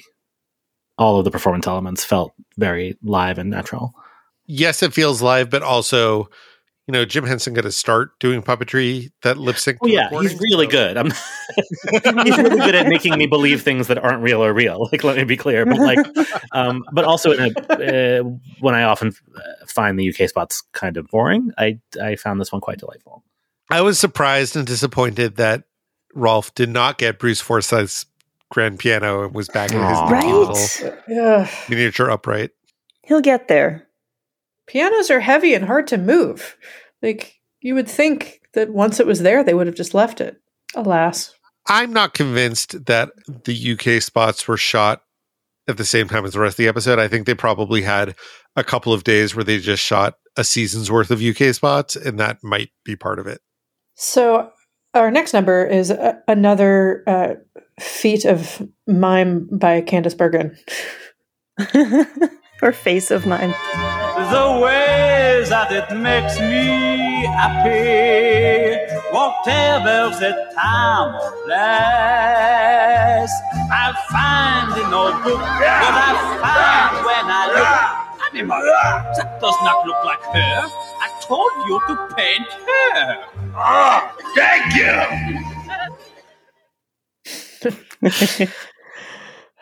All 0.97 1.17
of 1.17 1.25
the 1.25 1.31
performance 1.31 1.67
elements 1.67 2.05
felt 2.05 2.33
very 2.57 2.95
live 3.03 3.37
and 3.37 3.49
natural. 3.49 3.93
Yes, 4.45 4.81
it 4.81 4.93
feels 4.93 5.21
live, 5.21 5.49
but 5.49 5.61
also, 5.61 6.29
you 6.87 6.93
know, 6.93 7.03
Jim 7.05 7.25
Henson 7.25 7.53
got 7.53 7.61
to 7.63 7.71
start 7.71 8.17
doing 8.19 8.41
puppetry 8.41 9.11
that 9.21 9.37
lip 9.37 9.57
sync. 9.57 9.77
Oh 9.81 9.87
yeah, 9.87 10.09
he's 10.09 10.39
really 10.39 10.67
good. 10.67 10.97
I'm 10.97 11.11
he's 11.91 12.37
really 12.37 12.57
good 12.57 12.75
at 12.75 12.87
making 12.87 13.17
me 13.17 13.27
believe 13.27 13.61
things 13.61 13.87
that 13.87 13.97
aren't 13.97 14.23
real 14.23 14.43
or 14.43 14.53
real. 14.53 14.87
Like, 14.91 15.03
let 15.03 15.17
me 15.17 15.25
be 15.25 15.35
clear, 15.37 15.65
but 15.65 15.77
like, 15.77 15.99
um, 16.53 16.83
but 16.93 17.03
also 17.05 17.31
in 17.31 17.53
a, 17.69 18.19
uh, 18.19 18.23
when 18.61 18.73
I 18.73 18.83
often 18.83 19.13
uh, 19.35 19.41
find 19.67 19.99
the 19.99 20.09
UK 20.09 20.29
spots 20.29 20.63
kind 20.71 20.97
of 20.97 21.07
boring, 21.07 21.51
I 21.57 21.79
I 22.01 22.15
found 22.15 22.39
this 22.39 22.51
one 22.51 22.61
quite 22.61 22.79
delightful. 22.79 23.23
I 23.69 23.81
was 23.81 23.99
surprised 23.99 24.55
and 24.55 24.65
disappointed 24.65 25.35
that 25.35 25.63
Rolf 26.15 26.55
did 26.55 26.69
not 26.69 26.97
get 26.97 27.19
Bruce 27.19 27.41
Forsyth's 27.41 28.05
grand 28.49 28.79
piano 28.79 29.25
and 29.25 29.35
was 29.35 29.49
back 29.49 29.71
in 29.71 29.77
his 29.77 29.97
Aw. 29.97 30.07
little 30.09 30.97
Yeah. 31.09 31.49
miniature 31.67 32.09
upright. 32.09 32.51
He'll 33.03 33.19
get 33.21 33.49
there. 33.49 33.86
Pianos 34.67 35.09
are 35.09 35.19
heavy 35.19 35.53
and 35.53 35.65
hard 35.65 35.87
to 35.87 35.97
move. 35.97 36.57
Like 37.01 37.35
you 37.61 37.75
would 37.75 37.87
think 37.87 38.41
that 38.53 38.71
once 38.71 38.99
it 38.99 39.07
was 39.07 39.21
there, 39.21 39.43
they 39.43 39.53
would 39.53 39.67
have 39.67 39.75
just 39.75 39.93
left 39.93 40.21
it. 40.21 40.41
Alas. 40.75 41.33
I'm 41.67 41.91
not 41.91 42.13
convinced 42.13 42.85
that 42.85 43.11
the 43.45 43.73
UK 43.73 44.01
spots 44.01 44.47
were 44.47 44.57
shot 44.57 45.01
at 45.67 45.77
the 45.77 45.85
same 45.85 46.07
time 46.07 46.25
as 46.25 46.33
the 46.33 46.39
rest 46.39 46.53
of 46.53 46.57
the 46.57 46.67
episode. 46.67 46.99
I 46.99 47.07
think 47.07 47.25
they 47.25 47.33
probably 47.33 47.81
had 47.81 48.15
a 48.55 48.63
couple 48.63 48.93
of 48.93 49.03
days 49.03 49.35
where 49.35 49.43
they 49.43 49.59
just 49.59 49.83
shot 49.83 50.15
a 50.37 50.43
season's 50.43 50.89
worth 50.89 51.11
of 51.11 51.21
UK 51.21 51.53
spots, 51.53 51.95
and 51.95 52.19
that 52.19 52.37
might 52.41 52.69
be 52.85 52.95
part 52.95 53.19
of 53.19 53.27
it. 53.27 53.41
So 53.95 54.51
our 54.93 55.11
next 55.11 55.33
number 55.33 55.65
is 55.65 55.91
a- 55.91 56.21
another 56.27 57.03
uh, 57.05 57.33
feat 57.79 58.23
of 58.23 58.65
mime 58.87 59.49
by 59.51 59.81
Candice 59.81 60.17
Bergen. 60.17 60.57
or 62.61 62.71
face 62.71 63.11
of 63.11 63.25
mine. 63.25 63.53
The 64.31 64.59
way 64.61 65.43
that 65.49 65.71
it 65.71 65.89
makes 65.95 66.39
me 66.39 67.25
happy. 67.25 68.77
Whatever 69.11 70.09
the 70.19 70.31
time 70.53 71.15
or 71.15 71.31
place, 71.45 73.31
I'll 73.71 73.95
find 74.11 74.75
in 74.81 74.89
no 74.91 75.11
book 75.23 75.39
what 75.39 75.63
I 75.63 76.11
find 76.43 77.05
when 77.07 77.25
I 77.31 77.43
look. 77.55 77.79
Animal, 78.33 78.61
that 79.15 79.39
does 79.39 79.55
not 79.63 79.87
look 79.87 80.03
like 80.03 80.21
her. 80.35 80.67
I 80.99 81.07
told 81.21 81.51
you 81.67 81.79
to 81.87 81.95
paint 82.15 82.47
her. 82.67 83.23
Ah, 83.55 84.13
thank 84.35 84.75
you. 84.75 85.39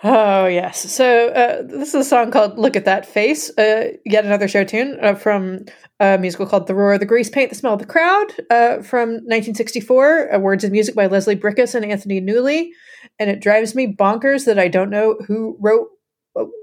Oh 0.03 0.45
yes. 0.45 0.91
So 0.91 1.29
uh, 1.29 1.61
this 1.63 1.89
is 1.89 1.95
a 1.95 2.03
song 2.03 2.29
called 2.31 2.57
"Look 2.59 2.75
at 2.75 2.85
That 2.85 3.05
Face." 3.05 3.49
Uh, 3.57 3.93
yet 4.05 4.25
another 4.25 4.47
show 4.47 4.63
tune 4.63 4.97
uh, 5.01 5.15
from 5.15 5.65
a 5.99 6.17
musical 6.17 6.45
called 6.45 6.67
"The 6.67 6.75
Roar 6.75 6.93
of 6.93 6.99
the 6.99 7.05
Grease 7.05 7.29
Paint, 7.29 7.49
the 7.49 7.55
Smell 7.55 7.73
of 7.73 7.79
the 7.79 7.85
Crowd" 7.85 8.27
uh, 8.49 8.81
from 8.81 9.09
1964. 9.25 10.35
Uh, 10.35 10.39
words 10.39 10.63
and 10.63 10.71
music 10.73 10.95
by 10.95 11.07
Leslie 11.07 11.35
Bricusse 11.35 11.75
and 11.75 11.85
Anthony 11.85 12.19
Newley. 12.21 12.69
And 13.19 13.29
it 13.29 13.39
drives 13.41 13.73
me 13.73 13.87
bonkers 13.95 14.45
that 14.45 14.59
I 14.59 14.67
don't 14.67 14.89
know 14.89 15.15
who 15.27 15.57
wrote 15.61 15.87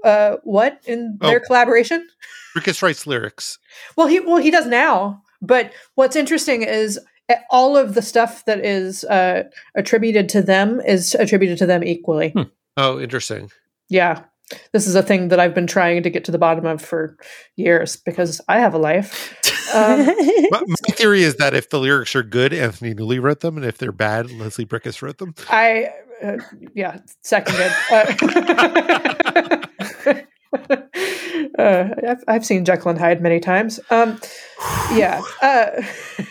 uh, 0.03 0.35
what 0.43 0.79
in 0.85 1.17
their 1.19 1.41
Oh. 1.41 1.45
collaboration. 1.45 2.07
Bricusse 2.55 2.83
writes 2.83 3.07
lyrics. 3.07 3.57
Well, 3.97 4.07
he 4.07 4.19
well 4.19 4.37
he 4.37 4.51
does 4.51 4.67
now. 4.67 5.23
But 5.41 5.73
what's 5.95 6.15
interesting 6.15 6.61
is 6.61 6.99
uh, 7.29 7.35
all 7.49 7.75
of 7.75 7.95
the 7.95 8.01
stuff 8.03 8.45
that 8.45 8.63
is 8.63 9.03
uh, 9.05 9.43
attributed 9.75 10.29
to 10.29 10.41
them 10.43 10.79
is 10.81 11.15
attributed 11.15 11.57
to 11.57 11.65
them 11.65 11.83
equally. 11.83 12.33
Oh, 12.77 12.99
interesting. 12.99 13.51
Yeah. 13.89 14.23
This 14.71 14.87
is 14.87 14.95
a 14.95 15.01
thing 15.01 15.29
that 15.29 15.39
I've 15.39 15.55
been 15.55 15.67
trying 15.67 16.03
to 16.03 16.09
get 16.09 16.25
to 16.25 16.31
the 16.31 16.37
bottom 16.37 16.65
of 16.65 16.81
for 16.81 17.17
years 17.55 17.95
because 17.95 18.41
I 18.47 18.59
have 18.59 18.73
a 18.73 18.77
life. 18.77 19.39
Um, 19.73 20.05
my, 20.05 20.61
my 20.67 20.75
theory 20.91 21.23
is 21.23 21.37
that 21.37 21.53
if 21.53 21.69
the 21.69 21.79
lyrics 21.79 22.15
are 22.15 22.23
good, 22.23 22.53
Anthony 22.53 22.93
Newley 22.93 23.21
wrote 23.21 23.39
them, 23.39 23.57
and 23.57 23.65
if 23.65 23.77
they're 23.77 23.91
bad, 23.91 24.29
Leslie 24.31 24.65
Bricusse 24.65 25.01
wrote 25.01 25.17
them. 25.17 25.33
I, 25.49 25.89
uh, 26.21 26.37
yeah, 26.75 26.99
seconded. 27.21 27.71
Uh, 27.89 29.57
uh, 31.59 31.89
I've, 32.07 32.23
I've 32.27 32.45
seen 32.45 32.65
Jekyll 32.65 32.91
and 32.91 32.99
Hyde 32.99 33.21
many 33.21 33.39
times. 33.39 33.79
Um, 33.89 34.19
yeah. 34.93 35.21
Uh, 35.41 35.81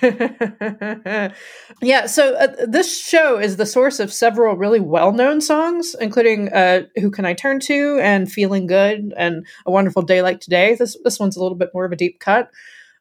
yeah. 1.82 2.06
So 2.06 2.34
uh, 2.34 2.66
this 2.66 3.04
show 3.04 3.38
is 3.38 3.56
the 3.56 3.66
source 3.66 4.00
of 4.00 4.12
several 4.12 4.56
really 4.56 4.80
well 4.80 5.12
known 5.12 5.40
songs, 5.40 5.96
including 6.00 6.52
uh, 6.52 6.82
Who 6.96 7.10
Can 7.10 7.24
I 7.24 7.34
Turn 7.34 7.60
To 7.60 7.98
and 8.00 8.30
Feeling 8.30 8.66
Good 8.66 9.12
and 9.16 9.46
A 9.66 9.70
Wonderful 9.70 10.02
Day 10.02 10.22
Like 10.22 10.40
Today. 10.40 10.74
This, 10.74 10.96
this 11.04 11.18
one's 11.18 11.36
a 11.36 11.42
little 11.42 11.58
bit 11.58 11.70
more 11.74 11.84
of 11.84 11.92
a 11.92 11.96
deep 11.96 12.20
cut. 12.20 12.50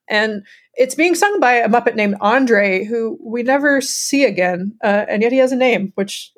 And 0.08 0.46
it's 0.74 0.96
being 0.96 1.16
sung 1.16 1.40
by 1.40 1.54
a 1.54 1.70
Muppet 1.70 1.96
named 1.96 2.16
Andre, 2.20 2.84
who 2.84 3.18
we 3.24 3.44
never 3.44 3.82
see 3.82 4.26
again. 4.26 4.76
Uh, 4.84 5.06
and 5.08 5.22
yet 5.22 5.32
he 5.32 5.38
has 5.38 5.52
a 5.52 5.56
name, 5.58 5.94
which 5.96 6.32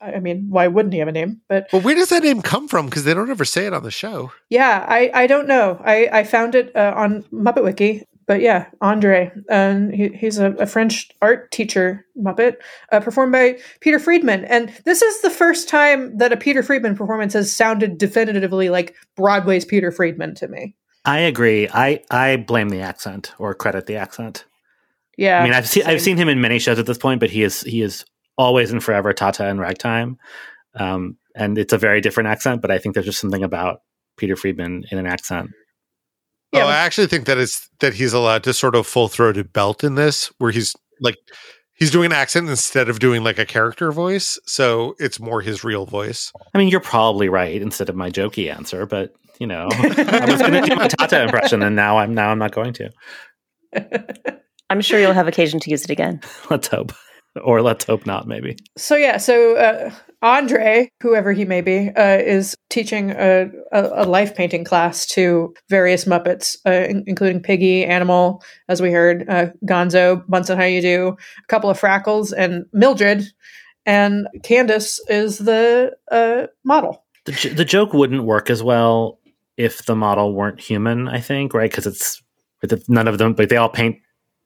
I 0.00 0.20
mean, 0.20 0.46
why 0.48 0.68
wouldn't 0.68 0.92
he 0.92 0.98
have 1.00 1.08
a 1.08 1.12
name? 1.12 1.40
But 1.48 1.68
well, 1.72 1.82
where 1.82 1.94
does 1.94 2.08
that 2.10 2.22
name 2.22 2.42
come 2.42 2.68
from? 2.68 2.86
Because 2.86 3.04
they 3.04 3.14
don't 3.14 3.30
ever 3.30 3.44
say 3.44 3.66
it 3.66 3.74
on 3.74 3.82
the 3.82 3.90
show. 3.90 4.32
Yeah, 4.50 4.84
I, 4.88 5.10
I 5.14 5.26
don't 5.26 5.48
know. 5.48 5.80
I, 5.84 6.08
I 6.12 6.24
found 6.24 6.54
it 6.54 6.74
uh, 6.74 6.92
on 6.96 7.22
Muppet 7.24 7.64
Wiki. 7.64 8.04
But 8.26 8.40
yeah, 8.40 8.66
Andre, 8.80 9.30
and 9.48 9.94
he, 9.94 10.08
he's 10.08 10.38
a, 10.38 10.50
a, 10.54 10.66
French 10.66 11.08
art 11.22 11.52
teacher 11.52 12.04
Muppet, 12.20 12.56
uh, 12.90 12.98
performed 12.98 13.30
by 13.30 13.58
Peter 13.78 14.00
Friedman. 14.00 14.44
And 14.46 14.72
this 14.84 15.00
is 15.00 15.22
the 15.22 15.30
first 15.30 15.68
time 15.68 16.18
that 16.18 16.32
a 16.32 16.36
Peter 16.36 16.64
Friedman 16.64 16.96
performance 16.96 17.34
has 17.34 17.52
sounded 17.52 17.98
definitively 17.98 18.68
like 18.68 18.96
Broadway's 19.14 19.64
Peter 19.64 19.92
Friedman 19.92 20.34
to 20.36 20.48
me. 20.48 20.74
I 21.04 21.20
agree. 21.20 21.68
I, 21.72 22.02
I 22.10 22.34
blame 22.34 22.68
the 22.68 22.80
accent 22.80 23.32
or 23.38 23.54
credit 23.54 23.86
the 23.86 23.94
accent. 23.94 24.44
Yeah, 25.16 25.40
I 25.40 25.44
mean, 25.44 25.54
I've 25.54 25.68
seen 25.68 25.84
I've 25.86 26.02
seen 26.02 26.18
him 26.18 26.28
in 26.28 26.40
many 26.40 26.58
shows 26.58 26.78
at 26.78 26.84
this 26.84 26.98
point, 26.98 27.20
but 27.20 27.30
he 27.30 27.42
is 27.42 27.62
he 27.62 27.80
is 27.80 28.04
always 28.36 28.70
and 28.70 28.82
forever 28.82 29.12
Tateh 29.12 29.48
and 29.48 29.60
Ragtime. 29.60 30.18
Um, 30.74 31.16
and 31.34 31.58
it's 31.58 31.72
a 31.72 31.78
very 31.78 32.00
different 32.00 32.28
accent, 32.28 32.62
but 32.62 32.70
I 32.70 32.78
think 32.78 32.94
there's 32.94 33.06
just 33.06 33.20
something 33.20 33.42
about 33.42 33.80
Peter 34.16 34.36
Friedman 34.36 34.84
in 34.90 34.98
an 34.98 35.06
accent. 35.06 35.50
Yeah, 36.52 36.64
oh, 36.64 36.68
I 36.68 36.76
actually 36.76 37.08
think 37.08 37.26
that 37.26 37.38
is 37.38 37.68
that 37.80 37.94
he's 37.94 38.12
allowed 38.12 38.44
to 38.44 38.54
sort 38.54 38.74
of 38.74 38.86
full 38.86 39.08
throated 39.08 39.52
belt 39.52 39.84
in 39.84 39.96
this, 39.96 40.32
where 40.38 40.50
he's 40.50 40.74
like 41.00 41.16
he's 41.74 41.90
doing 41.90 42.06
an 42.06 42.12
accent 42.12 42.48
instead 42.48 42.88
of 42.88 42.98
doing 42.98 43.24
like 43.24 43.38
a 43.38 43.44
character 43.44 43.90
voice, 43.92 44.38
so 44.46 44.94
it's 44.98 45.20
more 45.20 45.40
his 45.40 45.64
real 45.64 45.86
voice. 45.86 46.32
I 46.54 46.58
mean, 46.58 46.68
you're 46.68 46.80
probably 46.80 47.28
right 47.28 47.60
instead 47.60 47.88
of 47.88 47.96
my 47.96 48.10
jokey 48.10 48.54
answer, 48.54 48.86
but 48.86 49.12
you 49.40 49.46
know, 49.46 49.68
I 49.70 50.26
was 50.30 50.40
going 50.40 50.52
to 50.52 50.62
do 50.62 50.76
my 50.76 50.88
Tata 50.88 51.22
impression, 51.22 51.62
and 51.62 51.76
now 51.76 51.98
I'm 51.98 52.14
now 52.14 52.30
I'm 52.30 52.38
not 52.38 52.52
going 52.52 52.72
to. 52.74 52.90
I'm 54.70 54.80
sure 54.80 54.98
you'll 54.98 55.12
have 55.12 55.28
occasion 55.28 55.60
to 55.60 55.70
use 55.70 55.84
it 55.84 55.90
again. 55.90 56.20
Let's 56.50 56.68
hope 56.68 56.92
or 57.44 57.62
let's 57.62 57.84
hope 57.84 58.06
not, 58.06 58.26
maybe. 58.26 58.56
So 58.76 58.96
yeah, 58.96 59.16
so 59.18 59.56
uh, 59.56 59.90
Andre, 60.22 60.90
whoever 61.02 61.32
he 61.32 61.44
may 61.44 61.60
be, 61.60 61.90
uh, 61.90 62.18
is 62.18 62.56
teaching 62.70 63.10
a, 63.10 63.50
a, 63.72 64.02
a, 64.02 64.04
life 64.04 64.34
painting 64.34 64.64
class 64.64 65.06
to 65.06 65.54
various 65.68 66.04
Muppets, 66.04 66.56
uh, 66.66 66.88
in- 66.88 67.04
including 67.06 67.40
Piggy, 67.40 67.84
Animal, 67.84 68.42
as 68.68 68.80
we 68.80 68.90
heard, 68.90 69.28
uh, 69.28 69.48
Gonzo, 69.64 70.26
Bunsen, 70.28 70.58
how 70.58 70.64
you 70.64 70.82
do, 70.82 71.08
a 71.08 71.46
couple 71.48 71.70
of 71.70 71.80
Frackles, 71.80 72.32
and 72.36 72.64
Mildred, 72.72 73.24
and 73.84 74.26
Candace 74.42 75.00
is 75.08 75.38
the 75.38 75.96
uh, 76.10 76.46
model. 76.64 77.04
The, 77.24 77.32
j- 77.32 77.52
the 77.52 77.64
joke 77.64 77.92
wouldn't 77.92 78.24
work 78.24 78.50
as 78.50 78.62
well 78.62 79.20
if 79.56 79.86
the 79.86 79.96
model 79.96 80.34
weren't 80.34 80.60
human. 80.60 81.08
I 81.08 81.20
think, 81.20 81.54
right? 81.54 81.70
Because 81.70 81.86
it's 81.86 82.22
none 82.88 83.08
of 83.08 83.18
them, 83.18 83.34
but 83.34 83.48
they 83.48 83.56
all 83.56 83.68
paint 83.68 83.98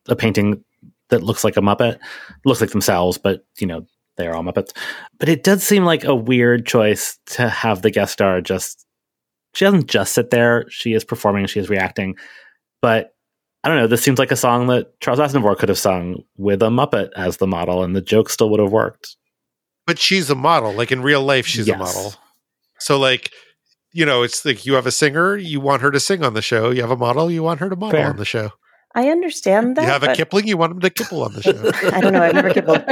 a 0.08 0.16
painting 0.16 0.64
that 1.10 1.22
looks 1.22 1.44
like 1.44 1.56
a 1.56 1.60
Muppet, 1.60 1.98
looks 2.44 2.60
like 2.60 2.70
themselves, 2.70 3.18
but 3.18 3.44
you 3.58 3.66
know 3.66 3.86
they 4.16 4.26
are 4.26 4.34
all 4.34 4.42
Muppets. 4.42 4.72
But 5.18 5.28
it 5.28 5.42
does 5.42 5.62
seem 5.62 5.84
like 5.84 6.04
a 6.04 6.14
weird 6.14 6.66
choice 6.66 7.18
to 7.26 7.48
have 7.48 7.82
the 7.82 7.90
guest 7.90 8.12
star 8.12 8.40
just. 8.40 8.86
She 9.52 9.64
doesn't 9.64 9.88
just 9.88 10.12
sit 10.12 10.30
there; 10.30 10.66
she 10.68 10.92
is 10.92 11.04
performing, 11.04 11.46
she 11.46 11.60
is 11.60 11.68
reacting. 11.68 12.16
But 12.80 13.14
I 13.62 13.68
don't 13.68 13.78
know. 13.78 13.86
This 13.86 14.02
seems 14.02 14.18
like 14.18 14.30
a 14.30 14.36
song 14.36 14.68
that 14.68 14.98
Charles 15.00 15.20
Aznavour 15.20 15.56
could 15.56 15.68
have 15.68 15.78
sung 15.78 16.22
with 16.36 16.62
a 16.62 16.68
Muppet 16.68 17.10
as 17.16 17.36
the 17.36 17.46
model, 17.46 17.82
and 17.82 17.94
the 17.94 18.00
joke 18.00 18.30
still 18.30 18.48
would 18.50 18.60
have 18.60 18.72
worked. 18.72 19.16
But 19.86 19.98
she's 19.98 20.30
a 20.30 20.34
model. 20.34 20.72
Like 20.72 20.92
in 20.92 21.02
real 21.02 21.22
life, 21.22 21.46
she's 21.46 21.66
yes. 21.66 21.76
a 21.76 21.78
model. 21.78 22.14
So, 22.78 22.98
like, 22.98 23.30
you 23.92 24.06
know, 24.06 24.22
it's 24.22 24.44
like 24.44 24.64
you 24.64 24.74
have 24.74 24.86
a 24.86 24.92
singer, 24.92 25.36
you 25.36 25.60
want 25.60 25.82
her 25.82 25.90
to 25.90 26.00
sing 26.00 26.24
on 26.24 26.34
the 26.34 26.42
show. 26.42 26.70
You 26.70 26.80
have 26.80 26.90
a 26.90 26.96
model, 26.96 27.30
you 27.30 27.42
want 27.42 27.60
her 27.60 27.68
to 27.68 27.76
model 27.76 27.98
Fair. 27.98 28.08
on 28.08 28.16
the 28.16 28.24
show. 28.24 28.52
I 28.94 29.08
understand 29.08 29.76
that. 29.76 29.82
You 29.82 29.88
have 29.88 30.02
a 30.02 30.14
Kipling, 30.14 30.48
you 30.48 30.56
want 30.56 30.72
him 30.72 30.80
to 30.80 30.90
kipple 30.90 31.24
on 31.24 31.32
the 31.34 31.42
show. 31.42 31.52
I 31.96 32.00
don't 32.00 32.12
know. 32.12 32.22
I've 32.22 32.34
never 32.34 32.52
kippled. 32.52 32.84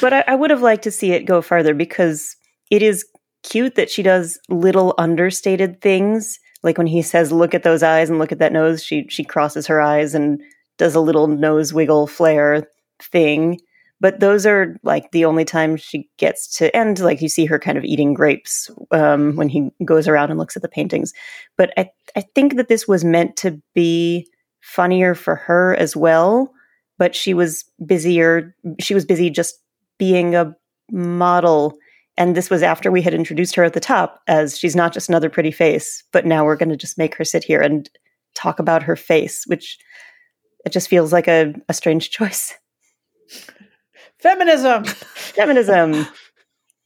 But 0.00 0.12
I, 0.12 0.24
I 0.28 0.34
would 0.34 0.50
have 0.50 0.62
liked 0.62 0.84
to 0.84 0.90
see 0.90 1.12
it 1.12 1.26
go 1.26 1.42
farther 1.42 1.74
because 1.74 2.36
it 2.70 2.82
is 2.82 3.04
cute 3.42 3.74
that 3.74 3.90
she 3.90 4.02
does 4.02 4.38
little 4.48 4.94
understated 4.98 5.80
things. 5.80 6.38
Like 6.62 6.78
when 6.78 6.86
he 6.86 7.02
says, 7.02 7.32
look 7.32 7.54
at 7.54 7.62
those 7.62 7.82
eyes 7.82 8.08
and 8.08 8.18
look 8.18 8.32
at 8.32 8.38
that 8.38 8.52
nose, 8.52 8.82
she 8.82 9.06
she 9.08 9.24
crosses 9.24 9.66
her 9.66 9.80
eyes 9.80 10.14
and 10.14 10.40
does 10.78 10.94
a 10.94 11.00
little 11.00 11.26
nose 11.26 11.72
wiggle 11.72 12.06
flare 12.06 12.68
thing. 13.02 13.58
But 14.00 14.20
those 14.20 14.46
are 14.46 14.76
like 14.82 15.10
the 15.10 15.26
only 15.26 15.44
time 15.44 15.76
she 15.76 16.08
gets 16.16 16.56
to 16.58 16.74
end. 16.74 17.00
Like 17.00 17.20
you 17.20 17.28
see 17.28 17.44
her 17.44 17.58
kind 17.58 17.76
of 17.76 17.84
eating 17.84 18.14
grapes 18.14 18.70
um, 18.92 19.36
when 19.36 19.48
he 19.48 19.70
goes 19.84 20.08
around 20.08 20.30
and 20.30 20.38
looks 20.38 20.56
at 20.56 20.62
the 20.62 20.68
paintings. 20.68 21.12
But 21.58 21.72
I, 21.76 21.90
I 22.16 22.22
think 22.34 22.56
that 22.56 22.68
this 22.68 22.88
was 22.88 23.04
meant 23.04 23.36
to 23.38 23.60
be 23.74 24.26
funnier 24.60 25.14
for 25.14 25.36
her 25.36 25.74
as 25.76 25.96
well, 25.96 26.52
but 26.98 27.14
she 27.14 27.34
was 27.34 27.64
busier. 27.84 28.54
She 28.80 28.94
was 28.94 29.04
busy 29.04 29.30
just 29.30 29.56
being 29.98 30.34
a 30.34 30.54
model. 30.90 31.76
And 32.16 32.36
this 32.36 32.50
was 32.50 32.62
after 32.62 32.90
we 32.90 33.02
had 33.02 33.14
introduced 33.14 33.54
her 33.54 33.64
at 33.64 33.72
the 33.72 33.80
top 33.80 34.20
as 34.26 34.58
she's 34.58 34.76
not 34.76 34.92
just 34.92 35.08
another 35.08 35.30
pretty 35.30 35.50
face, 35.50 36.04
but 36.12 36.26
now 36.26 36.44
we're 36.44 36.56
going 36.56 36.68
to 36.68 36.76
just 36.76 36.98
make 36.98 37.14
her 37.14 37.24
sit 37.24 37.44
here 37.44 37.60
and 37.60 37.88
talk 38.34 38.58
about 38.58 38.82
her 38.82 38.96
face, 38.96 39.44
which 39.46 39.78
it 40.64 40.72
just 40.72 40.88
feels 40.88 41.12
like 41.12 41.28
a, 41.28 41.54
a 41.68 41.74
strange 41.74 42.10
choice. 42.10 42.54
Feminism. 44.18 44.84
Feminism. 45.14 46.06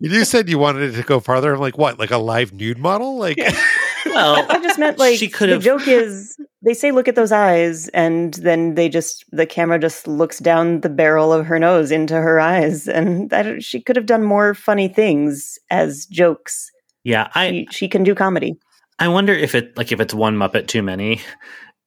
You 0.00 0.24
said 0.24 0.48
you 0.48 0.58
wanted 0.58 0.94
it 0.94 0.96
to 0.96 1.02
go 1.02 1.20
farther. 1.20 1.54
I'm 1.54 1.60
like, 1.60 1.78
what? 1.78 1.98
Like 1.98 2.10
a 2.10 2.18
live 2.18 2.52
nude 2.52 2.78
model? 2.78 3.18
Like, 3.18 3.38
well, 4.14 4.46
I 4.48 4.58
just 4.60 4.78
meant 4.78 4.98
like 4.98 5.18
she 5.18 5.28
could 5.28 5.50
the 5.50 5.58
joke 5.58 5.86
is 5.88 6.36
they 6.62 6.74
say 6.74 6.90
look 6.90 7.08
at 7.08 7.14
those 7.14 7.32
eyes, 7.32 7.88
and 7.88 8.34
then 8.34 8.74
they 8.74 8.88
just 8.88 9.24
the 9.30 9.46
camera 9.46 9.78
just 9.78 10.06
looks 10.06 10.38
down 10.38 10.80
the 10.80 10.88
barrel 10.88 11.32
of 11.32 11.46
her 11.46 11.58
nose 11.58 11.90
into 11.90 12.14
her 12.14 12.40
eyes, 12.40 12.88
and 12.88 13.30
that 13.30 13.62
she 13.62 13.80
could 13.80 13.96
have 13.96 14.06
done 14.06 14.22
more 14.22 14.54
funny 14.54 14.88
things 14.88 15.58
as 15.70 16.06
jokes. 16.06 16.70
Yeah, 17.02 17.30
I 17.34 17.50
she, 17.50 17.68
she 17.70 17.88
can 17.88 18.02
do 18.02 18.14
comedy. 18.14 18.58
I 18.98 19.08
wonder 19.08 19.32
if 19.32 19.54
it 19.54 19.76
like 19.76 19.92
if 19.92 20.00
it's 20.00 20.14
one 20.14 20.36
Muppet 20.36 20.68
too 20.68 20.82
many, 20.82 21.20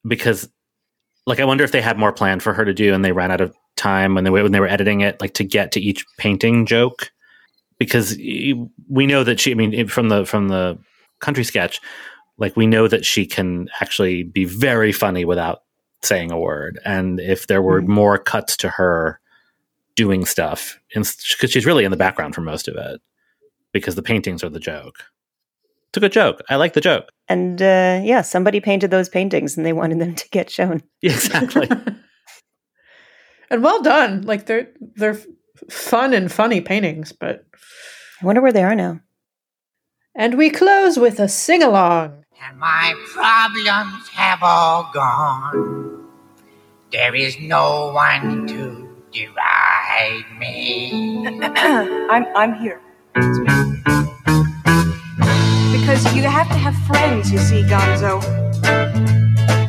because 0.07 0.49
like 1.25 1.39
I 1.39 1.45
wonder 1.45 1.63
if 1.63 1.71
they 1.71 1.81
had 1.81 1.97
more 1.97 2.13
planned 2.13 2.43
for 2.43 2.53
her 2.53 2.65
to 2.65 2.73
do, 2.73 2.93
and 2.93 3.03
they 3.03 3.11
ran 3.11 3.31
out 3.31 3.41
of 3.41 3.55
time 3.75 4.15
when 4.15 4.23
they 4.23 4.29
when 4.29 4.51
they 4.51 4.59
were 4.59 4.67
editing 4.67 5.01
it, 5.01 5.19
like 5.21 5.33
to 5.35 5.43
get 5.43 5.71
to 5.71 5.81
each 5.81 6.05
painting 6.17 6.65
joke 6.65 7.11
because 7.79 8.17
we 8.17 9.05
know 9.05 9.23
that 9.23 9.39
she. 9.39 9.51
I 9.51 9.55
mean, 9.55 9.87
from 9.87 10.09
the 10.09 10.25
from 10.25 10.49
the 10.49 10.77
country 11.19 11.43
sketch, 11.43 11.79
like 12.37 12.55
we 12.55 12.67
know 12.67 12.87
that 12.87 13.05
she 13.05 13.25
can 13.25 13.69
actually 13.81 14.23
be 14.23 14.45
very 14.45 14.91
funny 14.91 15.25
without 15.25 15.63
saying 16.03 16.31
a 16.31 16.39
word. 16.39 16.79
And 16.85 17.19
if 17.19 17.47
there 17.47 17.61
were 17.61 17.81
mm-hmm. 17.81 17.91
more 17.91 18.17
cuts 18.17 18.57
to 18.57 18.69
her 18.69 19.19
doing 19.95 20.25
stuff, 20.25 20.79
because 20.93 21.51
she's 21.51 21.65
really 21.65 21.83
in 21.83 21.91
the 21.91 21.97
background 21.97 22.35
for 22.35 22.41
most 22.41 22.67
of 22.67 22.75
it, 22.75 23.01
because 23.71 23.95
the 23.95 24.03
paintings 24.03 24.43
are 24.43 24.49
the 24.49 24.59
joke. 24.59 25.05
It's 25.89 25.97
a 25.97 25.99
good 26.01 26.11
joke. 26.11 26.41
I 26.49 26.57
like 26.57 26.73
the 26.73 26.81
joke. 26.81 27.11
And 27.27 27.61
uh, 27.61 28.01
yeah, 28.03 28.21
somebody 28.21 28.59
painted 28.59 28.91
those 28.91 29.09
paintings, 29.09 29.57
and 29.57 29.65
they 29.65 29.73
wanted 29.73 29.99
them 29.99 30.15
to 30.21 30.29
get 30.29 30.49
shown. 30.49 30.83
Exactly. 31.01 31.69
and 33.49 33.63
well 33.63 33.81
done. 33.81 34.21
Like 34.23 34.45
they're 34.45 34.69
they're 34.95 35.19
fun 35.69 36.13
and 36.13 36.31
funny 36.31 36.61
paintings, 36.61 37.11
but 37.11 37.45
I 38.21 38.25
wonder 38.25 38.41
where 38.41 38.51
they 38.51 38.63
are 38.63 38.75
now. 38.75 38.99
And 40.15 40.37
we 40.37 40.49
close 40.49 40.97
with 40.97 41.19
a 41.19 41.29
sing 41.29 41.61
along. 41.61 42.25
And 42.39 42.59
my 42.59 42.93
problems 43.13 44.07
have 44.09 44.43
all 44.43 44.91
gone. 44.93 46.05
There 46.91 47.15
is 47.15 47.39
no 47.39 47.91
one 47.93 48.45
to 48.47 48.87
deride 49.11 50.25
me. 50.37 51.25
I'm, 51.27 52.25
I'm 52.35 52.53
here. 52.59 52.79
It's 53.15 53.39
me. 53.39 53.47
Because 55.79 56.15
you 56.15 56.23
have 56.23 56.47
to 56.49 56.53
have 56.55 56.75
friends, 56.85 57.31
you 57.31 57.39
see, 57.39 57.63
Gonzo. 57.63 58.21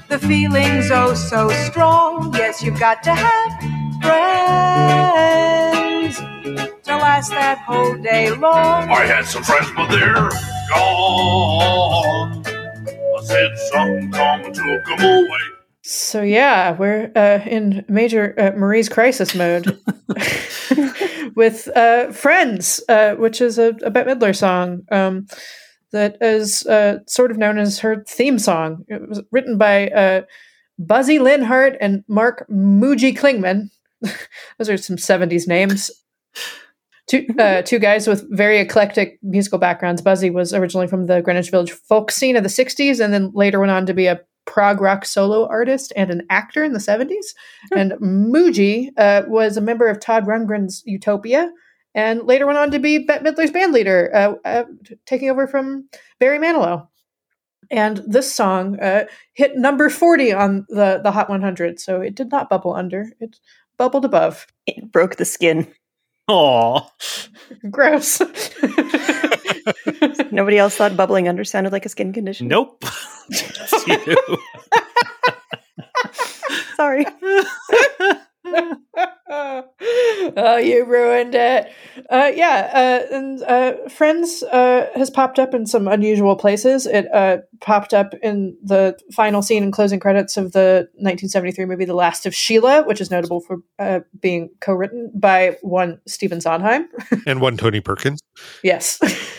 The 0.09 0.19
feeling's 0.19 0.91
oh 0.91 1.15
so 1.15 1.49
strong. 1.49 2.35
Yes, 2.35 2.63
you've 2.63 2.79
got 2.79 3.03
to 3.05 3.15
have 3.15 3.63
friends. 4.03 6.19
to 6.85 6.97
last 6.97 7.31
that 7.31 7.59
whole 7.67 7.97
day 8.03 8.31
long. 8.31 8.91
I 8.91 9.07
had 9.07 9.25
some 9.25 9.43
friends, 9.43 9.69
but 9.75 9.89
they're 9.91 10.29
gone. 10.69 12.45
Said 13.29 13.59
something 13.59 14.11
come 14.11 14.45
and 14.45 14.55
took 14.55 14.85
them 14.87 15.01
away. 15.01 15.39
So 15.83 16.23
yeah, 16.23 16.73
we're 16.73 17.13
uh, 17.15 17.41
in 17.47 17.85
major 17.87 18.35
uh, 18.39 18.59
Marie's 18.59 18.89
crisis 18.89 19.35
mode 19.35 19.79
with 21.37 21.69
uh, 21.77 22.11
"Friends," 22.13 22.83
uh, 22.89 23.17
which 23.17 23.43
is 23.43 23.59
a, 23.59 23.77
a 23.83 23.91
Bette 23.91 24.11
Midler 24.11 24.35
song 24.35 24.83
um, 24.91 25.27
that 25.93 26.17
is 26.23 26.67
uh, 26.67 27.01
sort 27.07 27.31
of 27.31 27.37
known 27.37 27.59
as 27.59 27.81
her 27.81 28.03
theme 28.09 28.39
song. 28.39 28.85
It 28.89 29.07
was 29.07 29.23
written 29.31 29.59
by 29.59 29.89
uh, 29.89 30.23
Buzzy 30.79 31.19
Linhart 31.19 31.77
and 31.83 32.05
Mark 32.09 32.47
Moogy 32.51 33.15
Klingman. 33.15 33.69
Those 34.59 34.71
are 34.71 34.79
some 34.79 34.97
'70s 34.97 35.47
names. 35.47 35.91
Two 37.09 37.27
uh, 37.39 37.63
two 37.63 37.79
guys 37.79 38.07
with 38.07 38.27
very 38.31 38.59
eclectic 38.59 39.19
musical 39.23 39.59
backgrounds. 39.59 40.03
Buzzy 40.03 40.31
was 40.31 40.53
originally 40.53 40.87
from 40.87 41.07
the 41.07 41.23
Greenwich 41.23 41.51
Village 41.51 41.73
folk 41.73 42.11
scene 42.11 42.37
of 42.37 42.43
the 42.43 42.49
'60s, 42.49 43.03
and 43.03 43.13
then 43.13 43.31
later 43.35 43.61
went 43.61 43.73
on 43.73 43.87
to 43.87 43.95
be 43.95 44.07
a 44.07 44.21
prog 44.47 44.81
rock 44.81 45.05
solo 45.05 45.47
artist 45.47 45.93
and 45.95 46.11
an 46.11 46.23
actor 46.31 46.65
in 46.65 46.73
the 46.73 46.79
70s. 46.79 47.35
And 47.77 47.93
Moogy 48.01 48.89
uh, 48.97 49.23
was 49.27 49.59
a 49.59 49.61
member 49.61 49.89
of 49.89 50.01
Todd 50.01 50.25
Rundgren's 50.25 50.83
Utopia 50.87 51.51
and 51.95 52.27
later 52.27 52.47
went 52.47 52.59
on 52.59 52.71
to 52.71 52.79
be 52.79 52.99
Bette 52.99 53.25
Midler's 53.25 53.51
band 53.51 53.73
leader, 53.73 54.11
uh, 54.15 54.35
uh, 54.45 54.65
taking 55.05 55.31
over 55.31 55.47
from 55.47 55.89
Barry 56.21 56.39
Manilow. 56.39 56.87
And 57.71 58.03
this 58.07 58.33
song 58.33 58.79
uh, 58.81 59.07
hit 59.35 59.57
number 59.57 59.91
40 59.91 60.33
on 60.33 60.67
the, 60.69 61.01
the 61.03 61.11
Hot 61.11 61.29
100, 61.29 61.81
so 61.81 62.01
it 62.01 62.15
did 62.15 62.31
not 62.31 62.49
bubble 62.49 62.73
under. 62.73 63.11
It 63.21 63.41
bubbled 63.77 64.05
above. 64.05 64.47
It 64.67 64.91
broke 64.91 65.17
the 65.17 65.25
skin. 65.25 65.67
Aw. 66.29 66.81
Gross. 67.71 68.21
Nobody 70.31 70.59
else 70.59 70.77
thought 70.77 70.97
bubbling 70.97 71.29
under 71.29 71.45
sounded 71.45 71.73
like 71.73 71.87
a 71.87 71.89
skin 71.89 72.13
condition. 72.13 72.49
Nope. 72.49 72.85
Just 73.31 73.89
Oh, 80.37 80.57
you 80.57 80.85
ruined 80.85 81.35
it. 81.35 81.73
Uh, 82.11 82.31
yeah, 82.35 82.71
uh, 83.11 83.15
and 83.15 83.43
uh, 83.43 83.89
Friends 83.89 84.43
uh, 84.43 84.89
has 84.95 85.11
popped 85.11 85.39
up 85.39 85.55
in 85.55 85.67
some 85.67 85.89
unusual 85.89 86.37
places. 86.37 86.87
It 86.87 87.07
uh, 87.13 87.39
popped 87.61 87.93
up 87.93 88.15
in 88.23 88.57
the 88.63 88.97
final 89.13 89.43
scene 89.43 89.63
and 89.63 89.73
closing 89.73 90.01
credits 90.01 90.37
of 90.37 90.53
the 90.53 90.89
1973 90.95 91.65
movie 91.67 91.85
The 91.85 91.95
Last 91.95 92.27
of 92.27 92.35
Sheila, 92.35 92.85
which 92.85 93.01
is 93.01 93.11
notable 93.11 93.41
for 93.41 93.59
uh, 93.79 94.01
being 94.21 94.51
co-written 94.61 95.13
by 95.15 95.57
one 95.63 96.01
Stephen 96.07 96.41
Sondheim. 96.41 96.89
and 97.27 97.41
one 97.41 97.57
Tony 97.57 97.81
Perkins. 97.81 98.21
Yes. 98.63 98.99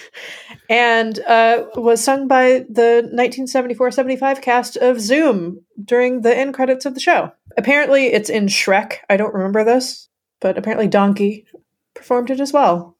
and 0.69 1.19
uh, 1.19 1.65
was 1.75 2.03
sung 2.03 2.27
by 2.27 2.65
the 2.69 3.09
1974-75 3.13 4.41
cast 4.41 4.77
of 4.77 4.99
Zoom 4.99 5.61
during 5.83 6.21
the 6.21 6.35
end 6.35 6.53
credits 6.53 6.85
of 6.85 6.93
the 6.93 6.99
show. 6.99 7.31
Apparently, 7.57 8.07
it's 8.07 8.29
in 8.29 8.47
Shrek. 8.47 8.97
I 9.09 9.17
don't 9.17 9.33
remember 9.33 9.63
this, 9.63 10.07
but 10.39 10.57
apparently 10.57 10.87
Donkey 10.87 11.45
performed 11.93 12.29
it 12.29 12.39
as 12.39 12.53
well. 12.53 12.97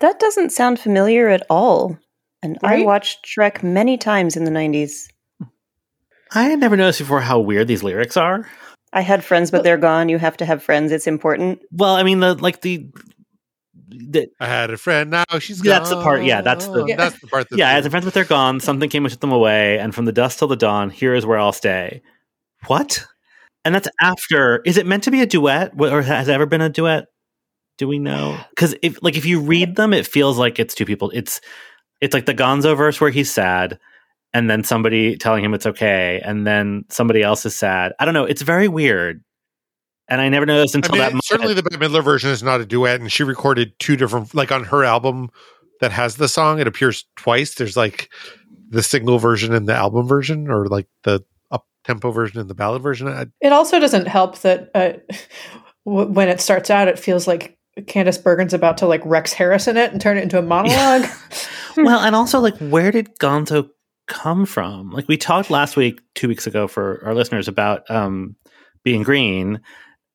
That 0.00 0.18
doesn't 0.18 0.50
sound 0.50 0.80
familiar 0.80 1.28
at 1.28 1.46
all. 1.48 1.98
And 2.42 2.58
I 2.64 2.82
watched 2.82 3.24
Shrek 3.24 3.62
many 3.62 3.96
times 3.96 4.36
in 4.36 4.44
the 4.44 4.50
90s. 4.50 5.08
I 6.34 6.44
had 6.44 6.58
never 6.58 6.76
noticed 6.76 6.98
before 6.98 7.20
how 7.20 7.38
weird 7.38 7.68
these 7.68 7.84
lyrics 7.84 8.16
are. 8.16 8.48
I 8.92 9.00
had 9.00 9.24
friends, 9.24 9.50
but 9.50 9.62
they're 9.62 9.78
gone. 9.78 10.08
You 10.08 10.18
have 10.18 10.36
to 10.38 10.44
have 10.44 10.62
friends. 10.62 10.92
It's 10.92 11.06
important. 11.06 11.60
Well, 11.70 11.94
I 11.94 12.02
mean, 12.02 12.20
the 12.20 12.34
like 12.34 12.60
the, 12.62 12.90
the 13.92 14.28
I 14.40 14.46
had 14.46 14.70
a 14.70 14.76
friend. 14.76 15.10
Now 15.10 15.24
she's 15.38 15.60
gone. 15.60 15.70
that's 15.70 15.90
the 15.90 16.02
part. 16.02 16.24
Yeah, 16.24 16.40
that's 16.40 16.66
the 16.66 16.82
Oh, 16.82 16.86
That's 16.96 17.18
the 17.20 17.26
part. 17.28 17.48
That's 17.50 17.58
yeah. 17.58 17.72
As 17.72 17.86
a 17.86 17.90
friends, 17.90 18.04
but 18.04 18.14
they're 18.14 18.24
gone. 18.24 18.60
Something 18.60 18.88
came 18.88 19.04
and 19.04 19.12
took 19.12 19.20
them 19.20 19.32
away, 19.32 19.78
and 19.78 19.94
from 19.94 20.04
the 20.04 20.12
dust 20.12 20.38
till 20.38 20.48
the 20.48 20.56
dawn, 20.56 20.90
here 20.90 21.14
is 21.14 21.24
where 21.26 21.38
I'll 21.38 21.52
stay. 21.52 22.02
What? 22.66 23.04
And 23.64 23.74
that's 23.74 23.88
after. 24.00 24.60
Is 24.64 24.76
it 24.76 24.86
meant 24.86 25.04
to 25.04 25.10
be 25.10 25.20
a 25.20 25.26
duet, 25.26 25.72
or 25.78 26.02
has 26.02 26.28
it 26.28 26.32
ever 26.32 26.46
been 26.46 26.60
a 26.60 26.68
duet? 26.68 27.06
Do 27.78 27.88
we 27.88 27.98
know? 27.98 28.38
Because 28.50 28.74
if 28.82 29.02
like 29.02 29.16
if 29.16 29.24
you 29.24 29.40
read 29.40 29.76
them, 29.76 29.92
it 29.92 30.06
feels 30.06 30.38
like 30.38 30.58
it's 30.58 30.74
two 30.74 30.84
people. 30.84 31.10
It's 31.14 31.40
it's 32.00 32.14
like 32.14 32.26
the 32.26 32.34
Gonzo 32.34 32.76
verse 32.76 33.00
where 33.00 33.10
he's 33.10 33.30
sad, 33.30 33.78
and 34.34 34.50
then 34.50 34.64
somebody 34.64 35.16
telling 35.16 35.44
him 35.44 35.54
it's 35.54 35.66
okay, 35.66 36.20
and 36.24 36.46
then 36.46 36.84
somebody 36.90 37.22
else 37.22 37.46
is 37.46 37.54
sad. 37.56 37.92
I 37.98 38.04
don't 38.04 38.14
know. 38.14 38.24
It's 38.24 38.42
very 38.42 38.68
weird, 38.68 39.22
and 40.12 40.20
I 40.20 40.28
never 40.28 40.44
noticed 40.44 40.76
I 40.76 40.78
until 40.78 40.92
mean, 40.92 40.98
that. 41.00 41.12
moment. 41.12 41.24
certainly 41.24 41.54
the 41.54 41.62
Bette 41.62 41.78
Midler 41.78 42.04
version 42.04 42.30
is 42.30 42.42
not 42.42 42.60
a 42.60 42.66
duet, 42.66 43.00
and 43.00 43.10
she 43.10 43.22
recorded 43.22 43.72
two 43.78 43.96
different, 43.96 44.34
like 44.34 44.52
on 44.52 44.64
her 44.64 44.84
album 44.84 45.30
that 45.80 45.90
has 45.90 46.16
the 46.16 46.28
song. 46.28 46.60
It 46.60 46.66
appears 46.66 47.06
twice. 47.16 47.54
There's 47.54 47.78
like 47.78 48.10
the 48.68 48.82
single 48.82 49.18
version 49.18 49.54
and 49.54 49.66
the 49.66 49.74
album 49.74 50.06
version, 50.06 50.50
or 50.50 50.66
like 50.66 50.86
the 51.04 51.24
up 51.50 51.66
tempo 51.84 52.10
version 52.10 52.40
and 52.40 52.50
the 52.50 52.54
ballad 52.54 52.82
version. 52.82 53.08
I, 53.08 53.26
It 53.40 53.52
also 53.54 53.80
doesn't 53.80 54.06
help 54.06 54.38
that 54.40 54.70
uh, 54.74 54.92
w- 55.86 56.10
when 56.10 56.28
it 56.28 56.42
starts 56.42 56.68
out, 56.68 56.88
it 56.88 56.98
feels 56.98 57.26
like 57.26 57.56
Candace 57.86 58.18
Bergen's 58.18 58.52
about 58.52 58.76
to 58.78 58.86
like 58.86 59.00
Rex 59.06 59.32
Harrison 59.32 59.78
it 59.78 59.92
and 59.92 60.00
turn 60.00 60.18
it 60.18 60.24
into 60.24 60.38
a 60.38 60.42
monologue. 60.42 61.08
well, 61.78 62.00
and 62.00 62.14
also 62.14 62.38
like 62.38 62.58
where 62.58 62.90
did 62.90 63.18
Gonzo 63.18 63.70
come 64.08 64.44
from? 64.44 64.90
Like 64.90 65.08
we 65.08 65.16
talked 65.16 65.48
last 65.48 65.74
week, 65.74 66.02
two 66.14 66.28
weeks 66.28 66.46
ago 66.46 66.68
for 66.68 67.02
our 67.02 67.14
listeners 67.14 67.48
about 67.48 67.90
um 67.90 68.36
being 68.84 69.02
green 69.02 69.60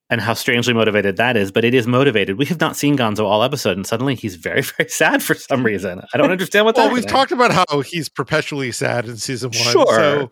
and 0.10 0.22
how 0.22 0.34
strangely 0.34 0.74
motivated 0.74 1.18
that 1.18 1.36
is, 1.36 1.52
but 1.52 1.66
it 1.66 1.74
is 1.74 1.86
motivated. 1.86 2.38
We 2.38 2.46
have 2.46 2.60
not 2.60 2.78
seen 2.78 2.98
Gonzo 2.98 3.26
all 3.26 3.44
episode, 3.44 3.76
and 3.78 3.86
suddenly 3.86 4.16
he's 4.16 4.36
very, 4.36 4.62
very 4.78 4.90
sad 4.90 5.22
for 5.22 5.34
some 5.36 5.64
reason. 5.64 6.02
I 6.14 6.18
don't 6.18 6.32
understand 6.32 6.66
what. 6.66 6.76
well, 6.78 6.86
happening. 6.86 7.04
we've 7.04 7.12
talked 7.12 7.32
about 7.32 7.52
how 7.52 7.82
he's 7.82 8.08
perpetually 8.10 8.72
sad 8.72 9.06
in 9.06 9.18
season 9.18 9.50
one. 9.50 9.60
Sure. 9.72 9.86
So 9.88 10.30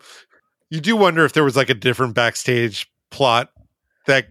you 0.70 0.80
do 0.80 0.96
wonder 0.96 1.24
if 1.24 1.32
there 1.32 1.44
was 1.44 1.56
like 1.56 1.70
a 1.70 1.74
different 1.74 2.14
backstage 2.14 2.90
plot 3.10 3.50
that 4.06 4.28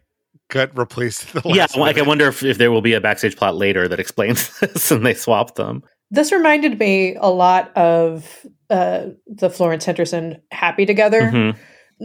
got 0.49 0.77
replaced. 0.77 1.35
At 1.35 1.43
the 1.43 1.49
yeah, 1.49 1.61
last 1.63 1.77
like 1.77 1.97
I 1.97 2.01
wonder 2.01 2.27
if, 2.27 2.43
if 2.43 2.57
there 2.57 2.71
will 2.71 2.81
be 2.81 2.93
a 2.93 3.01
backstage 3.01 3.35
plot 3.35 3.55
later 3.55 3.87
that 3.87 3.99
explains 3.99 4.59
this 4.59 4.91
and 4.91 5.05
they 5.05 5.13
swap 5.13 5.55
them. 5.55 5.83
this 6.11 6.31
reminded 6.31 6.79
me 6.79 7.15
a 7.15 7.29
lot 7.29 7.75
of 7.77 8.45
uh, 8.69 9.07
the 9.27 9.49
Florence 9.49 9.85
Henderson 9.85 10.41
Happy 10.51 10.85
Together, 10.85 11.21
Mhm. 11.31 11.57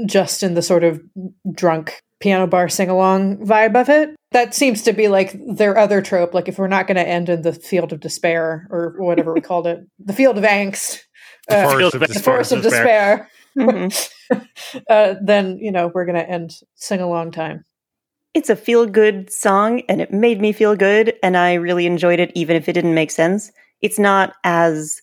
just 0.07 0.43
in 0.43 0.55
the 0.55 0.63
sort 0.63 0.85
of 0.85 1.01
drunk 1.55 2.03
piano 2.21 2.47
bar 2.47 2.69
sing 2.69 2.89
along 2.91 3.39
vibe 3.39 3.75
of 3.81 3.89
it. 3.89 4.15
That 4.33 4.55
seems 4.55 4.83
to 4.83 4.93
be 4.93 5.09
like 5.09 5.35
their 5.57 5.77
other 5.77 6.01
trope. 6.03 6.35
Like 6.35 6.49
if 6.49 6.59
we're 6.59 6.69
not 6.69 6.87
going 6.87 6.97
to 6.97 7.07
end 7.09 7.29
in 7.29 7.43
the 7.43 7.53
field 7.53 7.93
of 7.93 8.01
despair 8.01 8.69
or 8.71 8.95
whatever 8.99 9.33
we 9.35 9.41
called 9.41 9.67
it, 9.67 9.81
the 9.99 10.13
field 10.13 10.39
of 10.39 10.45
angst, 10.45 11.01
The 11.49 11.57
uh, 11.59 11.69
forest 11.71 11.95
of 11.95 12.01
the 12.01 12.07
despair. 12.07 12.23
forest 12.23 12.53
of 12.53 12.63
despair. 12.63 13.29
uh, 14.91 15.15
then 15.23 15.59
you 15.59 15.73
know 15.73 15.91
we're 15.93 16.05
going 16.05 16.19
to 16.19 16.29
end 16.29 16.53
sing 16.77 17.01
along 17.01 17.33
time. 17.33 17.65
It's 18.33 18.49
a 18.49 18.55
feel 18.55 18.87
good 18.87 19.33
song 19.33 19.83
and 19.89 20.01
it 20.01 20.13
made 20.13 20.41
me 20.41 20.53
feel 20.53 20.77
good 20.77 21.15
and 21.21 21.37
I 21.37 21.55
really 21.55 21.85
enjoyed 21.87 22.21
it 22.21 22.31
even 22.37 22.55
if 22.55 22.69
it 22.69 22.75
didn't 22.75 22.95
make 22.95 23.11
sense. 23.11 23.51
It's 23.81 23.99
not 23.99 24.35
as 24.45 25.01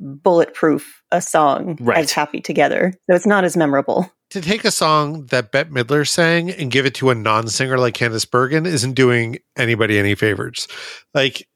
bulletproof 0.00 1.02
a 1.12 1.20
song 1.20 1.76
Right. 1.80 1.98
as 1.98 2.12
Happy 2.12 2.40
Together. 2.40 2.94
So 3.08 3.14
it's 3.14 3.26
not 3.26 3.44
as 3.44 3.54
memorable. 3.56 4.10
To 4.30 4.40
take 4.40 4.64
a 4.64 4.70
song 4.70 5.26
that 5.26 5.52
Bette 5.52 5.70
Midler 5.70 6.06
sang 6.08 6.50
and 6.50 6.70
give 6.70 6.86
it 6.86 6.94
to 6.96 7.10
a 7.10 7.14
non-singer 7.14 7.78
like 7.78 7.94
Candice 7.94 8.28
Bergen 8.28 8.66
isn't 8.66 8.94
doing 8.94 9.38
anybody 9.56 9.98
any 9.98 10.14
favors. 10.14 10.66
Like 11.12 11.48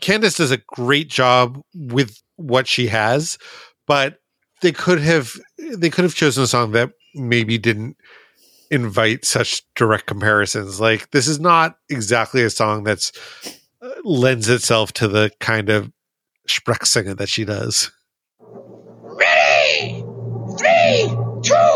Candice 0.00 0.36
does 0.36 0.50
a 0.50 0.58
great 0.58 1.08
job 1.08 1.60
with 1.74 2.22
what 2.36 2.66
she 2.66 2.86
has, 2.88 3.38
but 3.86 4.20
they 4.60 4.72
could 4.72 5.00
have 5.00 5.34
they 5.58 5.90
could 5.90 6.04
have 6.04 6.14
chosen 6.14 6.44
a 6.44 6.46
song 6.46 6.72
that 6.72 6.92
maybe 7.14 7.58
didn't 7.58 7.96
invite 8.70 9.24
such 9.24 9.62
direct 9.74 10.06
comparisons. 10.06 10.80
Like 10.80 11.10
this 11.10 11.28
is 11.28 11.38
not 11.38 11.76
exactly 11.90 12.42
a 12.42 12.50
song 12.50 12.84
that's 12.84 13.12
uh, 13.82 13.90
lends 14.04 14.48
itself 14.48 14.92
to 14.94 15.08
the 15.08 15.30
kind 15.40 15.68
of 15.68 15.92
Sprechsingen 16.48 17.18
that 17.18 17.28
she 17.28 17.44
does. 17.44 17.90
Ready! 18.40 20.04
Three, 20.58 21.08
two, 21.42 21.71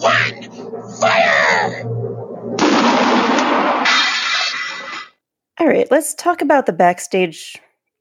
one, 0.00 0.42
fire! 1.00 1.84
All 5.58 5.66
right, 5.66 5.86
let's 5.90 6.14
talk 6.14 6.40
about 6.40 6.66
the 6.66 6.72
backstage 6.72 7.58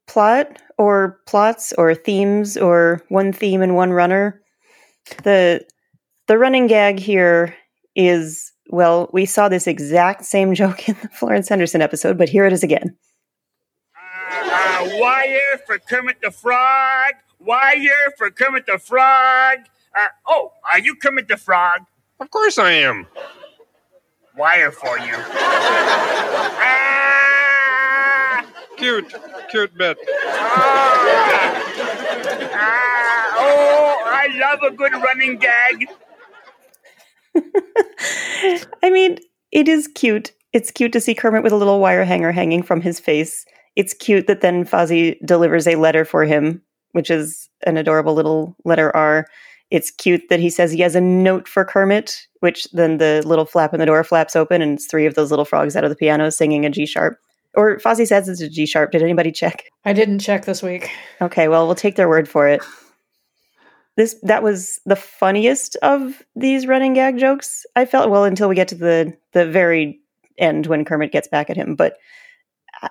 plot 0.08 0.62
or 0.78 1.20
plots 1.28 1.74
or 1.78 1.93
themes 1.93 2.56
or 2.56 3.02
one 3.10 3.34
theme 3.34 3.62
and 3.62 3.76
one 3.76 3.91
runner. 3.91 4.41
The 5.24 5.66
the 6.28 6.38
running 6.38 6.68
gag 6.68 7.00
here 7.00 7.56
is 7.95 8.54
well, 8.70 9.10
we 9.12 9.26
saw 9.26 9.50
this 9.50 9.68
exact 9.68 10.26
same 10.26 10.54
joke 10.56 10.88
in 10.88 10.95
the 11.02 11.10
Florence 11.10 11.50
Henderson 11.50 11.82
episode, 11.82 12.18
but 12.18 12.30
here 12.30 12.45
it 12.45 12.54
is 12.54 12.64
again. 12.64 12.95
Uh, 13.95 14.89
wire 14.93 15.60
for 15.66 15.80
Kermit 15.80 16.22
the 16.22 16.32
Frog. 16.32 17.14
Wire 17.39 18.14
for 18.18 18.30
Kermit 18.30 18.66
the 18.68 18.78
Frog. 18.78 19.60
Uh, 19.95 20.08
oh, 20.28 20.52
are 20.72 20.80
you 20.80 20.95
Kermit 20.95 21.28
the 21.28 21.38
Frog? 21.38 21.82
Of 22.20 22.32
course 22.32 22.58
I 22.58 22.72
am. 22.72 23.08
Wire 24.36 24.72
for 24.72 24.98
you. 25.00 25.16
Ah, 26.62 28.46
cute, 28.78 29.14
cute 29.50 29.78
bit. 29.78 29.98
Ah, 32.54 33.34
oh, 33.38 34.04
I 34.06 34.28
love 34.38 34.60
a 34.64 34.72
good 34.76 34.92
running 34.94 35.38
gag. 35.38 35.88
I 38.84 38.90
mean, 38.90 39.20
it 39.52 39.68
is 39.68 39.88
cute. 39.96 40.32
It's 40.52 40.72
cute 40.72 40.94
to 40.94 41.02
see 41.02 41.14
Kermit 41.14 41.44
with 41.44 41.54
a 41.54 41.58
little 41.58 41.80
wire 41.80 42.04
hanger 42.04 42.32
hanging 42.32 42.64
from 42.64 42.82
his 42.82 43.00
face. 43.00 43.46
It's 43.76 43.94
cute 43.94 44.28
that 44.28 44.42
then 44.42 44.66
Fozzie 44.66 45.18
delivers 45.26 45.68
a 45.68 45.76
letter 45.76 46.04
for 46.04 46.26
him, 46.26 46.62
which 46.92 47.10
is 47.10 47.50
an 47.66 47.78
adorable 47.78 48.14
little 48.14 48.56
letter 48.66 48.94
R. 48.96 49.28
It's 49.72 49.92
cute 49.92 50.30
that 50.30 50.40
he 50.40 50.50
says 50.50 50.72
he 50.72 50.82
has 50.82 50.96
a 50.96 51.02
note 51.02 51.48
for 51.48 51.64
Kermit, 51.64 52.28
which 52.40 52.66
then 52.72 52.98
the 52.98 53.22
little 53.26 53.46
flap 53.46 53.74
in 53.74 53.80
the 53.80 53.86
door 53.86 54.04
flaps 54.04 54.36
open 54.36 54.62
and 54.62 54.74
it's 54.74 54.88
three 54.88 55.06
of 55.06 55.14
those 55.14 55.30
little 55.30 55.46
frogs 55.46 55.76
out 55.76 55.84
of 55.84 55.90
the 55.90 55.96
piano 55.96 56.32
singing 56.32 56.66
a 56.66 56.70
G 56.70 56.86
sharp. 56.86 57.20
Or 57.56 57.78
Fozzie 57.78 58.08
says 58.08 58.28
it's 58.28 58.42
a 58.42 58.50
G 58.50 58.66
sharp. 58.66 58.92
Did 58.92 59.04
anybody 59.04 59.32
check? 59.32 59.66
I 59.86 59.94
didn't 59.94 60.20
check 60.20 60.46
this 60.46 60.64
week. 60.64 60.90
Okay, 61.22 61.48
well, 61.48 61.66
we'll 61.66 61.76
take 61.76 61.96
their 61.96 62.10
word 62.10 62.28
for 62.28 62.48
it. 62.48 62.64
This 63.96 64.16
that 64.24 64.44
was 64.44 64.80
the 64.86 64.96
funniest 64.96 65.76
of 65.82 66.24
these 66.36 66.68
running 66.68 66.94
gag 66.94 67.18
jokes. 67.18 67.66
I 67.76 67.86
felt 67.86 68.10
well 68.10 68.24
until 68.24 68.48
we 68.48 68.56
get 68.56 68.70
to 68.70 68.76
the 68.76 69.16
the 69.34 69.46
very 69.46 70.00
end 70.38 70.68
when 70.68 70.86
Kermit 70.86 71.12
gets 71.12 71.28
back 71.28 71.50
at 71.50 71.58
him, 71.58 71.76
but 71.76 71.98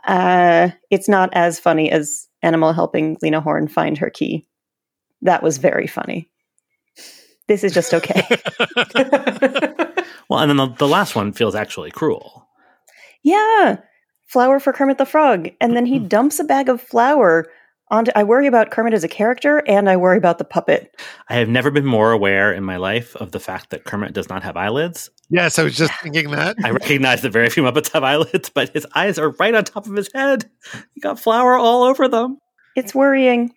uh, 0.06 0.68
it's 0.90 1.08
not 1.08 1.30
as 1.32 1.58
funny 1.58 1.90
as 1.90 2.28
Animal 2.42 2.72
helping 2.72 3.16
Lena 3.22 3.40
Horne 3.40 3.68
find 3.68 3.96
her 3.98 4.10
key. 4.10 4.46
That 5.22 5.42
was 5.42 5.58
very 5.58 5.86
funny. 5.86 6.28
This 7.48 7.64
is 7.64 7.72
just 7.72 7.94
okay. 7.94 8.22
Well, 10.28 10.40
and 10.40 10.50
then 10.50 10.56
the, 10.56 10.68
the 10.78 10.88
last 10.88 11.14
one 11.14 11.32
feels 11.32 11.54
actually 11.54 11.90
cruel. 11.90 12.48
yeah, 13.22 13.78
flour 14.26 14.60
for 14.60 14.72
Kermit 14.72 14.98
the 14.98 15.06
Frog, 15.06 15.48
and 15.60 15.76
then 15.76 15.86
he 15.86 15.96
mm-hmm. 15.98 16.08
dumps 16.08 16.38
a 16.38 16.44
bag 16.44 16.68
of 16.68 16.82
flour 16.82 17.46
onto. 17.90 18.12
I 18.14 18.24
worry 18.24 18.46
about 18.46 18.70
Kermit 18.70 18.92
as 18.92 19.04
a 19.04 19.08
character, 19.08 19.62
and 19.66 19.88
I 19.88 19.96
worry 19.96 20.18
about 20.18 20.36
the 20.38 20.44
puppet. 20.44 21.00
I 21.30 21.36
have 21.36 21.48
never 21.48 21.70
been 21.70 21.86
more 21.86 22.12
aware 22.12 22.52
in 22.52 22.62
my 22.62 22.76
life 22.76 23.16
of 23.16 23.32
the 23.32 23.40
fact 23.40 23.70
that 23.70 23.84
Kermit 23.84 24.12
does 24.12 24.28
not 24.28 24.42
have 24.42 24.56
eyelids. 24.56 25.08
Yes, 25.30 25.58
I 25.58 25.62
was 25.62 25.76
just 25.76 25.92
thinking 26.02 26.30
that. 26.32 26.56
I 26.62 26.70
recognize 26.70 27.22
that 27.22 27.32
very 27.32 27.48
few 27.48 27.62
Muppets 27.62 27.92
have 27.92 28.04
eyelids, 28.04 28.50
but 28.50 28.70
his 28.70 28.86
eyes 28.94 29.18
are 29.18 29.30
right 29.30 29.54
on 29.54 29.64
top 29.64 29.86
of 29.86 29.94
his 29.94 30.10
head. 30.14 30.50
He 30.94 31.00
got 31.00 31.18
flour 31.18 31.54
all 31.54 31.82
over 31.84 32.06
them. 32.06 32.38
It's 32.76 32.94
worrying. 32.94 33.54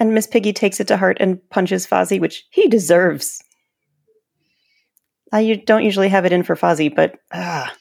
And 0.00 0.14
Miss 0.14 0.26
Piggy 0.26 0.52
takes 0.52 0.80
it 0.80 0.88
to 0.88 0.96
heart 0.96 1.18
and 1.20 1.38
punches 1.50 1.86
Fozzie, 1.86 2.20
which 2.20 2.46
he 2.50 2.66
deserves. 2.68 3.44
I 5.30 5.62
don't 5.66 5.84
usually 5.84 6.08
have 6.08 6.24
it 6.24 6.32
in 6.32 6.42
for 6.42 6.56
Fozzie, 6.56 6.92
but 6.92 7.20
ah. 7.32 7.72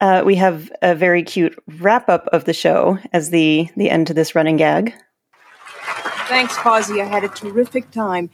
Uh, 0.00 0.22
we 0.24 0.34
have 0.34 0.72
a 0.82 0.94
very 0.94 1.22
cute 1.22 1.56
wrap 1.78 2.08
up 2.08 2.26
of 2.28 2.44
the 2.44 2.52
show 2.52 2.98
as 3.12 3.30
the 3.30 3.68
the 3.76 3.90
end 3.90 4.06
to 4.06 4.14
this 4.14 4.34
running 4.34 4.56
gag. 4.56 4.94
Thanks, 6.26 6.56
Fozzie. 6.56 7.02
I 7.02 7.06
had 7.06 7.22
a 7.22 7.28
terrific 7.28 7.90
time. 7.90 8.30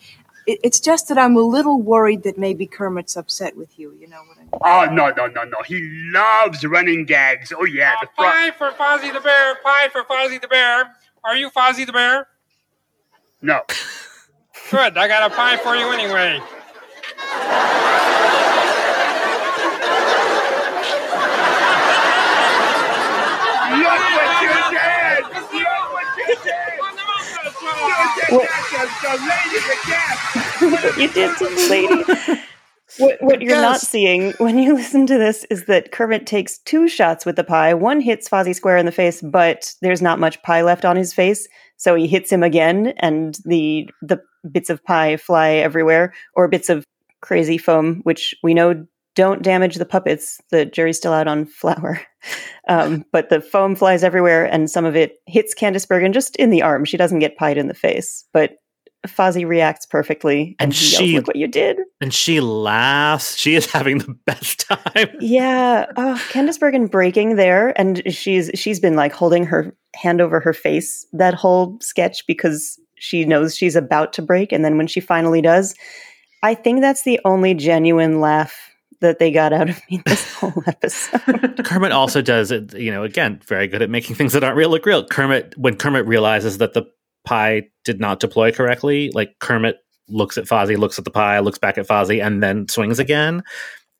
It, 0.46 0.60
it's 0.62 0.78
just 0.80 1.08
that 1.08 1.18
I'm 1.18 1.36
a 1.36 1.40
little 1.40 1.82
worried 1.82 2.22
that 2.22 2.38
maybe 2.38 2.66
Kermit's 2.66 3.16
upset 3.16 3.56
with 3.56 3.78
you. 3.78 3.92
You 3.98 4.06
know 4.08 4.22
what 4.28 4.38
I 4.38 4.40
mean? 4.40 4.90
Oh, 4.90 4.94
no, 4.94 5.10
no, 5.10 5.26
no, 5.26 5.44
no. 5.44 5.62
He 5.66 5.80
loves 6.12 6.64
running 6.64 7.04
gags. 7.04 7.52
Oh, 7.56 7.64
yeah. 7.64 7.94
The 8.00 8.08
frog. 8.14 8.32
Pie 8.32 8.50
for 8.52 8.70
Fozzie 8.70 9.12
the 9.12 9.20
Bear. 9.20 9.56
Pie 9.64 9.88
for 9.88 10.04
Fozzie 10.04 10.40
the 10.40 10.48
Bear. 10.48 10.94
Are 11.26 11.36
you 11.36 11.50
Fozzie 11.50 11.84
the 11.84 11.92
Bear? 11.92 12.28
No. 13.42 13.62
Good. 14.70 14.96
I 14.96 15.08
got 15.08 15.28
a 15.28 15.34
pie 15.34 15.56
for 15.56 15.74
you 15.74 15.90
anyway. 15.90 16.40
Look 23.76 24.00
what 24.14 24.40
you 24.40 24.54
did! 24.70 25.24
Look 25.34 25.50
what 25.92 26.06
you 26.16 26.30
did! 26.44 26.78
You 28.30 28.38
did 28.38 28.46
that 28.70 28.86
to 29.02 29.10
the 29.10 29.18
lady 29.26 29.60
again! 29.74 30.16
what 30.70 30.96
you 31.02 31.08
did 31.10 31.30
to 31.38 31.44
the 31.44 31.58
lady. 31.68 32.55
What, 32.98 33.20
what 33.20 33.42
you're 33.42 33.60
not 33.60 33.80
seeing 33.80 34.32
when 34.38 34.58
you 34.58 34.74
listen 34.76 35.06
to 35.06 35.18
this 35.18 35.44
is 35.50 35.64
that 35.64 35.92
Kermit 35.92 36.26
takes 36.26 36.58
two 36.58 36.88
shots 36.88 37.26
with 37.26 37.36
the 37.36 37.44
pie. 37.44 37.74
One 37.74 38.00
hits 38.00 38.28
Fozzie 38.28 38.54
square 38.54 38.76
in 38.76 38.86
the 38.86 38.92
face, 38.92 39.20
but 39.20 39.74
there's 39.82 40.02
not 40.02 40.20
much 40.20 40.42
pie 40.42 40.62
left 40.62 40.84
on 40.84 40.96
his 40.96 41.12
face, 41.12 41.48
so 41.76 41.94
he 41.94 42.06
hits 42.06 42.30
him 42.30 42.42
again, 42.42 42.94
and 42.98 43.38
the 43.44 43.88
the 44.02 44.20
bits 44.50 44.70
of 44.70 44.84
pie 44.84 45.16
fly 45.16 45.50
everywhere, 45.50 46.14
or 46.34 46.48
bits 46.48 46.68
of 46.68 46.84
crazy 47.20 47.58
foam, 47.58 48.00
which 48.04 48.34
we 48.42 48.54
know 48.54 48.86
don't 49.16 49.42
damage 49.42 49.76
the 49.76 49.86
puppets. 49.86 50.40
The 50.50 50.66
jury's 50.66 50.98
still 50.98 51.12
out 51.12 51.26
on 51.26 51.46
flour, 51.60 52.00
um, 52.68 53.04
but 53.10 53.30
the 53.30 53.40
foam 53.40 53.74
flies 53.74 54.04
everywhere, 54.04 54.44
and 54.44 54.70
some 54.70 54.84
of 54.84 54.94
it 54.94 55.16
hits 55.26 55.54
Candice 55.54 55.88
Bergen 55.88 56.12
just 56.12 56.36
in 56.36 56.50
the 56.50 56.62
arm. 56.62 56.84
She 56.84 56.96
doesn't 56.96 57.18
get 57.18 57.36
pied 57.36 57.58
in 57.58 57.66
the 57.66 57.74
face, 57.74 58.24
but 58.32 58.58
Fozzie 59.06 59.46
reacts 59.46 59.86
perfectly, 59.86 60.56
and, 60.58 60.68
And 60.68 60.74
she- 60.74 61.04
yells, 61.06 61.14
"Look 61.14 61.26
what 61.28 61.36
you 61.36 61.48
did!" 61.48 61.78
And 62.00 62.12
she 62.12 62.40
laughs. 62.40 63.36
She 63.36 63.54
is 63.54 63.70
having 63.70 63.98
the 63.98 64.14
best 64.26 64.60
time. 64.68 65.08
Yeah, 65.20 65.86
oh, 65.96 66.20
Candice 66.30 66.58
Bergen 66.60 66.86
breaking 66.86 67.36
there, 67.36 67.78
and 67.78 68.02
she's 68.12 68.50
she's 68.54 68.80
been 68.80 68.96
like 68.96 69.12
holding 69.12 69.44
her 69.46 69.74
hand 69.94 70.20
over 70.20 70.40
her 70.40 70.52
face 70.52 71.06
that 71.12 71.34
whole 71.34 71.78
sketch 71.80 72.26
because 72.26 72.78
she 72.98 73.24
knows 73.24 73.56
she's 73.56 73.76
about 73.76 74.12
to 74.14 74.22
break, 74.22 74.52
and 74.52 74.64
then 74.64 74.76
when 74.76 74.86
she 74.86 75.00
finally 75.00 75.40
does, 75.42 75.74
I 76.42 76.54
think 76.54 76.80
that's 76.80 77.02
the 77.02 77.20
only 77.24 77.54
genuine 77.54 78.20
laugh 78.20 78.72
that 79.02 79.18
they 79.18 79.30
got 79.30 79.52
out 79.52 79.68
of 79.68 79.78
me 79.90 80.00
this 80.06 80.32
whole 80.34 80.62
episode. 80.66 81.62
Kermit 81.64 81.92
also 81.92 82.22
does 82.22 82.50
it, 82.50 82.72
you 82.74 82.90
know, 82.90 83.02
again, 83.04 83.38
very 83.46 83.68
good 83.68 83.82
at 83.82 83.90
making 83.90 84.16
things 84.16 84.32
that 84.32 84.42
aren't 84.42 84.56
real 84.56 84.70
look 84.70 84.86
real. 84.86 85.04
Kermit, 85.06 85.54
when 85.58 85.76
Kermit 85.76 86.06
realizes 86.06 86.56
that 86.58 86.72
the 86.72 86.84
pie 87.26 87.68
did 87.86 87.98
not 88.00 88.20
deploy 88.20 88.52
correctly, 88.52 89.10
like 89.14 89.38
Kermit 89.38 89.76
looks 90.08 90.36
at 90.36 90.44
Fozzie, 90.44 90.76
looks 90.76 90.98
at 90.98 91.04
the 91.06 91.10
pie, 91.10 91.38
looks 91.38 91.58
back 91.58 91.78
at 91.78 91.86
Fozzie, 91.88 92.22
and 92.24 92.42
then 92.42 92.68
swings 92.68 92.98
again. 92.98 93.42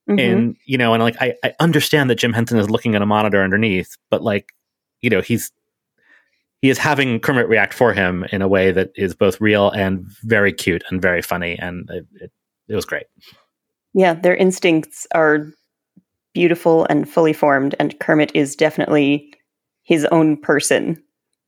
Mhm. 0.09 0.21
And, 0.21 0.57
you 0.67 0.77
know, 0.79 0.93
and 0.95 1.03
like, 1.03 1.17
I, 1.21 1.35
I 1.43 1.55
understand 1.59 2.11
that 2.11 2.15
Jim 2.17 2.33
Henson 2.33 2.59
is 2.59 2.71
looking 2.71 2.95
at 2.95 3.03
a 3.03 3.07
monitor 3.07 3.43
underneath, 3.43 3.97
but 4.11 4.23
like, 4.23 4.53
you 5.01 5.11
know, 5.11 5.21
he's, 5.21 5.51
he 6.63 6.71
is 6.71 6.79
having 6.79 7.19
Kermit 7.21 7.49
react 7.49 7.75
for 7.75 7.93
him 7.93 8.25
in 8.31 8.41
a 8.43 8.47
way 8.49 8.71
that 8.71 8.91
is 8.95 9.15
both 9.15 9.41
real 9.41 9.71
and 9.71 10.07
very 10.23 10.53
cute 10.53 10.85
and 10.91 11.03
very 11.03 11.23
funny. 11.23 11.59
And 11.59 11.89
it, 11.91 12.07
it, 12.21 12.33
it 12.69 12.75
was 12.77 12.85
great. 12.85 13.07
yeah, 13.95 14.15
their 14.15 14.37
instincts 14.37 15.07
are 15.15 15.49
beautiful 16.35 16.87
and 16.91 17.09
fully 17.11 17.33
formed, 17.33 17.75
and 17.81 17.99
Kermit 17.99 18.31
is 18.35 18.55
definitely 18.55 19.33
his 19.85 20.05
own 20.07 20.37
person, 20.37 21.03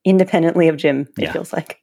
independently 0.05 0.67
of 0.69 0.77
Jim. 0.77 1.03
It 1.19 1.25
Yeah. 1.25 1.33
feels 1.33 1.53
like 1.53 1.79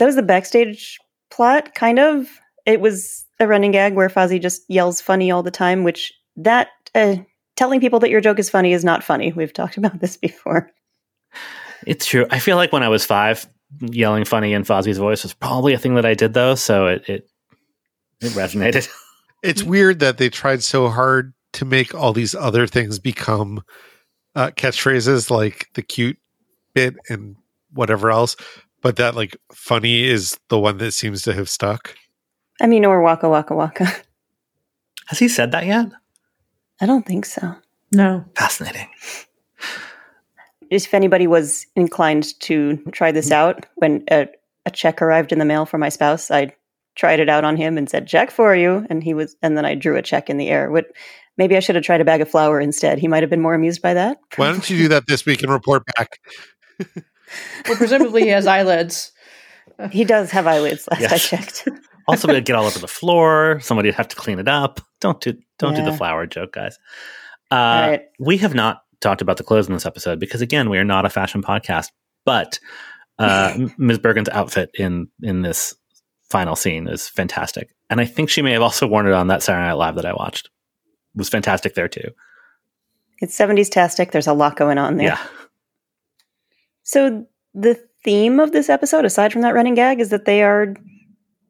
that 0.00 0.06
was 0.06 0.16
the 0.16 0.22
backstage 0.22 0.98
plot, 1.30 1.74
kind 1.74 1.98
of. 1.98 2.26
It 2.66 2.80
was 2.80 3.26
a 3.38 3.46
running 3.46 3.70
gag 3.70 3.94
where 3.94 4.08
Fozzie 4.08 4.40
just 4.40 4.62
yells 4.68 5.00
funny 5.00 5.30
all 5.30 5.42
the 5.42 5.50
time, 5.50 5.84
which 5.84 6.12
that 6.36 6.68
uh, 6.94 7.16
telling 7.56 7.80
people 7.80 8.00
that 8.00 8.10
your 8.10 8.22
joke 8.22 8.38
is 8.38 8.48
funny 8.48 8.72
is 8.72 8.82
not 8.82 9.04
funny. 9.04 9.32
We've 9.32 9.52
talked 9.52 9.76
about 9.76 10.00
this 10.00 10.16
before. 10.16 10.70
It's 11.86 12.06
true. 12.06 12.26
I 12.30 12.38
feel 12.38 12.56
like 12.56 12.72
when 12.72 12.82
I 12.82 12.88
was 12.88 13.04
five, 13.04 13.46
yelling 13.80 14.24
funny 14.24 14.54
in 14.54 14.64
Fozzie's 14.64 14.98
voice 14.98 15.22
was 15.22 15.34
probably 15.34 15.74
a 15.74 15.78
thing 15.78 15.94
that 15.96 16.06
I 16.06 16.14
did 16.14 16.32
though, 16.32 16.54
so 16.54 16.86
it 16.86 17.08
it, 17.08 17.30
it 18.20 18.32
resonated. 18.32 18.88
It's 19.42 19.62
weird 19.62 20.00
that 20.00 20.18
they 20.18 20.28
tried 20.28 20.62
so 20.62 20.90
hard 20.90 21.32
to 21.54 21.64
make 21.64 21.94
all 21.94 22.12
these 22.12 22.34
other 22.34 22.66
things 22.66 22.98
become 22.98 23.62
uh, 24.34 24.50
catchphrases 24.50 25.30
like 25.30 25.70
the 25.72 25.80
cute 25.80 26.18
bit 26.74 26.96
and 27.08 27.36
whatever 27.72 28.10
else, 28.10 28.36
but 28.82 28.96
that 28.96 29.14
like 29.14 29.36
funny 29.52 30.04
is 30.04 30.38
the 30.48 30.58
one 30.58 30.78
that 30.78 30.92
seems 30.92 31.22
to 31.22 31.32
have 31.32 31.48
stuck. 31.48 31.94
I 32.60 32.66
mean, 32.66 32.84
or 32.84 33.00
Waka 33.00 33.28
Waka 33.28 33.54
Waka. 33.54 33.86
Has 35.06 35.18
he 35.18 35.28
said 35.28 35.52
that 35.52 35.66
yet? 35.66 35.86
I 36.80 36.86
don't 36.86 37.04
think 37.04 37.26
so. 37.26 37.56
No. 37.92 38.24
Fascinating. 38.36 38.88
If 40.70 40.94
anybody 40.94 41.26
was 41.26 41.66
inclined 41.74 42.38
to 42.40 42.76
try 42.92 43.10
this 43.10 43.32
out, 43.32 43.66
when 43.74 44.04
a, 44.10 44.28
a 44.66 44.70
check 44.70 45.02
arrived 45.02 45.32
in 45.32 45.40
the 45.40 45.44
mail 45.44 45.66
for 45.66 45.78
my 45.78 45.88
spouse, 45.88 46.30
I 46.30 46.54
tried 46.94 47.18
it 47.18 47.28
out 47.28 47.44
on 47.44 47.56
him 47.56 47.76
and 47.76 47.90
said 47.90 48.06
check 48.06 48.30
for 48.30 48.54
you, 48.54 48.86
and 48.88 49.02
he 49.02 49.14
was, 49.14 49.36
and 49.42 49.56
then 49.56 49.64
I 49.64 49.74
drew 49.74 49.96
a 49.96 50.02
check 50.02 50.30
in 50.30 50.36
the 50.36 50.48
air. 50.48 50.70
What? 50.70 50.86
Maybe 51.36 51.56
I 51.56 51.60
should 51.60 51.74
have 51.74 51.84
tried 51.84 52.00
a 52.00 52.04
bag 52.04 52.20
of 52.20 52.30
flour 52.30 52.60
instead. 52.60 52.98
He 52.98 53.08
might 53.08 53.22
have 53.22 53.30
been 53.30 53.40
more 53.40 53.54
amused 53.54 53.82
by 53.82 53.94
that. 53.94 54.18
Why 54.36 54.52
don't 54.52 54.68
you 54.68 54.76
do 54.76 54.88
that 54.88 55.06
this 55.06 55.24
week 55.26 55.42
and 55.42 55.50
report 55.50 55.82
back? 55.96 56.20
Well, 57.68 57.76
presumably 57.76 58.22
he 58.22 58.28
has 58.28 58.46
eyelids. 58.48 59.12
He 59.90 60.04
does 60.04 60.30
have 60.30 60.46
eyelids. 60.46 60.86
Last 60.90 61.12
I 61.12 61.18
checked. 61.18 61.68
Also, 62.08 62.28
it'd 62.28 62.44
get 62.44 62.56
all 62.56 62.64
over 62.64 62.78
the 62.78 62.88
floor. 62.88 63.60
Somebody'd 63.60 63.94
have 63.94 64.08
to 64.08 64.16
clean 64.16 64.40
it 64.40 64.48
up. 64.48 64.80
Don't 65.00 65.20
do 65.20 65.34
don't 65.60 65.74
do 65.76 65.84
the 65.84 65.92
flower 65.92 66.26
joke, 66.26 66.52
guys. 66.52 66.76
Uh, 67.52 67.54
All 67.54 67.88
right. 67.88 68.02
We 68.18 68.36
have 68.38 68.52
not 68.54 68.82
talked 69.00 69.22
about 69.22 69.36
the 69.36 69.44
clothes 69.44 69.68
in 69.68 69.74
this 69.74 69.86
episode 69.86 70.18
because, 70.18 70.40
again, 70.40 70.70
we 70.70 70.78
are 70.78 70.84
not 70.84 71.04
a 71.04 71.10
fashion 71.10 71.40
podcast. 71.40 71.88
But 72.24 72.58
uh, 73.18 73.56
Ms. 73.78 73.98
Bergen's 73.98 74.28
outfit 74.30 74.70
in 74.74 75.06
in 75.22 75.42
this 75.42 75.74
final 76.30 76.56
scene 76.56 76.88
is 76.88 77.08
fantastic, 77.08 77.70
and 77.90 78.00
I 78.00 78.06
think 78.06 78.28
she 78.28 78.42
may 78.42 78.52
have 78.52 78.62
also 78.62 78.88
worn 78.88 79.06
it 79.06 79.12
on 79.12 79.28
that 79.28 79.42
Saturday 79.42 79.68
Night 79.68 79.74
Live 79.74 79.94
that 79.94 80.06
I 80.06 80.12
watched. 80.12 80.46
It 81.14 81.18
was 81.18 81.28
fantastic 81.28 81.74
there 81.74 81.88
too. 81.88 82.10
It's 83.20 83.36
seventies 83.36 83.68
tastic. 83.68 84.10
There's 84.10 84.26
a 84.26 84.32
lot 84.32 84.56
going 84.56 84.78
on 84.78 84.96
there. 84.96 85.08
Yeah. 85.08 85.26
So 86.90 87.24
the 87.54 87.78
theme 88.02 88.40
of 88.40 88.50
this 88.50 88.68
episode, 88.68 89.04
aside 89.04 89.32
from 89.32 89.42
that 89.42 89.54
running 89.54 89.76
gag, 89.76 90.00
is 90.00 90.08
that 90.08 90.24
they 90.24 90.42
are 90.42 90.74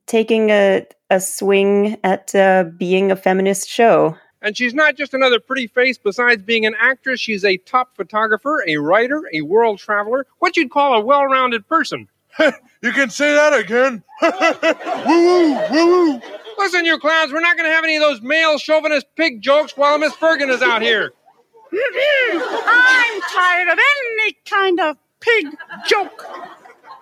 taking 0.07 0.51
a 0.51 0.85
a 1.09 1.19
swing 1.19 1.97
at 2.05 2.35
uh, 2.35 2.65
being 2.77 3.11
a 3.11 3.17
feminist 3.17 3.67
show. 3.67 4.19
And 4.43 4.55
she's 4.55 4.75
not 4.75 4.97
just 4.97 5.15
another 5.15 5.41
pretty 5.41 5.67
face. 5.67 5.97
Besides 5.97 6.43
being 6.43 6.67
an 6.67 6.75
actress, 6.79 7.21
she's 7.21 7.43
a 7.43 7.57
top 7.57 7.97
photographer, 7.97 8.63
a 8.69 8.77
writer, 8.77 9.23
a 9.33 9.41
world 9.41 9.79
traveler. 9.79 10.27
What 10.41 10.59
you'd 10.59 10.71
call 10.71 10.93
a 10.93 11.01
well-rounded 11.01 11.67
person. 11.67 12.07
you 12.39 12.93
can 12.93 13.09
say 13.09 13.33
that 13.33 13.59
again. 13.59 14.05
woo 14.23 15.25
woo 15.25 15.55
woo 15.71 16.13
woo. 16.13 16.21
Listen, 16.59 16.85
you 16.85 16.99
clowns, 16.99 17.33
we're 17.33 17.41
not 17.41 17.57
going 17.57 17.69
to 17.69 17.75
have 17.75 17.85
any 17.85 17.97
of 17.97 18.03
those 18.03 18.21
male 18.21 18.59
chauvinist 18.59 19.07
pig 19.17 19.41
jokes 19.41 19.75
while 19.75 19.97
Miss 19.99 20.15
Bergen 20.17 20.51
is 20.51 20.61
out 20.61 20.83
here. 20.83 21.15
I'm 21.73 23.21
tired 23.33 23.69
of 23.69 23.79
any 23.79 24.37
kind 24.45 24.81
of 24.81 24.97
pig 25.21 25.47
joke. 25.87 26.27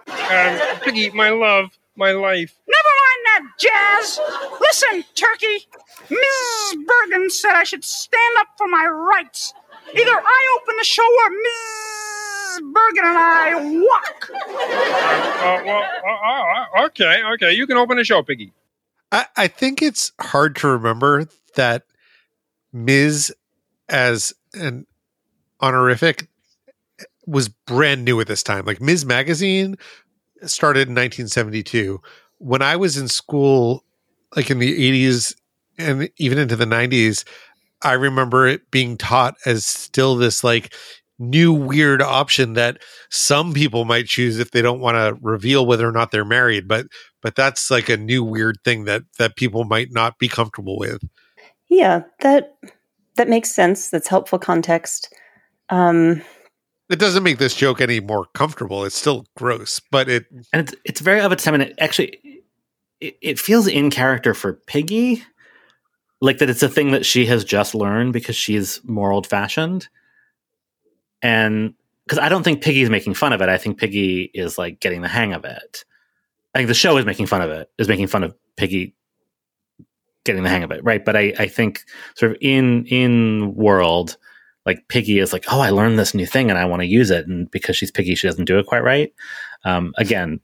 Um, 0.08 0.58
Piggy, 0.82 1.10
my 1.10 1.30
love, 1.30 1.78
my 1.96 2.12
life. 2.12 2.54
Never 2.66 2.92
mind 3.04 3.24
that 3.26 3.42
jazz. 3.58 4.20
Listen, 4.60 5.04
Turkey. 5.14 5.66
Mrs. 6.08 6.86
Bergen 6.86 7.30
said 7.30 7.52
I 7.52 7.64
should 7.64 7.84
stand 7.84 8.36
up 8.38 8.48
for 8.56 8.66
my 8.68 8.86
rights. 8.86 9.52
Either 9.94 10.12
I 10.12 10.58
open 10.60 10.76
the 10.78 10.84
show 10.84 11.02
or 11.02 11.30
Mrs. 11.30 12.72
Bergen 12.72 13.04
and 13.04 13.18
I 13.18 13.54
walk. 13.80 14.30
Uh, 14.30 15.62
well, 15.64 15.84
uh, 16.06 16.82
uh, 16.82 16.86
okay, 16.86 17.20
okay. 17.34 17.52
You 17.52 17.66
can 17.66 17.76
open 17.76 17.96
the 17.96 18.04
show, 18.04 18.22
Piggy. 18.22 18.52
I, 19.12 19.26
I 19.36 19.48
think 19.48 19.82
it's 19.82 20.12
hard 20.20 20.56
to 20.56 20.68
remember 20.68 21.26
that 21.54 21.84
Ms. 22.72 23.34
as 23.88 24.34
an 24.54 24.86
honorific 25.60 26.28
was 27.28 27.48
brand 27.48 28.04
new 28.04 28.20
at 28.20 28.26
this 28.26 28.42
time. 28.42 28.64
Like 28.64 28.80
Ms. 28.80 29.04
Magazine 29.04 29.76
started 30.44 30.88
in 30.88 30.94
1972. 30.94 32.00
When 32.38 32.62
I 32.62 32.76
was 32.76 32.96
in 32.96 33.08
school, 33.08 33.84
like 34.36 34.50
in 34.50 34.58
the 34.58 35.06
80s 35.06 35.34
and 35.78 36.08
even 36.16 36.38
into 36.38 36.56
the 36.56 36.64
90s, 36.64 37.24
I 37.82 37.92
remember 37.92 38.46
it 38.46 38.70
being 38.70 38.96
taught 38.96 39.36
as 39.46 39.64
still 39.64 40.16
this 40.16 40.42
like 40.42 40.74
new 41.20 41.52
weird 41.52 42.00
option 42.00 42.52
that 42.54 42.78
some 43.10 43.52
people 43.52 43.84
might 43.84 44.06
choose 44.06 44.38
if 44.38 44.52
they 44.52 44.62
don't 44.62 44.80
want 44.80 44.96
to 44.96 45.18
reveal 45.20 45.66
whether 45.66 45.88
or 45.88 45.90
not 45.90 46.12
they're 46.12 46.24
married 46.24 46.68
but 46.68 46.86
but 47.22 47.34
that's 47.34 47.72
like 47.72 47.88
a 47.88 47.96
new 47.96 48.22
weird 48.22 48.56
thing 48.64 48.84
that 48.84 49.02
that 49.18 49.34
people 49.34 49.64
might 49.64 49.88
not 49.90 50.16
be 50.20 50.28
comfortable 50.28 50.78
with 50.78 51.02
Yeah, 51.68 52.02
that 52.20 52.56
that 53.16 53.28
makes 53.28 53.54
sense. 53.54 53.90
That's 53.90 54.08
helpful 54.08 54.38
context. 54.38 55.14
Um, 55.68 56.22
it 56.90 56.98
doesn't 56.98 57.22
make 57.22 57.38
this 57.38 57.54
joke 57.54 57.80
any 57.80 58.00
more 58.00 58.26
comfortable. 58.34 58.84
It's 58.84 58.96
still 58.96 59.26
gross 59.36 59.80
but 59.90 60.08
it 60.08 60.26
and 60.52 60.62
it's, 60.62 60.74
it's 60.84 61.00
very 61.00 61.20
of 61.20 61.32
its 61.32 61.44
time 61.44 61.54
and 61.54 61.62
it 61.62 61.74
actually 61.78 62.42
it, 63.00 63.16
it 63.20 63.38
feels 63.38 63.66
in 63.66 63.90
character 63.90 64.34
for 64.34 64.54
piggy 64.54 65.22
like 66.20 66.38
that 66.38 66.50
it's 66.50 66.62
a 66.62 66.68
thing 66.68 66.90
that 66.92 67.06
she 67.06 67.26
has 67.26 67.44
just 67.44 67.74
learned 67.74 68.12
because 68.12 68.36
she's 68.36 68.80
more 68.84 69.12
old 69.12 69.26
fashioned 69.26 69.88
and 71.22 71.74
because 72.04 72.18
i 72.18 72.28
don't 72.28 72.42
think 72.42 72.62
piggy's 72.62 72.90
making 72.90 73.14
fun 73.14 73.32
of 73.32 73.40
it. 73.40 73.48
I 73.48 73.58
think 73.58 73.78
piggy 73.78 74.30
is 74.34 74.58
like 74.58 74.80
getting 74.80 75.02
the 75.02 75.08
hang 75.08 75.32
of 75.32 75.44
it. 75.44 75.84
I 76.54 76.58
think 76.58 76.68
the 76.68 76.74
show 76.74 76.96
is 76.96 77.04
making 77.04 77.26
fun 77.26 77.42
of 77.42 77.50
it 77.50 77.70
is 77.78 77.88
making 77.88 78.08
fun 78.08 78.24
of 78.24 78.34
piggy 78.56 78.94
getting 80.24 80.42
the 80.42 80.48
hang 80.48 80.64
of 80.64 80.70
it 80.72 80.82
right? 80.84 81.04
But 81.04 81.16
i 81.16 81.32
i 81.38 81.46
think 81.46 81.84
sort 82.14 82.32
of 82.32 82.38
in 82.40 82.84
in 82.86 83.54
world 83.54 84.16
like 84.68 84.86
piggy 84.88 85.18
is 85.18 85.32
like 85.32 85.46
oh 85.50 85.60
i 85.60 85.70
learned 85.70 85.98
this 85.98 86.12
new 86.12 86.26
thing 86.26 86.50
and 86.50 86.58
i 86.58 86.64
want 86.66 86.82
to 86.82 86.86
use 86.86 87.10
it 87.10 87.26
and 87.26 87.50
because 87.50 87.74
she's 87.74 87.90
piggy 87.90 88.14
she 88.14 88.28
doesn't 88.28 88.44
do 88.44 88.58
it 88.58 88.66
quite 88.66 88.84
right 88.84 89.14
um 89.64 89.94
again 89.96 90.38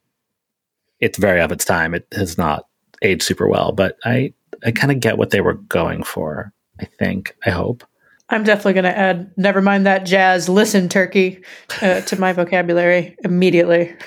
it's 0.99 1.19
very 1.19 1.43
of 1.43 1.53
its 1.53 1.67
time 1.67 1.95
it 1.95 2.07
has 2.13 2.39
not 2.39 2.67
aged 3.03 3.23
super 3.23 3.47
well 3.47 3.71
but 3.71 3.99
i 4.07 4.33
i 4.65 4.71
kind 4.71 4.91
of 4.91 4.99
get 4.99 5.19
what 5.19 5.29
they 5.29 5.43
were 5.43 5.55
going 5.55 6.03
for 6.03 6.55
i 6.81 6.87
think 6.87 7.37
i 7.45 7.51
hope 7.51 7.85
I'm 8.31 8.43
definitely 8.43 8.73
going 8.73 8.85
to 8.85 8.99
add 8.99 9.31
never 9.37 9.61
mind 9.61 9.85
that 9.85 10.07
jazz, 10.07 10.49
listen, 10.49 10.89
Turkey, 10.89 11.43
uh, 11.83 12.01
to 12.01 12.19
my 12.19 12.33
vocabulary 12.33 13.17
immediately. 13.23 13.95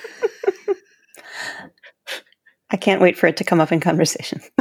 I 2.72 2.78
can't 2.78 2.99
wait 2.99 3.15
for 3.15 3.28
it 3.28 3.38
to 3.38 3.43
come 3.43 3.61
up 3.61 3.72
in 3.72 3.80
conversation. 3.80 4.41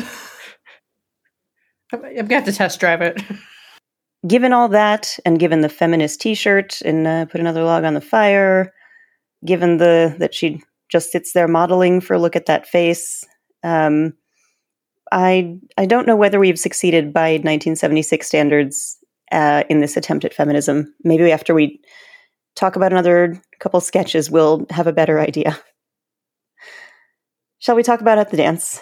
I'm 1.90 2.02
going 2.02 2.28
to 2.28 2.34
have 2.34 2.44
to 2.44 2.52
test 2.52 2.80
drive 2.80 3.00
it. 3.00 3.18
Given 4.26 4.52
all 4.52 4.68
that, 4.68 5.18
and 5.24 5.38
given 5.38 5.60
the 5.60 5.68
feminist 5.68 6.20
T-shirt, 6.20 6.80
and 6.82 7.06
uh, 7.06 7.26
put 7.26 7.40
another 7.40 7.62
log 7.62 7.84
on 7.84 7.94
the 7.94 8.00
fire, 8.00 8.72
given 9.44 9.78
the 9.78 10.14
that 10.18 10.34
she 10.34 10.62
just 10.90 11.10
sits 11.10 11.32
there 11.32 11.48
modeling 11.48 12.00
for 12.00 12.18
look 12.18 12.36
at 12.36 12.46
that 12.46 12.66
face, 12.66 13.24
um, 13.62 14.12
I 15.12 15.58
I 15.76 15.86
don't 15.86 16.06
know 16.06 16.16
whether 16.16 16.38
we've 16.38 16.58
succeeded 16.58 17.12
by 17.12 17.32
1976 17.32 18.26
standards 18.26 18.98
uh, 19.32 19.64
in 19.68 19.80
this 19.80 19.96
attempt 19.96 20.24
at 20.24 20.34
feminism. 20.34 20.94
Maybe 21.04 21.30
after 21.30 21.54
we 21.54 21.80
talk 22.54 22.76
about 22.76 22.92
another 22.92 23.40
couple 23.60 23.80
sketches, 23.80 24.30
we'll 24.30 24.66
have 24.70 24.86
a 24.86 24.92
better 24.92 25.20
idea. 25.20 25.58
Shall 27.58 27.76
we 27.76 27.82
talk 27.82 28.00
about 28.00 28.18
at 28.18 28.30
the 28.30 28.36
dance? 28.36 28.80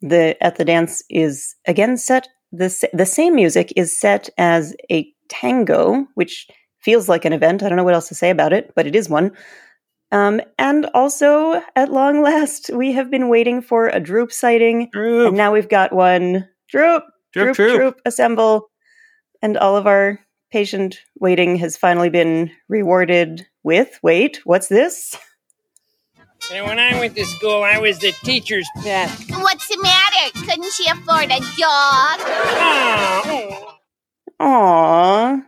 The 0.00 0.42
at 0.42 0.56
the 0.56 0.64
dance 0.64 1.02
is 1.08 1.54
again 1.66 1.96
set 1.96 2.28
the 2.56 2.88
the 2.92 3.06
same 3.06 3.34
music 3.34 3.72
is 3.76 3.98
set 3.98 4.28
as 4.38 4.74
a 4.90 5.06
tango, 5.28 6.06
which 6.14 6.46
feels 6.80 7.08
like 7.08 7.24
an 7.24 7.32
event. 7.32 7.62
I 7.62 7.68
don't 7.68 7.76
know 7.76 7.84
what 7.84 7.94
else 7.94 8.08
to 8.08 8.14
say 8.14 8.30
about 8.30 8.52
it, 8.52 8.72
but 8.76 8.86
it 8.86 8.94
is 8.94 9.08
one. 9.08 9.32
Um, 10.12 10.40
and 10.58 10.86
also, 10.94 11.62
at 11.74 11.90
long 11.90 12.22
last, 12.22 12.70
we 12.72 12.92
have 12.92 13.10
been 13.10 13.28
waiting 13.28 13.62
for 13.62 13.88
a 13.88 13.98
droop 14.00 14.30
sighting, 14.32 14.88
Droop. 14.92 15.28
and 15.28 15.36
now 15.36 15.52
we've 15.52 15.68
got 15.68 15.92
one. 15.92 16.48
Droop, 16.70 17.02
Droop, 17.32 17.54
droop, 17.54 17.56
droop. 17.56 17.76
droop, 17.76 18.00
assemble, 18.04 18.68
and 19.42 19.56
all 19.56 19.76
of 19.76 19.86
our 19.86 20.20
patient 20.52 20.98
waiting 21.18 21.56
has 21.56 21.76
finally 21.76 22.10
been 22.10 22.50
rewarded 22.68 23.44
with. 23.64 23.98
Wait, 24.02 24.40
what's 24.44 24.68
this? 24.68 25.16
And 26.52 26.66
when 26.66 26.78
I 26.78 26.98
went 26.98 27.16
to 27.16 27.24
school, 27.24 27.62
I 27.64 27.78
was 27.78 27.98
the 27.98 28.12
teacher's 28.22 28.68
pet. 28.82 29.08
What's 29.30 29.66
the 29.68 29.78
matter? 29.82 30.30
Couldn't 30.46 30.72
she 30.72 30.86
afford 30.90 31.24
a 31.24 31.40
dog? 31.58 32.20
Aww, 32.20 33.74
Aww. 34.40 35.42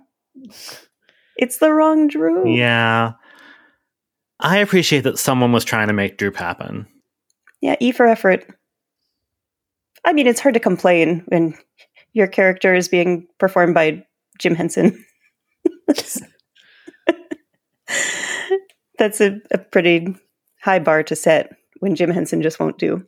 it's 1.37 1.59
the 1.59 1.73
wrong 1.73 2.07
droop. 2.09 2.47
yeah 2.49 3.13
i 4.39 4.59
appreciate 4.59 5.01
that 5.03 5.19
someone 5.19 5.51
was 5.53 5.65
trying 5.65 5.89
to 5.89 5.93
make 5.95 6.19
droop 6.19 6.37
happen 6.37 6.87
Yeah, 7.61 7.77
E 7.81 7.91
for 7.93 8.07
effort. 8.07 8.47
I 10.05 10.13
mean, 10.13 10.27
it's 10.27 10.41
hard 10.41 10.55
to 10.55 10.61
complain 10.61 11.25
when 11.29 11.55
your 12.13 12.27
character 12.29 12.75
is 12.75 12.87
being 12.89 13.27
performed 13.39 13.75
by 13.75 14.05
Jim 14.39 14.55
Henson. 14.55 15.05
That's 18.99 19.21
a, 19.21 19.41
a 19.51 19.59
pretty 19.59 20.15
high 20.67 20.81
bar 20.81 21.03
to 21.05 21.17
set 21.17 21.57
when 21.79 21.95
Jim 21.95 22.11
Henson 22.11 22.43
just 22.43 22.59
won't 22.59 22.77
do. 22.77 23.07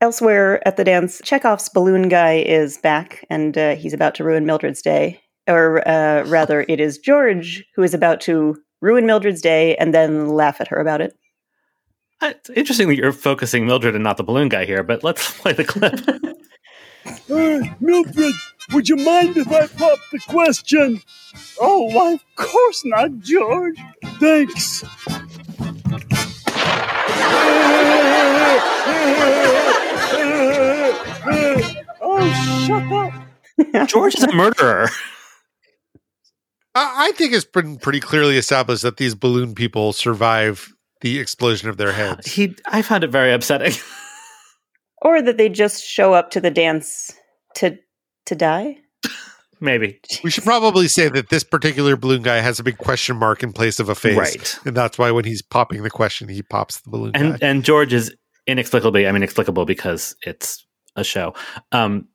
Elsewhere 0.00 0.66
at 0.66 0.76
the 0.76 0.84
dance, 0.84 1.22
Chekhov's 1.24 1.68
balloon 1.70 2.08
guy 2.08 2.34
is 2.34 2.76
back 2.78 3.24
and 3.30 3.56
uh, 3.56 3.76
he's 3.76 3.94
about 3.94 4.16
to 4.16 4.24
ruin 4.24 4.44
Mildred's 4.44 4.82
day. 4.82 5.20
Or 5.48 5.86
uh, 5.88 6.24
rather, 6.24 6.66
it 6.68 6.80
is 6.80 6.98
George 6.98 7.64
who 7.76 7.84
is 7.84 7.94
about 7.94 8.20
to 8.22 8.56
ruin 8.82 9.06
Mildred's 9.06 9.40
day 9.40 9.76
and 9.76 9.94
then 9.94 10.28
laugh 10.28 10.60
at 10.60 10.68
her 10.68 10.78
about 10.78 11.00
it. 11.00 11.16
Uh, 12.20 12.32
it's 12.34 12.50
interesting 12.50 12.88
that 12.88 12.96
you're 12.96 13.12
focusing 13.12 13.64
mildred 13.66 13.94
and 13.94 14.02
not 14.02 14.16
the 14.16 14.24
balloon 14.24 14.48
guy 14.48 14.64
here 14.64 14.82
but 14.82 15.04
let's 15.04 15.38
play 15.40 15.52
the 15.52 15.64
clip 15.64 16.00
Hey, 17.28 17.72
Mildred, 17.78 18.34
would 18.72 18.88
you 18.88 18.96
mind 18.96 19.36
if 19.36 19.48
I 19.48 19.66
pop 19.66 19.98
the 20.10 20.18
question? 20.28 21.00
Oh, 21.60 21.84
why, 21.94 22.14
of 22.14 22.24
course 22.34 22.84
not, 22.84 23.20
George. 23.20 23.78
Thanks. 24.18 24.82
Oh, 32.08 32.64
shut 32.66 32.92
up. 32.92 33.88
george 33.88 34.14
is 34.16 34.22
a 34.24 34.32
murderer 34.34 34.88
I, 36.74 37.08
I 37.08 37.12
think 37.12 37.32
it's 37.32 37.44
been 37.44 37.78
pretty 37.78 38.00
clearly 38.00 38.36
established 38.36 38.82
that 38.82 38.96
these 38.98 39.14
balloon 39.14 39.54
people 39.54 39.92
survive 39.92 40.72
the 41.00 41.18
explosion 41.18 41.68
of 41.68 41.76
their 41.76 41.92
heads. 41.92 42.30
he 42.32 42.54
i 42.66 42.82
found 42.82 43.04
it 43.04 43.08
very 43.10 43.32
upsetting 43.32 43.72
Or 45.02 45.20
that 45.22 45.36
they 45.36 45.48
just 45.50 45.84
show 45.84 46.14
up 46.14 46.30
to 46.32 46.40
the 46.40 46.50
dance 46.50 47.12
to 47.56 47.76
to 48.26 48.34
die. 48.34 48.78
maybe 49.60 50.00
We 50.24 50.30
should 50.30 50.44
probably 50.44 50.88
say 50.88 51.08
that 51.10 51.28
this 51.28 51.44
particular 51.44 51.96
balloon 51.96 52.22
guy 52.22 52.40
has 52.40 52.58
a 52.58 52.62
big 52.64 52.78
question 52.78 53.16
mark 53.16 53.42
in 53.42 53.52
place 53.52 53.78
of 53.78 53.88
a 53.88 53.94
face. 53.94 54.16
Right. 54.16 54.58
And 54.64 54.76
that's 54.76 54.98
why 54.98 55.10
when 55.12 55.24
he's 55.24 55.42
popping 55.42 55.82
the 55.82 55.90
question, 55.90 56.28
he 56.28 56.42
pops 56.42 56.80
the 56.80 56.90
balloon 56.90 57.12
and 57.14 57.38
guy. 57.38 57.46
and 57.46 57.62
george 57.64 57.92
is 57.92 58.14
inexplicably 58.46 59.06
i 59.06 59.12
mean 59.12 59.22
explicable 59.22 59.64
because 59.64 60.16
it's 60.22 60.66
a 60.96 61.04
show 61.04 61.34
um 61.72 62.06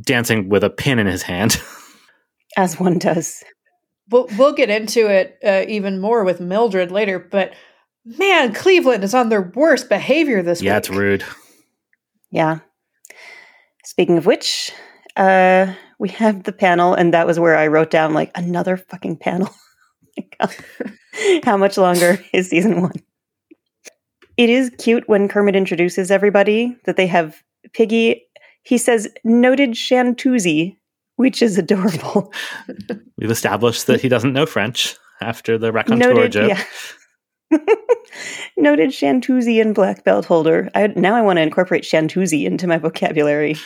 dancing 0.00 0.48
with 0.48 0.62
a 0.64 0.70
pin 0.70 0.98
in 0.98 1.06
his 1.06 1.22
hand 1.22 1.56
As 2.58 2.80
one 2.80 2.98
does. 2.98 3.44
we'll 4.10 4.28
we'll 4.38 4.54
get 4.54 4.70
into 4.70 5.08
it 5.10 5.36
uh, 5.44 5.64
even 5.68 6.00
more 6.00 6.24
with 6.24 6.40
Mildred 6.40 6.90
later, 6.90 7.18
but 7.18 7.52
man, 8.06 8.54
Cleveland 8.54 9.04
is 9.04 9.12
on 9.12 9.28
their 9.28 9.42
worst 9.54 9.90
behavior 9.90 10.42
this 10.42 10.62
Yeah, 10.62 10.72
week. 10.72 10.78
it's 10.78 10.88
rude. 10.88 11.24
Yeah. 12.30 12.60
Speaking 13.84 14.16
of 14.16 14.24
which, 14.24 14.72
uh, 15.16 15.74
we 15.98 16.08
have 16.10 16.44
the 16.44 16.52
panel, 16.52 16.94
and 16.94 17.12
that 17.12 17.26
was 17.26 17.38
where 17.38 17.58
I 17.58 17.66
wrote 17.66 17.90
down 17.90 18.14
like 18.14 18.30
another 18.34 18.78
fucking 18.78 19.18
panel. 19.18 19.50
How 21.44 21.58
much 21.58 21.76
longer 21.76 22.18
is 22.32 22.48
season 22.48 22.80
one? 22.80 22.94
It 24.36 24.50
is 24.50 24.70
cute 24.78 25.08
when 25.08 25.28
Kermit 25.28 25.56
introduces 25.56 26.10
everybody 26.10 26.76
that 26.84 26.96
they 26.96 27.06
have 27.06 27.42
Piggy. 27.72 28.22
He 28.62 28.78
says, 28.78 29.08
noted 29.24 29.70
Shantuzi, 29.70 30.76
which 31.16 31.40
is 31.40 31.56
adorable. 31.56 32.32
We've 33.18 33.30
established 33.30 33.86
that 33.86 34.00
he 34.00 34.08
doesn't 34.08 34.32
know 34.32 34.46
French 34.46 34.96
after 35.20 35.56
the 35.56 35.72
raconteur 35.72 36.14
Noted, 36.14 36.32
joke. 36.32 36.48
yeah. 36.48 37.58
Noted 38.56 38.90
Shantuzi 38.90 39.60
and 39.60 39.74
black 39.74 40.04
belt 40.04 40.24
holder. 40.24 40.70
I, 40.74 40.88
now 40.88 41.14
I 41.14 41.22
want 41.22 41.38
to 41.38 41.42
incorporate 41.42 41.84
Shantuzi 41.84 42.44
into 42.44 42.66
my 42.66 42.78
vocabulary. 42.78 43.56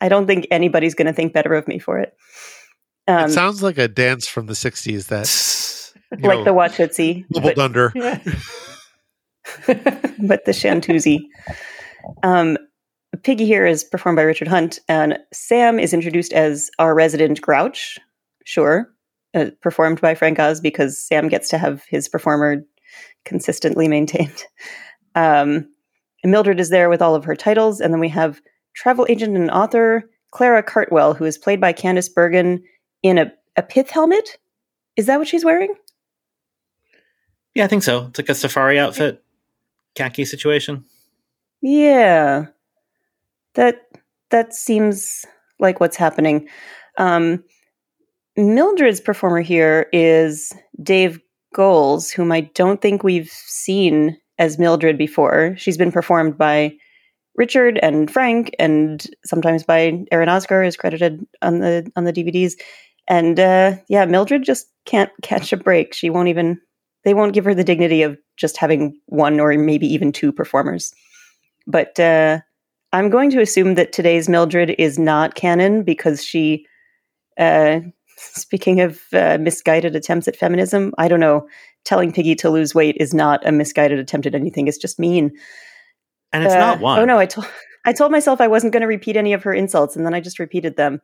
I 0.00 0.08
don't 0.08 0.26
think 0.26 0.46
anybody's 0.50 0.94
going 0.94 1.06
to 1.06 1.12
think 1.12 1.32
better 1.32 1.54
of 1.54 1.68
me 1.68 1.78
for 1.78 1.98
it. 1.98 2.14
Um, 3.06 3.30
it 3.30 3.32
sounds 3.32 3.62
like 3.62 3.78
a 3.78 3.88
dance 3.88 4.28
from 4.28 4.46
the 4.46 4.52
60s 4.52 5.06
that, 5.06 6.12
you 6.22 6.28
like 6.28 6.38
know, 6.38 6.44
the 6.44 6.50
Wachitsi, 6.50 7.26
double 7.28 7.48
but, 7.50 7.56
dunder. 7.56 7.92
but 10.26 10.44
the 10.44 10.52
Shantuzi. 10.52 11.20
Um, 12.22 12.56
Piggy 13.22 13.46
here 13.46 13.66
is 13.66 13.84
performed 13.84 14.16
by 14.16 14.22
Richard 14.22 14.48
Hunt, 14.48 14.78
and 14.88 15.18
Sam 15.32 15.78
is 15.78 15.94
introduced 15.94 16.32
as 16.32 16.70
our 16.78 16.94
resident 16.94 17.40
Grouch. 17.40 17.98
Sure, 18.44 18.90
uh, 19.34 19.46
performed 19.60 20.00
by 20.00 20.14
Frank 20.14 20.38
Oz 20.38 20.60
because 20.60 20.98
Sam 20.98 21.28
gets 21.28 21.48
to 21.50 21.58
have 21.58 21.84
his 21.88 22.08
performer 22.08 22.64
consistently 23.24 23.88
maintained. 23.88 24.44
Um, 25.14 25.68
Mildred 26.24 26.60
is 26.60 26.70
there 26.70 26.88
with 26.88 27.02
all 27.02 27.14
of 27.14 27.24
her 27.24 27.36
titles, 27.36 27.80
and 27.80 27.92
then 27.92 28.00
we 28.00 28.08
have 28.08 28.40
travel 28.74 29.06
agent 29.08 29.36
and 29.36 29.50
author 29.50 30.08
Clara 30.30 30.62
Cartwell, 30.62 31.14
who 31.14 31.24
is 31.24 31.38
played 31.38 31.60
by 31.60 31.72
Candice 31.72 32.12
Bergen 32.12 32.62
in 33.02 33.18
a, 33.18 33.32
a 33.56 33.62
pith 33.62 33.90
helmet. 33.90 34.38
Is 34.96 35.06
that 35.06 35.18
what 35.18 35.28
she's 35.28 35.44
wearing? 35.44 35.74
Yeah, 37.54 37.64
I 37.64 37.68
think 37.68 37.82
so. 37.82 38.06
It's 38.06 38.18
like 38.18 38.28
a 38.28 38.34
safari 38.34 38.78
outfit, 38.78 39.22
khaki 39.98 40.24
situation. 40.24 40.84
Yeah. 41.60 42.46
That 43.54 43.82
that 44.30 44.54
seems 44.54 45.26
like 45.58 45.80
what's 45.80 45.96
happening. 45.96 46.48
Um, 46.98 47.42
Mildred's 48.36 49.00
performer 49.00 49.40
here 49.40 49.88
is 49.92 50.52
Dave 50.82 51.18
Goelz, 51.54 52.10
whom 52.10 52.30
I 52.30 52.42
don't 52.54 52.80
think 52.80 53.02
we've 53.02 53.30
seen 53.30 54.16
as 54.38 54.58
Mildred 54.58 54.96
before. 54.96 55.54
She's 55.56 55.76
been 55.76 55.90
performed 55.90 56.38
by 56.38 56.72
Richard 57.34 57.78
and 57.82 58.10
Frank, 58.10 58.54
and 58.58 59.04
sometimes 59.24 59.64
by 59.64 60.04
Eren 60.12 60.28
Ozker 60.28 60.66
is 60.66 60.76
credited 60.76 61.26
on 61.42 61.60
the 61.60 61.90
on 61.96 62.04
the 62.04 62.12
DVDs. 62.12 62.54
And 63.08 63.40
uh, 63.40 63.76
yeah, 63.88 64.04
Mildred 64.04 64.44
just 64.44 64.66
can't 64.84 65.10
catch 65.22 65.52
a 65.52 65.56
break. 65.56 65.94
She 65.94 66.10
won't 66.10 66.28
even. 66.28 66.60
They 67.08 67.14
won't 67.14 67.32
give 67.32 67.46
her 67.46 67.54
the 67.54 67.64
dignity 67.64 68.02
of 68.02 68.18
just 68.36 68.58
having 68.58 68.94
one 69.06 69.40
or 69.40 69.56
maybe 69.56 69.86
even 69.86 70.12
two 70.12 70.30
performers. 70.30 70.92
But 71.66 71.98
uh, 71.98 72.40
I'm 72.92 73.08
going 73.08 73.30
to 73.30 73.40
assume 73.40 73.76
that 73.76 73.92
today's 73.92 74.28
Mildred 74.28 74.74
is 74.78 74.98
not 74.98 75.36
canon 75.36 75.84
because 75.84 76.22
she, 76.22 76.66
uh, 77.38 77.80
speaking 78.18 78.82
of 78.82 79.00
uh, 79.14 79.38
misguided 79.40 79.96
attempts 79.96 80.28
at 80.28 80.36
feminism, 80.36 80.92
I 80.98 81.08
don't 81.08 81.18
know, 81.18 81.48
telling 81.86 82.12
Piggy 82.12 82.34
to 82.34 82.50
lose 82.50 82.74
weight 82.74 82.98
is 83.00 83.14
not 83.14 83.40
a 83.46 83.52
misguided 83.52 83.98
attempt 83.98 84.26
at 84.26 84.34
anything. 84.34 84.68
It's 84.68 84.76
just 84.76 84.98
mean. 84.98 85.30
And 86.30 86.44
it's 86.44 86.52
Uh, 86.52 86.58
not 86.58 86.80
one. 86.80 86.98
Oh 86.98 87.06
no, 87.06 87.16
I 87.16 87.24
told 87.24 87.46
I 87.86 87.94
told 87.94 88.12
myself 88.12 88.38
I 88.38 88.48
wasn't 88.48 88.74
going 88.74 88.82
to 88.82 88.86
repeat 88.86 89.16
any 89.16 89.32
of 89.32 89.44
her 89.44 89.54
insults, 89.54 89.96
and 89.96 90.04
then 90.04 90.12
I 90.12 90.20
just 90.20 90.38
repeated 90.38 90.76
them. 90.76 91.00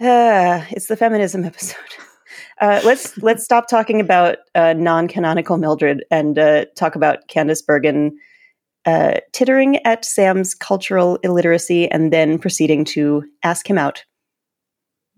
Ah, 0.00 0.66
it's 0.72 0.86
the 0.86 0.96
feminism 0.96 1.44
episode. 1.52 1.76
Uh, 2.60 2.80
let's 2.84 3.16
let's 3.22 3.42
stop 3.42 3.68
talking 3.68 4.00
about 4.00 4.38
uh, 4.54 4.74
non-canonical 4.74 5.56
Mildred 5.56 6.04
and 6.10 6.38
uh, 6.38 6.66
talk 6.76 6.94
about 6.94 7.26
Candice 7.26 7.64
Bergen 7.64 8.18
uh, 8.84 9.14
tittering 9.32 9.78
at 9.86 10.04
Sam's 10.04 10.54
cultural 10.54 11.16
illiteracy 11.22 11.90
and 11.90 12.12
then 12.12 12.38
proceeding 12.38 12.84
to 12.86 13.24
ask 13.42 13.68
him 13.68 13.78
out. 13.78 14.04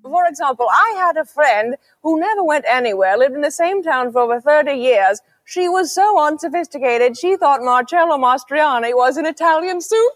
For 0.02 0.26
example, 0.26 0.66
I 0.70 0.94
had 0.96 1.16
a 1.16 1.24
friend 1.24 1.76
who 2.02 2.18
never 2.18 2.44
went 2.44 2.64
anywhere, 2.68 3.16
lived 3.16 3.34
in 3.34 3.40
the 3.40 3.52
same 3.52 3.82
town 3.82 4.12
for 4.12 4.20
over 4.20 4.40
30 4.40 4.72
years. 4.72 5.20
She 5.44 5.68
was 5.68 5.92
so 5.94 6.20
unsophisticated, 6.20 7.16
she 7.16 7.36
thought 7.36 7.60
Marcello 7.62 8.18
Mastroianni 8.18 8.94
was 8.94 9.16
an 9.16 9.26
Italian 9.26 9.80
soup. 9.80 10.12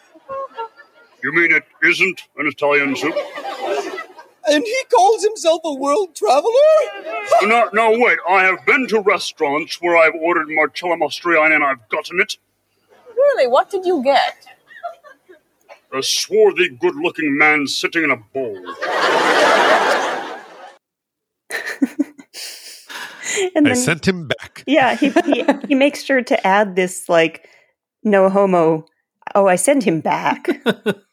You 1.23 1.31
mean 1.33 1.51
it 1.51 1.63
isn't 1.83 2.21
an 2.37 2.47
Italian 2.47 2.95
soup? 2.95 3.15
And 4.47 4.63
he 4.63 4.77
calls 4.91 5.23
himself 5.23 5.61
a 5.63 5.73
world 5.75 6.15
traveler? 6.15 6.51
No, 7.43 7.69
no, 7.73 7.91
wait. 7.91 8.17
I 8.27 8.43
have 8.43 8.65
been 8.65 8.87
to 8.87 8.99
restaurants 8.99 9.81
where 9.81 9.95
I've 9.97 10.15
ordered 10.15 10.47
Marcello 10.49 10.95
Mastroianni 10.95 11.55
and 11.55 11.63
I've 11.63 11.87
gotten 11.89 12.19
it. 12.19 12.37
really, 13.15 13.47
what 13.47 13.69
did 13.69 13.85
you 13.85 14.01
get? 14.03 14.45
A 15.93 16.01
swarthy, 16.01 16.69
good 16.69 16.95
looking 16.95 17.37
man 17.37 17.67
sitting 17.67 18.03
in 18.03 18.11
a 18.11 18.17
bowl. 18.17 18.57
And 23.55 23.67
I 23.67 23.73
then- 23.73 23.75
sent 23.75 24.07
him 24.07 24.27
back. 24.27 24.63
Yeah, 24.67 24.95
he, 24.95 25.09
he 25.25 25.45
he 25.69 25.75
makes 25.75 26.03
sure 26.03 26.21
to 26.21 26.47
add 26.47 26.75
this 26.75 27.07
like 27.07 27.47
no 28.03 28.29
homo. 28.29 28.85
Oh, 29.35 29.47
I 29.47 29.55
send 29.55 29.83
him 29.83 30.01
back. 30.01 30.47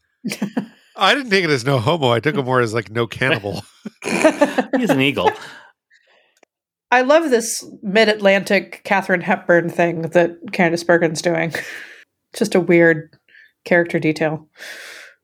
I 0.96 1.14
didn't 1.14 1.30
take 1.30 1.44
it 1.44 1.50
as 1.50 1.64
no 1.64 1.78
homo. 1.78 2.10
I 2.10 2.20
took 2.20 2.36
it 2.36 2.42
more 2.44 2.60
as 2.60 2.72
like 2.72 2.90
no 2.90 3.06
cannibal. 3.06 3.62
He's 4.02 4.90
an 4.90 5.00
eagle. 5.00 5.30
I 6.90 7.02
love 7.02 7.30
this 7.30 7.64
mid-Atlantic 7.82 8.82
Katharine 8.84 9.20
Hepburn 9.20 9.68
thing 9.68 10.02
that 10.02 10.36
Candice 10.52 10.84
Bergen's 10.84 11.20
doing. 11.20 11.52
Just 12.34 12.54
a 12.54 12.60
weird 12.60 13.10
character 13.64 13.98
detail. 13.98 14.48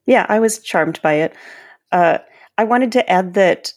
Yeah, 0.07 0.27
I 0.29 0.41
was 0.41 0.59
charmed 0.59 1.01
by 1.03 1.15
it. 1.15 1.35
Uh, 1.93 2.19
I 2.59 2.65
wanted 2.65 2.93
to 2.93 3.11
add 3.11 3.35
that 3.35 3.73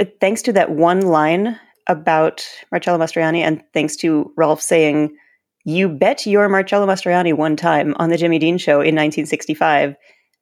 uh, 0.00 0.04
thanks 0.20 0.42
to 0.42 0.52
that 0.52 0.70
one 0.70 1.00
line 1.00 1.58
about 1.88 2.46
Marcello 2.70 2.98
Mastroianni, 2.98 3.40
and 3.40 3.62
thanks 3.72 3.96
to 3.96 4.32
Rolf 4.36 4.60
saying, 4.60 5.16
"You 5.64 5.88
bet 5.88 6.26
your 6.26 6.48
Marcello 6.48 6.86
Mastroianni" 6.86 7.34
one 7.34 7.56
time 7.56 7.94
on 7.96 8.10
the 8.10 8.18
Jimmy 8.18 8.38
Dean 8.38 8.58
Show 8.58 8.74
in 8.74 8.94
1965. 8.94 9.96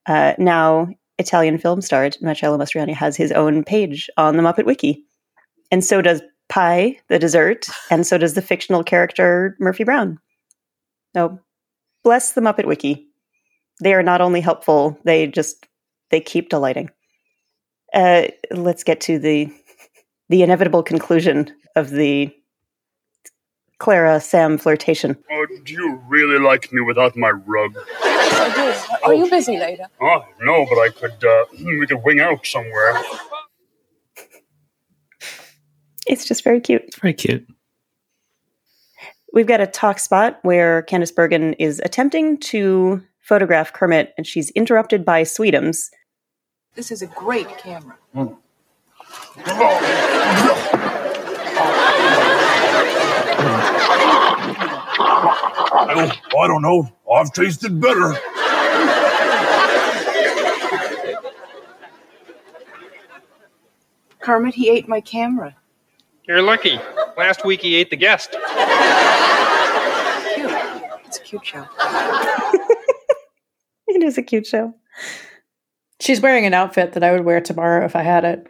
Uh, 0.07 0.35
now, 0.39 0.89
Italian 1.19 1.59
film 1.59 1.81
star 1.81 2.11
Marcello 2.21 2.57
Mastroianni 2.57 2.95
has 2.95 3.17
his 3.17 3.33
own 3.33 3.63
page 3.65 4.09
on 4.17 4.37
the 4.37 4.43
Muppet 4.43 4.65
Wiki, 4.65 5.05
and 5.71 5.85
so 5.85 6.01
does 6.03 6.23
Pie, 6.49 6.99
the 7.09 7.19
dessert, 7.19 7.67
and 7.91 8.07
so 8.07 8.19
does 8.19 8.35
the 8.35 8.43
fictional 8.43 8.83
character 8.83 9.57
Murphy 9.61 9.85
Brown. 9.85 10.19
So, 11.15 11.39
bless 12.03 12.33
the 12.33 12.41
Muppet 12.41 12.67
Wiki 12.67 13.11
they 13.81 13.95
are 13.95 14.03
not 14.03 14.21
only 14.21 14.41
helpful 14.41 14.99
they 15.05 15.27
just 15.27 15.67
they 16.11 16.21
keep 16.21 16.49
delighting 16.49 16.91
uh, 17.95 18.29
let's 18.53 18.85
get 18.85 19.01
to 19.01 19.19
the 19.19 19.53
the 20.29 20.43
inevitable 20.43 20.83
conclusion 20.83 21.53
of 21.75 21.91
the 21.91 22.33
clara 23.81 24.20
sam 24.20 24.57
flirtation 24.59 25.16
Oh, 25.33 25.47
do 25.64 25.72
you 25.72 26.01
really 26.07 26.39
like 26.39 26.70
me 26.72 26.81
without 26.83 27.16
my 27.16 27.31
rug? 27.31 27.72
I 28.03 28.53
do. 28.55 29.07
Are 29.07 29.14
you 29.14 29.28
busy 29.28 29.59
later? 29.59 29.87
Oh, 30.01 30.07
ah, 30.07 30.24
no, 30.41 30.66
but 30.68 30.78
I 30.78 30.91
could, 30.91 31.24
uh, 31.24 31.45
hmm, 31.57 31.78
we 31.81 31.87
could 31.87 32.03
wing 32.05 32.20
out 32.20 32.45
somewhere. 32.47 32.93
it's 36.07 36.24
just 36.26 36.45
very 36.45 36.61
cute 36.61 36.83
It's 36.87 36.99
very 36.99 37.14
cute. 37.14 37.47
we've 39.33 39.47
got 39.47 39.61
a 39.61 39.66
talk 39.66 39.99
spot 39.99 40.39
where 40.43 40.83
candice 40.83 41.14
bergen 41.14 41.55
is 41.55 41.81
attempting 41.85 42.39
to 42.53 43.03
photograph 43.20 43.72
kermit 43.72 44.12
and 44.16 44.26
she's 44.26 44.51
interrupted 44.51 45.05
by 45.05 45.22
sweetums 45.22 45.89
This 46.74 46.91
is 46.91 47.01
a 47.03 47.07
great 47.07 47.49
camera. 47.59 47.97
Hmm. 48.14 48.35
Oh, 49.47 49.78
I 50.70 50.70
don't, 55.95 56.12
I 56.38 56.47
don't 56.47 56.62
know. 56.62 56.88
I've 57.12 57.32
tasted 57.32 57.80
better. 57.80 58.14
Kermit, 64.20 64.55
he 64.55 64.68
ate 64.68 64.88
my 64.88 65.01
camera. 65.01 65.57
You're 66.24 66.43
lucky. 66.43 66.78
Last 67.16 67.45
week 67.45 67.62
he 67.62 67.74
ate 67.74 67.91
the 67.91 67.97
guest. 67.97 68.30
Cute. 70.34 70.53
It's 71.07 71.18
a 71.18 71.22
cute 71.22 71.45
show. 71.45 71.66
it 73.88 74.03
is 74.03 74.18
a 74.18 74.22
cute 74.22 74.47
show 74.47 74.74
She's 76.01 76.20
wearing 76.20 76.47
an 76.47 76.55
outfit 76.55 76.95
that 76.95 77.05
I 77.05 77.12
would 77.12 77.24
wear 77.24 77.41
tomorrow 77.43 77.84
if 77.84 77.95
I 77.95 78.03
had 78.03 78.24
it. 78.24 78.47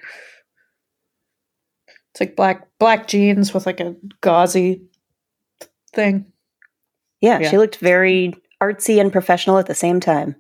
It's 2.12 2.20
like 2.20 2.36
black 2.36 2.68
black 2.78 3.09
jeans 3.09 3.53
with 3.53 3.66
like 3.66 3.80
a 3.80 3.97
gauzy 4.20 4.82
thing. 5.93 6.26
Yeah, 7.21 7.39
Yeah. 7.41 7.51
she 7.51 7.59
looked 7.59 7.77
very 7.77 8.35
artsy 8.62 9.01
and 9.01 9.12
professional 9.12 9.59
at 9.59 9.66
the 9.66 9.75
same 9.75 10.01
time. 10.01 10.37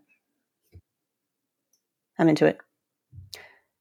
I'm 2.18 2.28
into 2.28 2.46
it. 2.46 2.58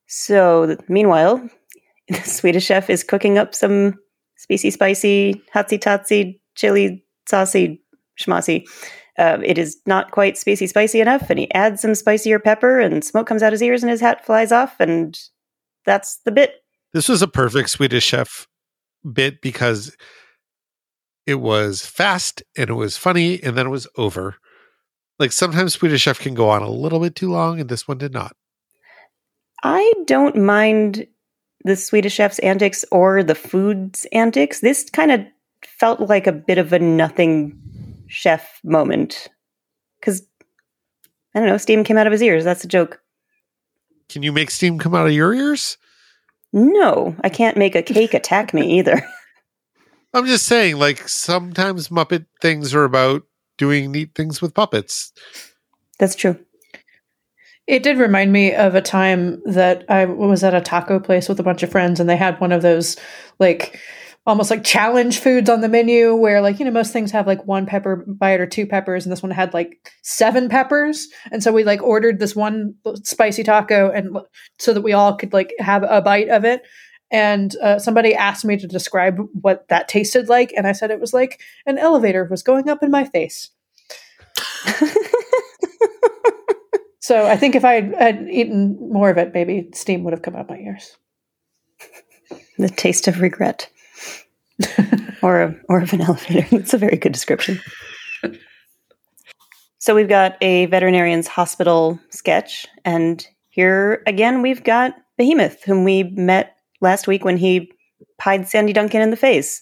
So, 0.07 0.77
meanwhile, 0.87 1.47
the 2.07 2.21
Swedish 2.21 2.65
chef 2.65 2.89
is 2.89 3.03
cooking 3.03 3.37
up 3.37 3.53
some 3.53 3.95
spicy, 4.37 4.71
spicy, 4.71 5.41
hotsy 5.53 5.79
totsy, 5.79 6.39
chili, 6.55 7.05
saucy, 7.27 7.81
schmossy. 8.19 8.65
Uh, 9.17 9.37
it 9.43 9.57
is 9.57 9.77
not 9.85 10.11
quite 10.11 10.37
spicy, 10.37 10.65
spicy 10.65 11.01
enough, 11.01 11.29
and 11.29 11.37
he 11.39 11.53
adds 11.53 11.81
some 11.81 11.93
spicier 11.93 12.39
pepper, 12.39 12.79
and 12.79 13.03
smoke 13.03 13.27
comes 13.27 13.43
out 13.43 13.51
his 13.51 13.61
ears, 13.61 13.83
and 13.83 13.89
his 13.89 13.99
hat 13.99 14.25
flies 14.25 14.51
off, 14.51 14.79
and 14.79 15.19
that's 15.85 16.19
the 16.23 16.31
bit. 16.31 16.53
This 16.93 17.09
was 17.09 17.21
a 17.21 17.27
perfect 17.27 17.69
Swedish 17.69 18.05
chef 18.05 18.47
bit 19.11 19.41
because 19.41 19.95
it 21.29 21.39
was 21.39 21.85
fast 21.85 22.41
and 22.57 22.71
it 22.71 22.73
was 22.73 22.97
funny 22.97 23.41
and 23.43 23.55
then 23.55 23.67
it 23.67 23.69
was 23.69 23.87
over. 23.97 24.37
Like 25.19 25.31
sometimes 25.31 25.73
Swedish 25.73 26.01
chef 26.01 26.19
can 26.19 26.33
go 26.33 26.49
on 26.49 26.63
a 26.63 26.69
little 26.69 26.99
bit 26.99 27.15
too 27.15 27.29
long 27.29 27.59
and 27.59 27.69
this 27.69 27.87
one 27.87 27.99
did 27.99 28.11
not. 28.11 28.35
I 29.63 29.93
don't 30.05 30.37
mind 30.37 31.05
the 31.65 31.75
Swedish 31.75 32.13
chef's 32.13 32.39
antics 32.39 32.83
or 32.91 33.21
the 33.21 33.35
food's 33.35 34.07
antics. 34.11 34.61
This 34.61 34.89
kind 34.89 35.11
of 35.11 35.21
felt 35.63 35.99
like 35.99 36.25
a 36.25 36.31
bit 36.31 36.57
of 36.57 36.73
a 36.73 36.79
nothing 36.79 37.55
chef 38.07 38.59
moment. 38.63 39.27
Because, 39.99 40.23
I 41.35 41.39
don't 41.39 41.47
know, 41.47 41.57
steam 41.57 41.83
came 41.83 41.97
out 41.97 42.07
of 42.07 42.11
his 42.11 42.23
ears. 42.23 42.43
That's 42.43 42.63
a 42.63 42.67
joke. 42.67 43.03
Can 44.07 44.23
you 44.23 44.31
make 44.31 44.49
steam 44.49 44.79
come 44.79 44.95
out 44.95 45.05
of 45.05 45.13
your 45.13 45.31
ears? 45.35 45.77
No, 46.53 47.15
I 47.23 47.29
can't 47.29 47.55
make 47.57 47.75
a 47.75 47.83
cake 47.83 48.15
attack 48.15 48.51
me 48.51 48.79
either. 48.79 48.99
I'm 50.13 50.25
just 50.25 50.45
saying, 50.45 50.77
like 50.77 51.07
sometimes 51.07 51.89
Muppet 51.89 52.25
things 52.41 52.73
are 52.73 52.83
about 52.83 53.23
doing 53.57 53.91
neat 53.91 54.15
things 54.15 54.41
with 54.41 54.53
puppets. 54.53 55.11
That's 55.99 56.15
true. 56.15 56.39
It 57.67 57.83
did 57.83 57.99
remind 57.99 58.31
me 58.31 58.55
of 58.55 58.73
a 58.73 58.81
time 58.81 59.43
that 59.45 59.85
I 59.89 60.05
was 60.05 60.43
at 60.43 60.55
a 60.55 60.61
taco 60.61 60.99
place 60.99 61.29
with 61.29 61.39
a 61.39 61.43
bunch 61.43 61.61
of 61.61 61.69
friends 61.69 61.99
and 61.99 62.09
they 62.09 62.17
had 62.17 62.39
one 62.39 62.51
of 62.51 62.63
those 62.63 62.97
like 63.37 63.79
almost 64.25 64.49
like 64.49 64.63
challenge 64.63 65.19
foods 65.19 65.49
on 65.49 65.61
the 65.61 65.69
menu 65.69 66.15
where 66.15 66.41
like 66.41 66.59
you 66.59 66.65
know 66.65 66.71
most 66.71 66.91
things 66.91 67.11
have 67.11 67.27
like 67.27 67.45
one 67.45 67.65
pepper 67.65 68.05
bite 68.07 68.39
or 68.39 68.45
two 68.45 68.65
peppers 68.65 69.05
and 69.05 69.11
this 69.11 69.23
one 69.23 69.31
had 69.31 69.53
like 69.53 69.91
seven 70.03 70.49
peppers 70.49 71.07
and 71.31 71.41
so 71.41 71.51
we 71.51 71.63
like 71.63 71.81
ordered 71.81 72.19
this 72.19 72.35
one 72.35 72.73
spicy 73.03 73.43
taco 73.43 73.89
and 73.91 74.17
so 74.57 74.73
that 74.73 74.81
we 74.81 74.93
all 74.93 75.15
could 75.15 75.33
like 75.33 75.53
have 75.59 75.83
a 75.83 76.01
bite 76.01 76.29
of 76.29 76.43
it 76.45 76.63
and 77.11 77.55
uh, 77.57 77.79
somebody 77.79 78.13
asked 78.13 78.45
me 78.45 78.57
to 78.57 78.67
describe 78.67 79.19
what 79.41 79.67
that 79.69 79.87
tasted 79.87 80.29
like 80.29 80.53
and 80.55 80.67
i 80.67 80.71
said 80.71 80.91
it 80.91 80.99
was 80.99 81.13
like 81.13 81.41
an 81.65 81.77
elevator 81.77 82.25
was 82.25 82.43
going 82.43 82.69
up 82.69 82.83
in 82.83 82.91
my 82.91 83.05
face 83.05 83.49
so 86.99 87.25
i 87.27 87.35
think 87.35 87.55
if 87.55 87.65
i 87.65 87.73
had, 87.73 87.93
had 87.95 88.27
eaten 88.29 88.77
more 88.91 89.09
of 89.09 89.17
it 89.17 89.33
maybe 89.33 89.69
steam 89.73 90.03
would 90.03 90.13
have 90.13 90.21
come 90.21 90.35
out 90.35 90.49
my 90.49 90.57
ears 90.57 90.97
The 92.59 92.67
taste 92.67 93.07
of 93.07 93.21
regret. 93.21 93.69
or, 95.23 95.55
or 95.69 95.81
of 95.81 95.93
an 95.93 96.01
elevator. 96.01 96.45
that's 96.51 96.73
a 96.73 96.77
very 96.77 96.97
good 96.97 97.13
description. 97.13 97.61
So 99.77 99.95
we've 99.95 100.09
got 100.09 100.35
a 100.41 100.65
veterinarian's 100.65 101.29
hospital 101.29 101.97
sketch, 102.09 102.67
and 102.83 103.25
here 103.47 104.03
again 104.05 104.41
we've 104.41 104.61
got 104.61 104.93
Behemoth, 105.17 105.63
whom 105.63 105.85
we 105.85 106.03
met 106.03 106.57
last 106.81 107.07
week 107.07 107.25
when 107.25 107.37
he 107.37 107.71
pied 108.17 108.47
Sandy 108.47 108.73
Duncan 108.73 109.01
in 109.01 109.09
the 109.09 109.17
face. 109.17 109.61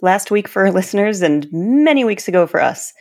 Last 0.00 0.30
week 0.30 0.48
for 0.48 0.70
listeners, 0.72 1.22
and 1.22 1.46
many 1.52 2.04
weeks 2.04 2.28
ago 2.28 2.46
for 2.46 2.60
us. 2.60 2.92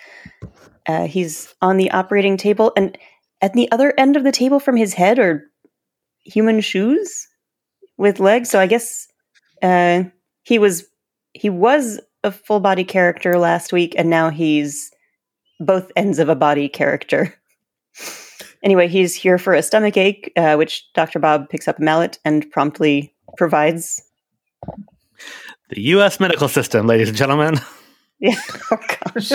Uh, 0.88 1.06
he's 1.06 1.54
on 1.62 1.78
the 1.78 1.92
operating 1.92 2.38
table, 2.38 2.72
and 2.76 2.98
at 3.42 3.54
the 3.54 3.72
other 3.72 3.94
end 3.98 4.16
of 4.16 4.24
the 4.24 4.32
table 4.32 4.60
from 4.60 4.76
his 4.76 4.94
head 4.94 5.20
are 5.20 5.44
human 6.24 6.62
shoes 6.62 7.28
with 7.98 8.20
legs. 8.20 8.50
So 8.50 8.60
I 8.60 8.68
guess 8.68 9.08
uh, 9.62 10.04
he 10.44 10.60
was 10.60 10.86
he 11.34 11.50
was 11.50 12.00
a 12.24 12.32
full 12.32 12.60
body 12.60 12.84
character 12.84 13.38
last 13.38 13.74
week, 13.74 13.94
and 13.98 14.10
now 14.10 14.30
he's 14.30 14.92
both 15.60 15.92
ends 15.96 16.20
of 16.20 16.30
a 16.30 16.36
body 16.36 16.68
character. 16.68 17.34
anyway, 18.64 18.88
he's 18.88 19.16
here 19.16 19.38
for 19.38 19.54
a 19.54 19.64
stomach 19.64 19.98
ache, 19.98 20.32
uh, 20.36 20.56
which 20.56 20.92
Dr. 20.94 21.20
Bob 21.20 21.50
picks 21.50 21.68
up 21.68 21.80
a 21.80 21.82
mallet 21.82 22.20
and 22.26 22.50
promptly 22.52 23.14
provides. 23.38 24.02
The 25.70 25.82
U.S. 25.82 26.20
medical 26.20 26.48
system, 26.48 26.88
ladies 26.88 27.10
and 27.10 27.18
gentlemen. 27.18 27.60
Yeah. 28.24 28.36
Oh 28.70 28.78
gosh. 29.16 29.32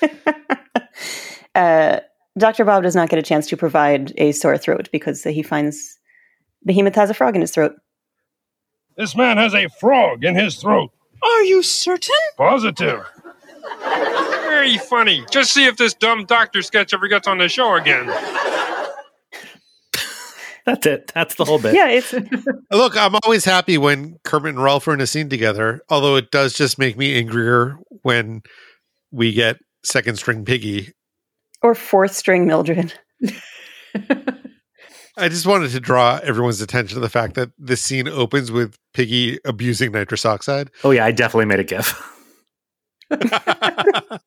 uh, 1.54 2.00
Dr. 2.38 2.64
Bob 2.64 2.84
does 2.84 2.96
not 2.96 3.10
get 3.10 3.18
a 3.18 3.22
chance 3.22 3.46
to 3.48 3.56
provide 3.58 4.14
a 4.16 4.32
sore 4.32 4.56
throat 4.56 4.88
because 4.92 5.22
he 5.24 5.42
finds 5.42 5.98
Behemoth 6.64 6.94
has 6.94 7.10
a 7.10 7.14
frog 7.14 7.34
in 7.34 7.42
his 7.42 7.50
throat. 7.50 7.72
This 8.96 9.14
man 9.14 9.36
has 9.36 9.54
a 9.54 9.68
frog 9.78 10.24
in 10.24 10.36
his 10.36 10.56
throat. 10.56 10.90
Are 11.22 11.42
you 11.42 11.62
certain? 11.62 12.14
Positive. 12.36 13.04
Very 13.80 14.78
funny. 14.78 15.24
Just 15.30 15.52
see 15.52 15.66
if 15.66 15.76
this 15.76 15.94
dumb 15.94 16.24
doctor 16.24 16.62
sketch 16.62 16.94
ever 16.94 17.08
gets 17.08 17.28
on 17.28 17.38
the 17.38 17.48
show 17.48 17.74
again. 17.74 18.06
That's 20.68 20.86
it. 20.86 21.10
That's 21.14 21.34
the 21.36 21.46
whole 21.46 21.58
bit. 21.58 21.74
Yeah, 21.74 21.88
it's 21.88 22.12
Look, 22.70 22.94
I'm 22.94 23.14
always 23.24 23.46
happy 23.46 23.78
when 23.78 24.18
Kermit 24.22 24.50
and 24.50 24.58
Rowlf 24.58 24.86
are 24.86 24.92
in 24.92 25.00
a 25.00 25.06
scene 25.06 25.30
together, 25.30 25.80
although 25.88 26.16
it 26.16 26.30
does 26.30 26.52
just 26.52 26.78
make 26.78 26.98
me 26.98 27.16
angrier 27.16 27.78
when 28.02 28.42
we 29.10 29.32
get 29.32 29.56
second 29.82 30.16
string 30.16 30.44
Piggy. 30.44 30.92
or 31.62 31.74
fourth 31.74 32.14
string 32.14 32.46
Mildred. 32.46 32.92
I 35.16 35.30
just 35.30 35.46
wanted 35.46 35.70
to 35.70 35.80
draw 35.80 36.20
everyone's 36.22 36.60
attention 36.60 36.96
to 36.96 37.00
the 37.00 37.08
fact 37.08 37.32
that 37.36 37.48
this 37.56 37.80
scene 37.80 38.06
opens 38.06 38.52
with 38.52 38.76
Piggy 38.92 39.38
abusing 39.46 39.92
nitrous 39.92 40.26
oxide. 40.26 40.70
Oh 40.84 40.90
yeah, 40.90 41.06
I 41.06 41.12
definitely 41.12 41.46
made 41.46 41.60
a 41.60 41.64
GIF. 41.64 41.98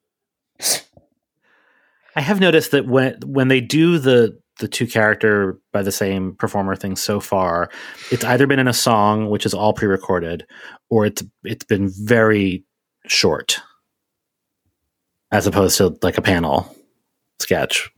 I 2.16 2.22
have 2.22 2.39
noticed 2.39 2.72
that 2.72 2.88
when 2.88 3.20
when 3.28 3.48
they 3.48 3.62
do 3.62 4.00
the 4.00 4.42
the 4.62 4.68
two 4.68 4.88
character 4.88 5.59
by 5.74 5.82
the 5.82 5.91
same 5.91 6.36
performer 6.36 6.76
thing 6.76 6.95
so 6.95 7.20
far, 7.20 7.70
it's 8.12 8.24
either 8.24 8.47
been 8.47 8.59
in 8.59 8.68
a 8.68 8.74
song, 8.74 9.30
which 9.30 9.45
is 9.45 9.53
all 9.53 9.74
pre-recorded, 9.74 10.45
or 10.89 11.05
it's 11.05 11.24
it's 11.43 11.66
been 11.66 11.89
very 11.89 12.64
short, 13.07 13.59
as 15.32 15.47
opposed 15.47 15.78
to 15.78 15.97
like 16.01 16.18
a 16.18 16.22
panel 16.22 16.74
sketch. 17.39 17.91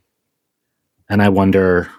And 1.09 1.21
I 1.21 1.29
wonder 1.29 1.91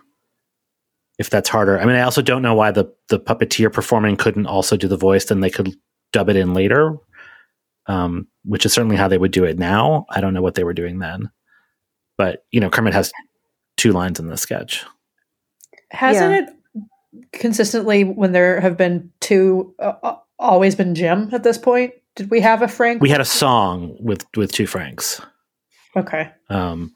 if 1.19 1.31
that's 1.31 1.49
harder. 1.49 1.79
I 1.79 1.85
mean, 1.85 1.97
I 1.97 2.03
also 2.03 2.23
don't 2.23 2.43
know 2.43 2.55
why 2.55 2.73
the 2.73 2.93
the 3.09 3.21
puppeteer 3.21 3.73
performing 3.73 4.17
couldn't 4.17 4.47
also 4.47 4.77
do 4.77 4.89
the 4.89 4.97
voice, 4.97 5.27
then 5.27 5.41
they 5.41 5.51
could 5.51 5.77
dub 6.13 6.29
it 6.29 6.37
in 6.37 6.55
later, 6.55 6.97
um, 7.87 8.27
which 8.45 8.67
is 8.67 8.73
certainly 8.73 8.97
how 8.97 9.09
they 9.09 9.19
would 9.19 9.33
do 9.33 9.45
it 9.45 9.59
now. 9.59 10.07
I 10.11 10.21
don't 10.21 10.35
know 10.35 10.43
what 10.43 10.55
they 10.55 10.65
were 10.65 10.75
doing 10.75 10.99
then, 10.99 11.31
but 12.17 12.45
you 12.51 12.61
know, 12.61 12.71
Kermit 12.71 12.95
has 12.95 13.13
two 13.77 13.93
lines 13.93 14.19
in 14.21 14.29
this 14.29 14.41
sketch. 14.41 14.85
Hasn't 15.91 16.33
it 16.35 16.55
consistently, 17.33 18.05
when 18.05 18.33
there 18.33 18.61
have 18.61 18.77
been 18.77 19.11
two, 19.21 19.75
uh, 19.79 19.95
uh, 20.03 20.17
always 20.39 20.75
been 20.75 20.95
Jim 20.95 21.29
at 21.33 21.43
this 21.45 21.59
point? 21.59 21.93
Did 22.17 22.31
we 22.31 22.41
have 22.41 22.63
a 22.63 22.69
Frank? 22.69 23.03
We 23.03 23.11
had 23.11 23.21
a 23.21 23.25
song 23.25 23.97
with 24.01 24.25
with 24.37 24.53
two 24.53 24.67
Franks, 24.67 25.21
Okay. 25.97 26.31
um, 26.49 26.95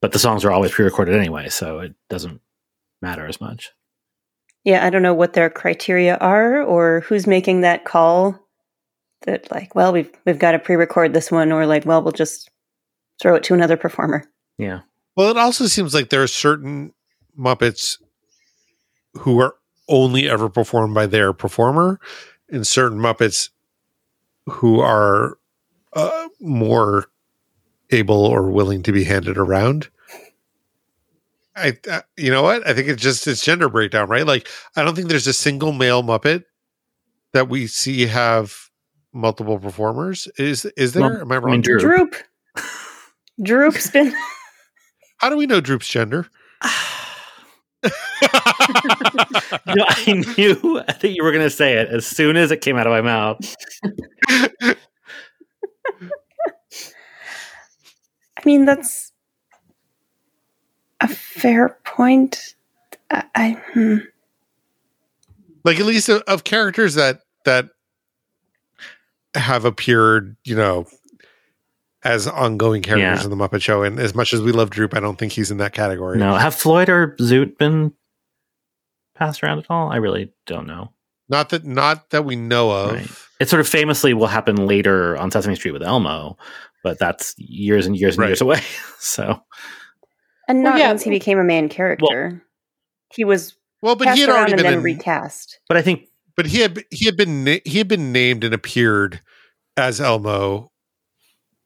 but 0.00 0.12
the 0.12 0.18
songs 0.18 0.44
are 0.44 0.50
always 0.50 0.72
pre-recorded 0.72 1.14
anyway, 1.14 1.48
so 1.48 1.80
it 1.80 1.94
doesn't 2.08 2.40
matter 3.00 3.26
as 3.26 3.40
much. 3.40 3.70
Yeah, 4.64 4.84
I 4.84 4.90
don't 4.90 5.02
know 5.02 5.14
what 5.14 5.32
their 5.32 5.48
criteria 5.50 6.16
are 6.16 6.62
or 6.62 7.00
who's 7.00 7.26
making 7.26 7.62
that 7.62 7.84
call 7.84 8.38
that 9.22 9.50
like, 9.50 9.74
well, 9.74 9.92
we've 9.92 10.10
we've 10.26 10.38
got 10.38 10.52
to 10.52 10.58
pre-record 10.58 11.14
this 11.14 11.30
one 11.30 11.52
or 11.52 11.66
like, 11.66 11.86
well, 11.86 12.02
we'll 12.02 12.12
just 12.12 12.50
throw 13.20 13.34
it 13.36 13.44
to 13.44 13.54
another 13.54 13.76
performer. 13.76 14.24
Yeah. 14.58 14.80
Well, 15.16 15.30
it 15.30 15.36
also 15.36 15.66
seems 15.66 15.94
like 15.94 16.08
there 16.10 16.22
are 16.22 16.26
certain 16.28 16.92
Muppets 17.38 17.98
who 19.18 19.40
are 19.40 19.56
only 19.88 20.28
ever 20.28 20.48
performed 20.48 20.94
by 20.94 21.06
their 21.06 21.32
performer, 21.32 21.98
and 22.48 22.66
certain 22.66 22.98
Muppets 22.98 23.50
who 24.46 24.80
are 24.80 25.38
uh, 25.94 26.28
more 26.40 27.06
able 27.90 28.24
or 28.24 28.50
willing 28.50 28.82
to 28.84 28.92
be 28.92 29.04
handed 29.04 29.36
around. 29.36 29.88
I, 31.56 31.76
uh, 31.90 32.02
you 32.16 32.30
know 32.30 32.42
what? 32.42 32.66
I 32.66 32.72
think 32.72 32.88
it's 32.88 33.02
just 33.02 33.26
it's 33.26 33.44
gender 33.44 33.68
breakdown, 33.68 34.08
right? 34.08 34.24
Like, 34.26 34.48
I 34.76 34.82
don't 34.84 34.94
think 34.94 35.08
there's 35.08 35.26
a 35.26 35.32
single 35.32 35.72
male 35.72 36.02
Muppet 36.02 36.44
that 37.32 37.48
we 37.48 37.66
see 37.66 38.06
have 38.06 38.54
multiple 39.12 39.58
performers. 39.58 40.28
Is 40.38 40.64
is 40.76 40.92
there? 40.92 41.02
Well, 41.02 41.20
Am 41.22 41.32
I 41.32 41.34
I 41.34 41.38
wrong? 41.38 41.50
mean, 41.52 41.60
Droop. 41.62 42.14
Droop's 43.42 43.90
been 43.90 44.14
How 45.20 45.28
do 45.28 45.36
we 45.36 45.46
know 45.46 45.60
Droop's 45.60 45.88
gender? 45.88 46.26
You 47.82 49.74
know, 49.74 49.86
I 49.88 50.12
knew 50.36 50.82
that 50.86 51.02
you 51.02 51.24
were 51.24 51.32
going 51.32 51.44
to 51.44 51.50
say 51.50 51.74
it 51.74 51.88
as 51.88 52.06
soon 52.06 52.36
as 52.36 52.50
it 52.50 52.60
came 52.60 52.76
out 52.76 52.86
of 52.86 52.90
my 52.90 53.00
mouth. 53.00 53.56
I 54.60 54.76
mean, 58.44 58.66
that's 58.66 59.12
a 61.00 61.08
fair 61.08 61.78
point. 61.84 62.54
I, 63.10 63.24
I 63.34 63.50
hmm. 63.72 63.96
like 65.64 65.80
at 65.80 65.86
least 65.86 66.10
of, 66.10 66.22
of 66.22 66.44
characters 66.44 66.94
that 66.94 67.20
that 67.44 67.70
have 69.34 69.64
appeared, 69.64 70.36
you 70.44 70.56
know, 70.56 70.86
as 72.04 72.26
ongoing 72.26 72.82
characters 72.82 73.20
Yeah. 73.20 73.24
in 73.24 73.30
the 73.30 73.36
Muppet 73.36 73.60
Show. 73.62 73.82
And 73.82 73.98
as 73.98 74.14
much 74.14 74.32
as 74.32 74.40
we 74.40 74.52
love 74.52 74.70
Droop, 74.70 74.94
I 74.94 75.00
don't 75.00 75.18
think 75.18 75.32
he's 75.32 75.50
in 75.50 75.58
that 75.58 75.72
category. 75.72 76.18
No, 76.18 76.34
have 76.36 76.54
Floyd 76.54 76.88
or 76.88 77.14
Zoot 77.20 77.58
been 77.58 77.92
passed 79.14 79.42
around 79.42 79.58
at 79.58 79.66
all? 79.70 79.90
I 79.92 79.96
really 79.96 80.32
don't 80.46 80.66
know. 80.66 80.92
Not 81.28 81.50
that 81.50 81.64
not 81.64 82.10
that 82.10 82.24
we 82.24 82.36
know 82.36 82.70
of. 82.72 82.92
Right. 82.94 83.10
It 83.38 83.48
sort 83.48 83.60
of 83.60 83.68
famously 83.68 84.14
will 84.14 84.26
happen 84.26 84.56
later 84.66 85.16
on 85.16 85.30
Sesame 85.30 85.54
Street 85.54 85.70
with 85.72 85.82
Elmo, 85.82 86.36
but 86.82 86.98
that's 86.98 87.34
years 87.38 87.86
and 87.86 87.96
years 87.96 88.16
and 88.18 88.26
years 88.26 88.40
away. 88.40 88.60
So 88.98 89.40
and 90.48 90.62
Well, 90.62 90.72
not 90.72 90.78
yeah. 90.80 90.88
once 90.88 91.02
he 91.02 91.10
became 91.10 91.38
a 91.38 91.44
main 91.44 91.68
character. 91.68 92.42
he 93.14 93.24
was 93.24 93.54
well, 93.82 93.94
but 93.96 94.06
passed 94.06 94.16
he 94.16 94.22
had 94.22 94.30
already 94.30 94.52
and 94.52 94.58
been 94.58 94.64
then 94.66 94.78
in- 94.78 94.82
recast. 94.82 95.58
But 95.68 95.76
I 95.76 95.82
think 95.82 96.06
But 96.36 96.46
he 96.46 96.58
had 96.60 96.84
he 96.90 97.06
had 97.06 97.16
been 97.16 97.46
he 97.64 97.78
had 97.78 97.88
been 97.88 98.12
named 98.12 98.42
and 98.44 98.52
appeared 98.52 99.20
as 99.76 100.00
Elmo 100.00 100.69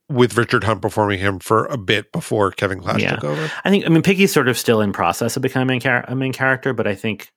with 0.09 0.37
Richard 0.37 0.65
Hunt 0.65 0.83
performing 0.83 1.19
him 1.19 1.39
for 1.39 1.65
a 1.67 1.77
bit 1.79 2.13
before 2.13 2.51
Kevin 2.51 2.81
Clash 2.81 3.01
Yeah. 3.03 3.15
took 3.17 3.25
over. 3.25 3.51
I 3.65 3.71
think 3.71 3.87
I 3.87 3.89
mean 3.89 4.03
Piggy's 4.03 4.33
sort 4.33 4.49
of 4.49 4.59
still 4.59 4.81
in 4.81 4.93
process 4.93 5.37
of 5.37 5.43
becoming 5.43 5.81
char- 5.81 6.05
a 6.09 6.15
main 6.15 6.33
character, 6.33 6.73
but 6.73 6.87
I 6.87 6.95
think 6.95 7.31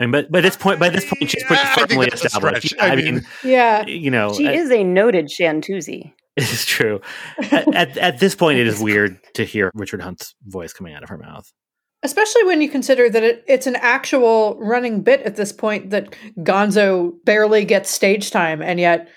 I 0.00 0.04
mean, 0.04 0.12
but 0.12 0.30
by 0.30 0.40
this 0.40 0.56
point, 0.56 0.78
by 0.78 0.90
this 0.90 1.04
point, 1.04 1.28
she's 1.28 1.42
pretty 1.44 1.60
I 1.62 1.74
firmly 1.86 2.06
that's 2.08 2.24
established. 2.24 2.72
I 2.80 2.90
I, 2.90 2.96
mean- 2.96 3.14
mean, 3.16 3.26
Yeah. 3.42 3.84
you 3.86 4.10
know, 4.12 4.32
She 4.32 4.46
I- 4.46 4.52
is 4.52 4.70
a 4.70 4.84
noted 4.84 5.28
chanteuse. 5.28 5.88
It 6.38 6.44
is 6.52 6.64
true. 6.64 7.00
at, 7.50 7.74
at, 7.74 7.98
at 7.98 8.20
this 8.20 8.36
point, 8.36 8.60
it 8.60 8.68
is 8.68 8.78
weird 8.80 9.18
to 9.34 9.42
hear 9.44 9.72
Richard 9.74 10.00
Hunt's 10.00 10.36
voice 10.46 10.72
coming 10.72 10.94
out 10.94 11.02
of 11.02 11.08
her 11.08 11.18
mouth. 11.18 11.52
Especially 12.04 12.44
when 12.44 12.62
you 12.62 12.68
consider 12.70 13.10
that 13.10 13.24
it, 13.24 13.44
it's 13.48 13.66
an 13.66 13.74
actual 13.74 14.56
running 14.60 15.00
bit 15.02 15.20
at 15.22 15.34
this 15.34 15.50
point 15.50 15.90
that 15.90 16.14
Gonzo 16.38 17.14
barely 17.24 17.64
gets 17.64 17.90
stage 17.90 18.30
time, 18.30 18.62
and 18.62 18.78
yet 18.78 19.08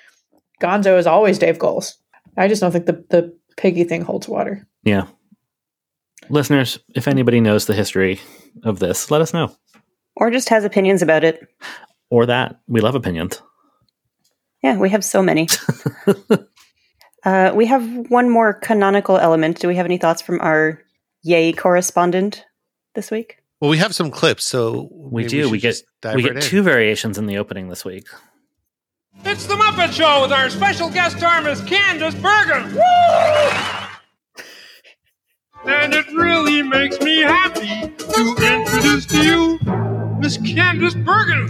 Gonzo 0.64 0.98
is 0.98 1.06
always 1.06 1.38
Dave 1.38 1.60
Goelz. 1.60 1.94
I 2.38 2.48
just 2.48 2.62
don't 2.62 2.72
think 2.72 2.86
the, 2.86 3.04
the 3.10 3.38
piggy 3.58 3.84
thing 3.84 4.02
holds 4.02 4.28
water. 4.28 4.68
Yeah. 4.84 5.08
Listeners, 6.30 6.80
if 6.96 7.08
anybody 7.08 7.42
knows 7.42 7.66
the 7.66 7.74
history 7.74 8.20
of 8.64 8.80
this, 8.80 9.12
let 9.12 9.22
us 9.22 9.34
know. 9.34 9.56
Or 10.16 10.30
just 10.32 10.50
has 10.50 10.64
opinions 10.64 11.02
about 11.02 11.24
it. 11.24 11.42
Or 12.10 12.26
that. 12.26 12.60
We 12.68 12.82
love 12.82 12.96
opinions. 12.96 13.42
Yeah, 14.64 14.78
we 14.78 14.90
have 14.90 15.04
so 15.04 15.22
many. 15.24 15.48
uh, 17.24 17.52
we 17.56 17.66
have 17.66 18.10
one 18.10 18.30
more 18.30 18.54
canonical 18.54 19.18
element. 19.18 19.60
Do 19.60 19.68
we 19.68 19.76
have 19.76 19.86
any 19.86 19.98
thoughts 19.98 20.22
from 20.22 20.40
our 20.42 20.82
Yay 21.24 21.54
correspondent 21.54 22.46
this 22.96 23.12
week? 23.12 23.38
Well, 23.60 23.70
we 23.70 23.78
have 23.78 23.94
some 23.96 24.10
clips, 24.12 24.44
so 24.46 24.90
We 24.92 25.26
do. 25.26 25.44
should 25.44 25.52
We 25.52 25.60
get 25.60 25.76
we 26.04 26.10
right 26.10 26.24
get 26.24 26.36
in. 26.38 26.42
two 26.42 26.64
variations 26.64 27.18
in 27.18 27.26
the 27.28 27.38
opening 27.38 27.70
this 27.70 27.86
week. 27.86 28.08
It's 29.20 29.46
the 29.46 29.56
Muppet 29.56 29.92
Show 29.92 30.22
with 30.24 30.32
our 30.32 30.50
special 30.50 30.90
guest 30.90 31.18
star, 31.18 31.42
Miss 31.42 31.62
Candice 31.62 32.20
Bergen. 32.22 32.74
Woo! 32.74 32.82
And 35.66 35.94
it 35.94 36.08
really 36.08 36.64
makes 36.64 37.00
me 37.02 37.20
happy 37.20 37.90
to 37.90 38.36
introduce 38.42 39.06
to 39.08 39.24
you 39.24 39.60
Miss 40.20 40.38
Candice 40.38 40.96
Bergen. 41.06 41.50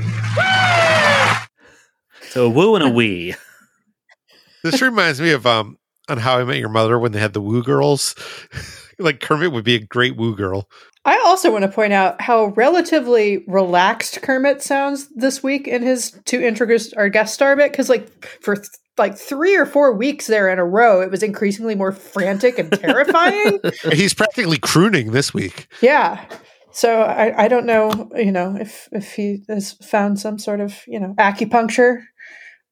So 2.30 2.45
a 2.47 2.49
woo 2.49 2.76
and 2.76 2.84
a 2.84 2.89
wee. 2.89 3.36
This 4.64 4.82
reminds 4.82 5.22
me 5.22 5.32
of 5.32 5.45
um 5.45 5.78
on 6.09 6.18
How 6.18 6.39
I 6.39 6.43
Met 6.43 6.57
Your 6.57 6.70
Mother 6.70 6.99
when 6.99 7.14
they 7.14 7.20
had 7.20 7.34
the 7.34 7.41
Woo 7.41 7.64
Girls. 7.64 8.16
Like 9.01 9.19
Kermit 9.19 9.51
would 9.51 9.63
be 9.63 9.75
a 9.75 9.85
great 9.85 10.15
Woo 10.15 10.35
Girl. 10.35 10.67
I 11.03 11.17
also 11.25 11.51
want 11.51 11.63
to 11.63 11.71
point 11.71 11.93
out 11.93 12.21
how 12.21 12.47
relatively 12.47 13.43
relaxed 13.47 14.21
Kermit 14.21 14.61
sounds 14.61 15.07
this 15.15 15.41
week 15.41 15.67
in 15.67 15.81
his 15.81 16.19
to 16.25 16.41
introduce 16.45 16.93
our 16.93 17.09
guest 17.09 17.33
star 17.33 17.55
bit 17.55 17.71
because 17.71 17.89
like 17.89 18.09
for 18.41 18.55
th- 18.55 18.67
like 18.97 19.17
three 19.17 19.55
or 19.57 19.65
four 19.65 19.93
weeks 19.95 20.27
there 20.27 20.47
in 20.49 20.59
a 20.59 20.65
row, 20.65 21.01
it 21.01 21.09
was 21.09 21.23
increasingly 21.23 21.73
more 21.73 21.91
frantic 21.91 22.59
and 22.59 22.71
terrifying. 22.71 23.59
He's 23.91 24.13
practically 24.13 24.59
crooning 24.59 25.11
this 25.11 25.33
week. 25.33 25.67
yeah. 25.81 26.23
So 26.73 27.01
I, 27.01 27.45
I 27.45 27.47
don't 27.49 27.65
know, 27.65 28.09
you 28.15 28.31
know, 28.31 28.55
if 28.57 28.87
if 28.91 29.13
he 29.13 29.43
has 29.49 29.73
found 29.73 30.19
some 30.19 30.39
sort 30.39 30.61
of, 30.61 30.81
you 30.87 30.99
know, 30.99 31.13
acupuncture. 31.17 32.03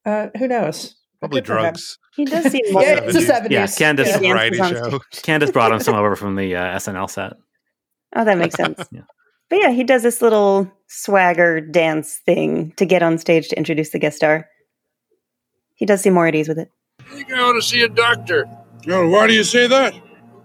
Uh, 0.06 0.28
who 0.38 0.48
knows? 0.48 0.96
Probably 1.18 1.40
Good 1.42 1.48
for 1.48 1.56
him. 1.56 1.62
drugs. 1.64 1.98
He 2.20 2.26
does 2.26 2.52
seem 2.52 2.70
more. 2.72 2.82
Yeah, 2.82 3.00
it's 3.02 3.14
the 3.14 3.20
70s. 3.32 3.50
Yeah, 3.50 3.64
Candice, 3.64 4.06
Yeah. 4.06 4.18
Variety 4.18 4.58
Dances 4.58 4.90
show. 4.90 4.98
Candice 5.14 5.52
brought 5.52 5.72
him 5.72 5.80
some 5.80 5.94
over 5.94 6.14
from 6.16 6.36
the 6.36 6.54
uh, 6.54 6.76
SNL 6.76 7.08
set. 7.08 7.32
Oh, 8.14 8.24
that 8.24 8.36
makes 8.36 8.56
sense. 8.56 8.78
Yeah. 8.92 9.02
But 9.48 9.60
yeah, 9.60 9.70
he 9.70 9.82
does 9.84 10.02
this 10.02 10.20
little 10.20 10.70
swagger 10.86 11.60
dance 11.62 12.20
thing 12.26 12.72
to 12.76 12.84
get 12.84 13.02
on 13.02 13.16
stage 13.16 13.48
to 13.48 13.56
introduce 13.56 13.90
the 13.90 13.98
guest 13.98 14.18
star. 14.18 14.46
He 15.76 15.86
does 15.86 16.02
seem 16.02 16.12
more 16.12 16.26
at 16.26 16.34
ease 16.34 16.46
with 16.46 16.58
it. 16.58 16.70
I 17.00 17.14
think 17.14 17.32
I 17.32 17.40
ought 17.40 17.54
to 17.54 17.62
see 17.62 17.82
a 17.82 17.88
doctor. 17.88 18.44
Oh, 18.88 19.08
why 19.08 19.26
do 19.26 19.32
you 19.32 19.44
say 19.44 19.66
that? 19.66 19.94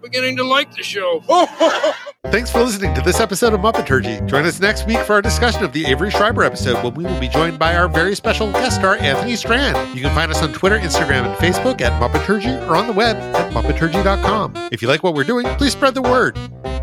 Beginning 0.06 0.38
to 0.38 0.44
like 0.44 0.72
the 0.76 0.84
show. 0.84 1.24
Thanks 2.32 2.52
for 2.52 2.62
listening 2.62 2.94
to 2.94 3.02
this 3.02 3.20
episode 3.20 3.54
of 3.54 3.62
Muppeturgy. 3.62 4.24
Join 4.28 4.46
us 4.46 4.60
next 4.60 4.86
week 4.86 5.00
for 5.00 5.14
our 5.14 5.22
discussion 5.22 5.64
of 5.64 5.74
the 5.74 5.84
Avery 5.88 6.12
Schreiber 6.12 6.44
episode 6.44 6.84
when 6.84 6.94
we 6.94 7.06
will 7.06 7.20
be 7.20 7.28
joined 7.28 7.58
by 7.58 7.76
our 7.76 7.88
very 7.88 8.14
special 8.14 8.52
guest 8.52 8.76
star, 8.76 8.98
Anthony 8.98 9.36
Strand. 9.36 9.98
You 9.98 10.04
can 10.04 10.14
find 10.14 10.30
us 10.30 10.44
on 10.44 10.54
Twitter, 10.54 10.78
Instagram, 10.78 11.26
and 11.26 11.36
Facebook 11.38 11.82
at 11.82 12.00
Muppeturgy 12.00 12.56
or 12.70 12.76
on 12.76 12.86
the 12.86 12.94
web 12.94 13.16
at 13.16 13.52
Muppeturgy.com. 13.52 14.70
If 14.72 14.84
you 14.84 14.88
like 14.88 15.02
what 15.02 15.16
we're 15.16 15.24
doing, 15.24 15.48
please 15.58 15.72
spread 15.72 15.96
the 15.96 16.04
word. 16.04 16.38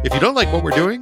If 0.04 0.12
you 0.12 0.18
don't 0.18 0.34
like 0.34 0.52
what 0.52 0.64
we're 0.64 0.72
doing, 0.72 0.98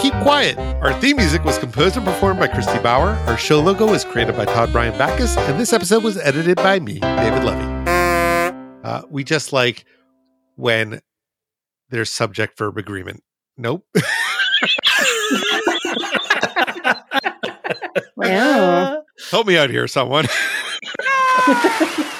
keep 0.00 0.12
quiet. 0.22 0.56
Our 0.80 0.94
theme 1.00 1.16
music 1.16 1.42
was 1.42 1.58
composed 1.58 1.96
and 1.96 2.06
performed 2.06 2.38
by 2.38 2.46
Christy 2.46 2.78
Bauer. 2.78 3.14
Our 3.26 3.36
show 3.36 3.60
logo 3.60 3.90
was 3.90 4.04
created 4.04 4.36
by 4.36 4.44
Todd 4.44 4.70
Bryan 4.70 4.96
Backus, 4.96 5.36
and 5.36 5.58
this 5.58 5.72
episode 5.72 6.04
was 6.04 6.18
edited 6.18 6.58
by 6.58 6.78
me, 6.78 7.00
David 7.00 7.42
Levy. 7.42 7.64
Uh, 8.84 9.02
we 9.10 9.24
just 9.24 9.52
like 9.52 9.84
when 10.54 11.00
there's 11.90 12.10
subject 12.10 12.58
verb 12.58 12.76
agreement. 12.78 13.22
Nope. 13.56 13.86
Wow. 18.18 19.04
Help 19.30 19.46
me 19.46 19.56
out 19.56 19.70
here, 19.70 19.86
someone. 19.86 20.26